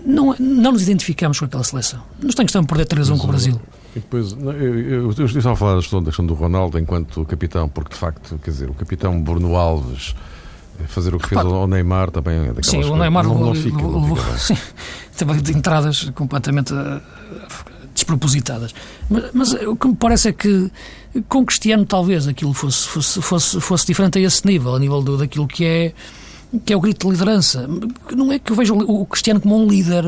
Não, 0.06 0.36
não 0.40 0.72
nos 0.72 0.84
identificamos 0.84 1.38
com 1.40 1.46
aquela 1.46 1.64
seleção. 1.64 2.02
Nos 2.22 2.34
tem 2.34 2.46
questão 2.46 2.62
de 2.62 2.68
perder 2.68 2.86
3 2.86 3.10
1 3.10 3.18
com 3.18 3.26
o 3.26 3.28
Brasil. 3.28 3.62
E 3.96 4.00
depois, 4.00 4.32
eu, 4.32 4.52
eu, 4.52 5.12
eu 5.12 5.26
estava 5.26 5.52
a 5.52 5.56
falar 5.56 5.74
da 5.74 5.82
questão, 5.82 6.00
da 6.00 6.06
questão 6.06 6.26
do 6.26 6.34
Ronaldo 6.34 6.80
enquanto 6.80 7.26
capitão, 7.26 7.68
porque 7.68 7.94
de 7.94 8.00
facto, 8.00 8.40
quer 8.42 8.52
dizer, 8.52 8.70
o 8.70 8.74
capitão 8.74 9.22
Bruno 9.22 9.56
Alves 9.58 10.16
fazer 10.88 11.14
o 11.14 11.20
que 11.20 11.28
fez 11.28 11.42
ao 11.42 11.68
Neymar 11.68 12.10
também 12.10 12.38
é 12.38 12.64
sim, 12.64 12.84
o 12.84 12.96
Neymar 12.96 13.24
não, 13.24 13.38
não 13.38 13.54
fica, 13.54 13.78
não 13.78 14.16
fica 14.16 14.38
sim, 14.40 14.58
teve 15.16 15.42
de 15.42 15.56
entradas 15.56 16.10
completamente 16.16 16.74
despropositadas. 18.02 18.74
Mas, 19.10 19.24
mas, 19.34 19.54
o 19.54 19.76
que 19.76 19.88
me 19.88 19.96
parece 19.96 20.30
é 20.30 20.34
que 20.34 20.70
com 21.28 21.46
Cristiano 21.46 21.86
talvez 21.86 22.28
aquilo 22.28 22.54
fosse, 22.54 22.88
fosse, 22.88 23.22
fosse, 23.22 23.62
fosse 23.62 23.86
diferente 23.86 24.20
a 24.20 24.22
esse 24.22 24.46
nível, 24.46 24.76
a 24.76 24.80
nível 24.80 25.02
do, 25.02 25.18
daquilo 25.18 25.48
que 25.48 25.66
é 25.66 25.94
que 26.66 26.74
é 26.74 26.76
o 26.76 26.82
grito 26.82 27.08
de 27.08 27.14
liderança. 27.14 27.66
Não 28.14 28.32
é 28.32 28.38
que 28.38 28.52
eu 28.52 28.56
veja 28.56 28.74
o 28.74 29.06
Cristiano 29.06 29.40
como 29.40 29.58
um 29.58 29.68
líder, 29.68 30.04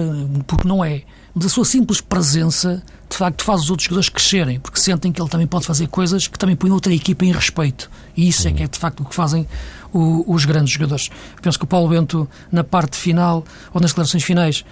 porque 0.45 0.67
não 0.67 0.83
é. 0.83 1.03
Mas 1.33 1.45
a 1.45 1.49
sua 1.49 1.63
simples 1.63 2.01
presença, 2.01 2.83
de 3.13 3.17
facto, 3.17 3.43
faz 3.43 3.61
os 3.61 3.69
outros 3.69 3.85
jogadores 3.85 4.09
crescerem, 4.09 4.59
porque 4.59 4.79
sentem 4.79 5.11
que 5.11 5.21
ele 5.21 5.29
também 5.29 5.45
pode 5.45 5.67
fazer 5.67 5.87
coisas 5.87 6.27
que 6.27 6.37
também 6.37 6.55
põem 6.55 6.71
outra 6.71 6.91
equipa 6.91 7.23
em 7.23 7.31
respeito. 7.31 7.89
E 8.17 8.27
isso 8.27 8.47
é 8.47 8.51
que 8.51 8.63
é, 8.63 8.67
de 8.67 8.79
facto, 8.79 9.01
o 9.01 9.05
que 9.05 9.13
fazem 9.13 9.47
o, 9.93 10.25
os 10.33 10.45
grandes 10.45 10.73
jogadores. 10.73 11.09
Penso 11.39 11.59
que 11.59 11.63
o 11.63 11.67
Paulo 11.67 11.89
Bento, 11.89 12.27
na 12.51 12.63
parte 12.63 12.97
final, 12.97 13.45
ou 13.71 13.79
nas 13.79 13.91
declarações 13.91 14.23
finais, 14.23 14.65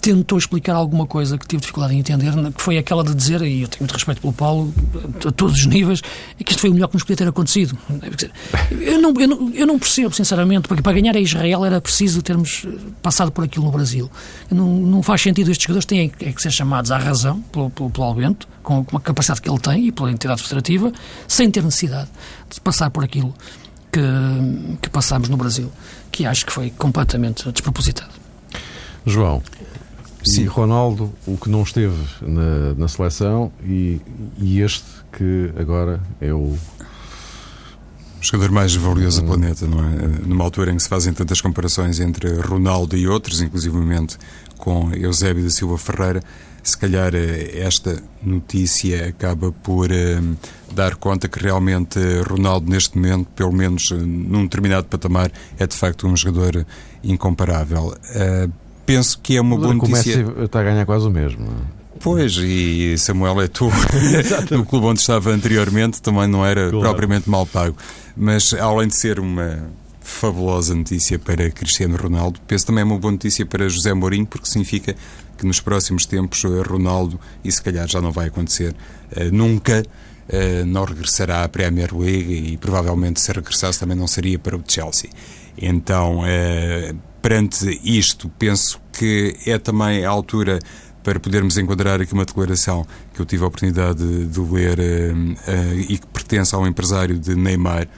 tentou 0.00 0.38
explicar 0.38 0.74
alguma 0.74 1.06
coisa 1.06 1.38
que 1.38 1.46
tive 1.46 1.60
dificuldade 1.60 1.94
em 1.94 1.98
entender, 1.98 2.32
que 2.52 2.60
foi 2.60 2.78
aquela 2.78 3.04
de 3.04 3.14
dizer, 3.14 3.42
e 3.42 3.62
eu 3.62 3.68
tenho 3.68 3.82
muito 3.82 3.92
respeito 3.92 4.20
pelo 4.20 4.32
Paulo, 4.32 4.72
a 5.26 5.30
todos 5.30 5.58
os 5.58 5.66
níveis, 5.66 6.00
que 6.00 6.50
isto 6.50 6.60
foi 6.60 6.70
o 6.70 6.74
melhor 6.74 6.88
que 6.88 6.94
nos 6.94 7.04
podia 7.04 7.16
ter 7.16 7.28
acontecido. 7.28 7.78
Eu 8.70 9.00
não, 9.00 9.14
eu 9.18 9.28
não, 9.28 9.50
eu 9.54 9.66
não 9.66 9.78
percebo, 9.78 10.12
sinceramente, 10.12 10.66
porque 10.66 10.82
para 10.82 10.92
ganhar 10.92 11.16
a 11.16 11.20
Israel 11.20 11.64
era 11.64 11.80
preciso 11.80 12.22
termos 12.22 12.66
passado 13.02 13.30
por 13.30 13.44
aquilo 13.44 13.66
no 13.66 13.70
Brasil. 13.70 14.10
Não, 14.50 14.66
não 14.66 15.02
faz 15.02 15.22
sentido 15.22 15.50
estes 15.50 15.64
jogadores 15.64 15.86
têm 15.86 16.12
é 16.20 16.32
que 16.32 16.42
ser 16.42 16.50
chamados 16.50 16.90
à 16.90 16.98
razão 16.98 17.40
pelo, 17.52 17.70
pelo, 17.78 17.90
pelo 17.90 18.06
Albento, 18.06 18.48
com, 18.62 18.84
com 18.84 18.96
a 18.96 19.00
capacidade 19.00 19.40
que 19.40 19.48
ele 19.48 19.58
tem 19.58 19.86
e 19.86 19.92
pela 19.92 20.10
entidade 20.10 20.42
federativa, 20.42 20.92
sem 21.28 21.50
ter 21.50 21.62
necessidade 21.62 22.08
de 22.50 22.60
passar 22.60 22.90
por 22.90 23.04
aquilo 23.04 23.32
que, 23.92 24.00
que 24.82 24.90
passámos 24.90 25.28
no 25.28 25.36
Brasil, 25.36 25.70
que 26.10 26.26
acho 26.26 26.44
que 26.44 26.52
foi 26.52 26.70
completamente 26.70 27.50
despropositado. 27.52 28.10
João, 29.06 29.42
Sim. 30.26 30.42
e 30.42 30.46
Ronaldo, 30.46 31.12
o 31.26 31.36
que 31.36 31.48
não 31.48 31.62
esteve 31.62 31.96
na, 32.20 32.74
na 32.76 32.88
seleção, 32.88 33.52
e, 33.64 34.00
e 34.36 34.60
este 34.60 34.84
que 35.12 35.52
agora 35.56 36.00
é 36.20 36.32
o 36.32 36.56
o 38.20 38.24
jogador 38.24 38.50
mais 38.50 38.74
valioso 38.74 39.20
do 39.20 39.28
planeta, 39.28 39.64
não 39.64 39.78
é? 39.78 40.26
Numa 40.26 40.42
altura 40.42 40.72
em 40.72 40.76
que 40.76 40.82
se 40.82 40.88
fazem 40.88 41.12
tantas 41.12 41.40
comparações 41.40 42.00
entre 42.00 42.28
Ronaldo 42.40 42.96
e 42.96 43.06
outros, 43.06 43.40
inclusivamente 43.40 44.18
com 44.56 44.92
Eusébio 44.92 45.44
da 45.44 45.50
Silva 45.50 45.78
Ferreira, 45.78 46.20
se 46.68 46.78
calhar 46.78 47.14
eh, 47.14 47.60
esta 47.60 48.02
notícia 48.22 49.08
acaba 49.08 49.52
por 49.52 49.90
uh, 49.90 50.36
dar 50.72 50.96
conta 50.96 51.28
que 51.28 51.38
realmente 51.38 51.98
Ronaldo, 52.28 52.70
neste 52.70 52.96
momento, 52.96 53.28
pelo 53.34 53.52
menos 53.52 53.90
uh, 53.90 53.96
num 53.96 54.44
determinado 54.44 54.86
patamar, 54.86 55.30
é 55.58 55.66
de 55.66 55.74
facto 55.76 56.06
um 56.06 56.16
jogador 56.16 56.66
incomparável. 57.02 57.94
Uh, 58.10 58.52
penso 58.84 59.18
que 59.20 59.36
é 59.36 59.40
uma 59.40 59.56
boa 59.56 59.74
notícia. 59.74 60.26
está 60.44 60.60
a 60.60 60.64
ganhar 60.64 60.86
quase 60.86 61.06
o 61.06 61.10
mesmo. 61.10 61.46
Pois, 62.00 62.36
e 62.36 62.96
Samuel 62.96 63.40
é 63.42 63.48
tu, 63.48 63.70
no 64.50 64.64
clube 64.64 64.86
onde 64.86 65.00
estava 65.00 65.30
anteriormente, 65.30 66.00
também 66.00 66.28
não 66.28 66.46
era 66.46 66.70
claro. 66.70 66.80
propriamente 66.80 67.28
mal 67.28 67.44
pago. 67.44 67.76
Mas, 68.16 68.54
além 68.54 68.88
de 68.88 68.96
ser 68.96 69.18
uma 69.18 69.68
fabulosa 70.08 70.74
notícia 70.74 71.18
para 71.18 71.50
Cristiano 71.50 71.96
Ronaldo, 71.96 72.40
penso 72.46 72.66
também 72.66 72.80
é 72.80 72.84
uma 72.84 72.98
boa 72.98 73.12
notícia 73.12 73.44
para 73.44 73.68
José 73.68 73.92
Mourinho, 73.92 74.26
porque 74.26 74.46
significa 74.48 74.96
que 75.36 75.46
nos 75.46 75.60
próximos 75.60 76.06
tempos 76.06 76.44
eh, 76.44 76.62
Ronaldo, 76.66 77.20
e 77.44 77.52
se 77.52 77.62
calhar 77.62 77.86
já 77.86 78.00
não 78.00 78.10
vai 78.10 78.26
acontecer 78.26 78.74
uh, 79.12 79.30
nunca, 79.30 79.82
uh, 79.82 80.66
não 80.66 80.84
regressará 80.84 81.44
à 81.44 81.48
Premier 81.48 81.94
League 81.94 82.52
e 82.52 82.56
provavelmente 82.56 83.20
se 83.20 83.30
regressasse 83.30 83.78
também 83.78 83.96
não 83.96 84.08
seria 84.08 84.38
para 84.38 84.56
o 84.56 84.64
Chelsea. 84.66 85.10
Então, 85.60 86.20
perante 87.20 87.80
isto, 87.82 88.28
penso 88.38 88.80
que 88.92 89.36
é 89.44 89.58
também 89.58 90.04
a 90.04 90.08
altura 90.08 90.60
para 91.02 91.18
podermos 91.18 91.58
enquadrar 91.58 92.00
aqui 92.00 92.12
uma 92.12 92.24
declaração 92.24 92.86
que 93.12 93.20
eu 93.20 93.26
tive 93.26 93.42
a 93.42 93.48
oportunidade 93.48 93.98
de, 93.98 94.26
de 94.26 94.40
ler 94.40 94.78
e 95.88 95.98
que 95.98 96.06
pertence 96.06 96.54
ao 96.54 96.64
empresário 96.64 97.18
de 97.18 97.34
Neymar, 97.34 97.88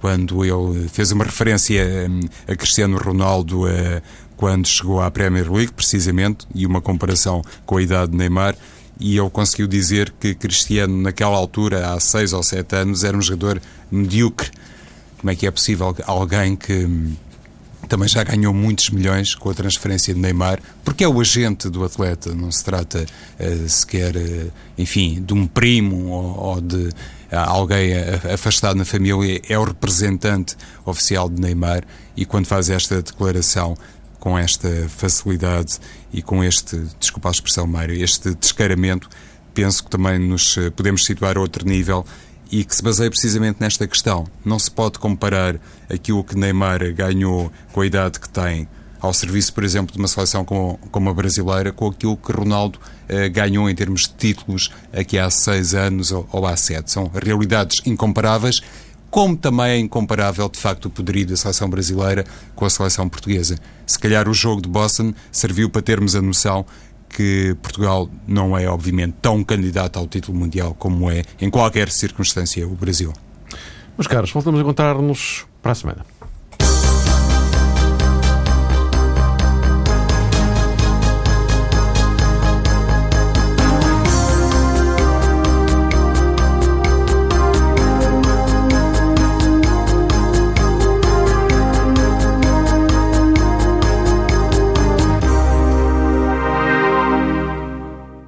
quando 0.00 0.44
ele 0.44 0.88
fez 0.88 1.12
uma 1.12 1.24
referência 1.24 1.82
a 2.46 2.56
Cristiano 2.56 2.96
Ronaldo 2.96 3.66
uh, 3.66 4.02
quando 4.36 4.66
chegou 4.66 5.00
à 5.00 5.10
Premier 5.10 5.52
League, 5.52 5.72
precisamente, 5.72 6.46
e 6.54 6.64
uma 6.64 6.80
comparação 6.80 7.42
com 7.66 7.76
a 7.76 7.82
idade 7.82 8.12
de 8.12 8.16
Neymar, 8.16 8.54
e 9.00 9.18
ele 9.18 9.30
conseguiu 9.30 9.66
dizer 9.66 10.12
que 10.18 10.34
Cristiano, 10.34 10.96
naquela 11.02 11.36
altura, 11.36 11.92
há 11.92 12.00
seis 12.00 12.32
ou 12.32 12.42
sete 12.42 12.76
anos, 12.76 13.04
era 13.04 13.16
um 13.16 13.22
jogador 13.22 13.60
medíocre. 13.90 14.50
Como 15.18 15.30
é 15.30 15.34
que 15.34 15.46
é 15.46 15.50
possível 15.50 15.94
alguém 16.06 16.54
que 16.54 16.86
também 17.88 18.08
já 18.08 18.22
ganhou 18.22 18.52
muitos 18.52 18.90
milhões 18.90 19.34
com 19.34 19.50
a 19.50 19.54
transferência 19.54 20.14
de 20.14 20.20
Neymar, 20.20 20.60
porque 20.84 21.02
é 21.02 21.08
o 21.08 21.20
agente 21.20 21.68
do 21.68 21.84
atleta, 21.84 22.34
não 22.34 22.50
se 22.52 22.64
trata 22.64 23.04
uh, 23.40 23.68
sequer, 23.68 24.16
uh, 24.16 24.52
enfim, 24.76 25.22
de 25.22 25.34
um 25.34 25.46
primo 25.46 26.08
ou, 26.08 26.38
ou 26.38 26.60
de 26.60 26.76
uh, 26.76 26.92
alguém 27.30 27.92
afastado 28.32 28.76
na 28.76 28.84
família, 28.84 29.40
é 29.48 29.58
o 29.58 29.64
representante 29.64 30.56
oficial 30.84 31.28
de 31.28 31.40
Neymar 31.40 31.82
e 32.16 32.24
quando 32.24 32.46
faz 32.46 32.70
esta 32.70 33.02
declaração 33.02 33.76
com 34.20 34.38
esta 34.38 34.68
facilidade 34.88 35.78
e 36.12 36.22
com 36.22 36.44
este, 36.44 36.80
desculpa 36.98 37.28
a 37.28 37.32
expressão, 37.32 37.66
Mário, 37.66 37.94
este 38.02 38.34
descaramento, 38.34 39.08
penso 39.54 39.84
que 39.84 39.90
também 39.90 40.18
nos 40.18 40.56
podemos 40.76 41.04
situar 41.04 41.36
a 41.36 41.40
outro 41.40 41.66
nível 41.66 42.04
e 42.50 42.64
que 42.64 42.74
se 42.74 42.82
baseia 42.82 43.10
precisamente 43.10 43.58
nesta 43.60 43.86
questão. 43.86 44.26
Não 44.44 44.58
se 44.58 44.70
pode 44.70 44.98
comparar 44.98 45.56
aquilo 45.88 46.24
que 46.24 46.36
Neymar 46.36 46.92
ganhou 46.94 47.52
com 47.72 47.80
a 47.80 47.86
idade 47.86 48.18
que 48.18 48.28
tem 48.28 48.68
ao 49.00 49.14
serviço, 49.14 49.52
por 49.52 49.62
exemplo, 49.62 49.92
de 49.92 49.98
uma 49.98 50.08
seleção 50.08 50.44
como, 50.44 50.78
como 50.90 51.08
a 51.10 51.14
brasileira, 51.14 51.72
com 51.72 51.86
aquilo 51.86 52.16
que 52.16 52.32
Ronaldo 52.32 52.80
eh, 53.08 53.28
ganhou 53.28 53.70
em 53.70 53.74
termos 53.74 54.02
de 54.02 54.14
títulos 54.14 54.70
aqui 54.92 55.18
há 55.18 55.30
seis 55.30 55.74
anos 55.74 56.10
ou, 56.10 56.28
ou 56.32 56.46
há 56.46 56.56
sete. 56.56 56.90
São 56.90 57.10
realidades 57.14 57.80
incomparáveis, 57.86 58.60
como 59.10 59.36
também 59.36 59.70
é 59.70 59.78
incomparável, 59.78 60.48
de 60.48 60.58
facto, 60.58 60.86
o 60.86 60.90
poderio 60.90 61.26
da 61.26 61.36
seleção 61.36 61.70
brasileira 61.70 62.26
com 62.54 62.64
a 62.64 62.70
seleção 62.70 63.08
portuguesa. 63.08 63.56
Se 63.86 63.98
calhar 63.98 64.28
o 64.28 64.34
jogo 64.34 64.60
de 64.60 64.68
Boston 64.68 65.14
serviu 65.32 65.70
para 65.70 65.80
termos 65.80 66.14
a 66.14 66.20
noção 66.20 66.66
que 67.08 67.56
Portugal 67.62 68.08
não 68.26 68.56
é, 68.56 68.68
obviamente, 68.68 69.14
tão 69.20 69.42
candidato 69.42 69.98
ao 69.98 70.06
título 70.06 70.38
mundial 70.38 70.74
como 70.78 71.10
é, 71.10 71.22
em 71.40 71.50
qualquer 71.50 71.90
circunstância, 71.90 72.66
o 72.66 72.74
Brasil. 72.74 73.12
Meus 73.96 74.06
caros, 74.06 74.30
voltamos 74.30 74.60
a 74.60 74.62
encontrar-nos 74.62 75.46
para 75.62 75.72
a 75.72 75.74
semana. 75.74 76.17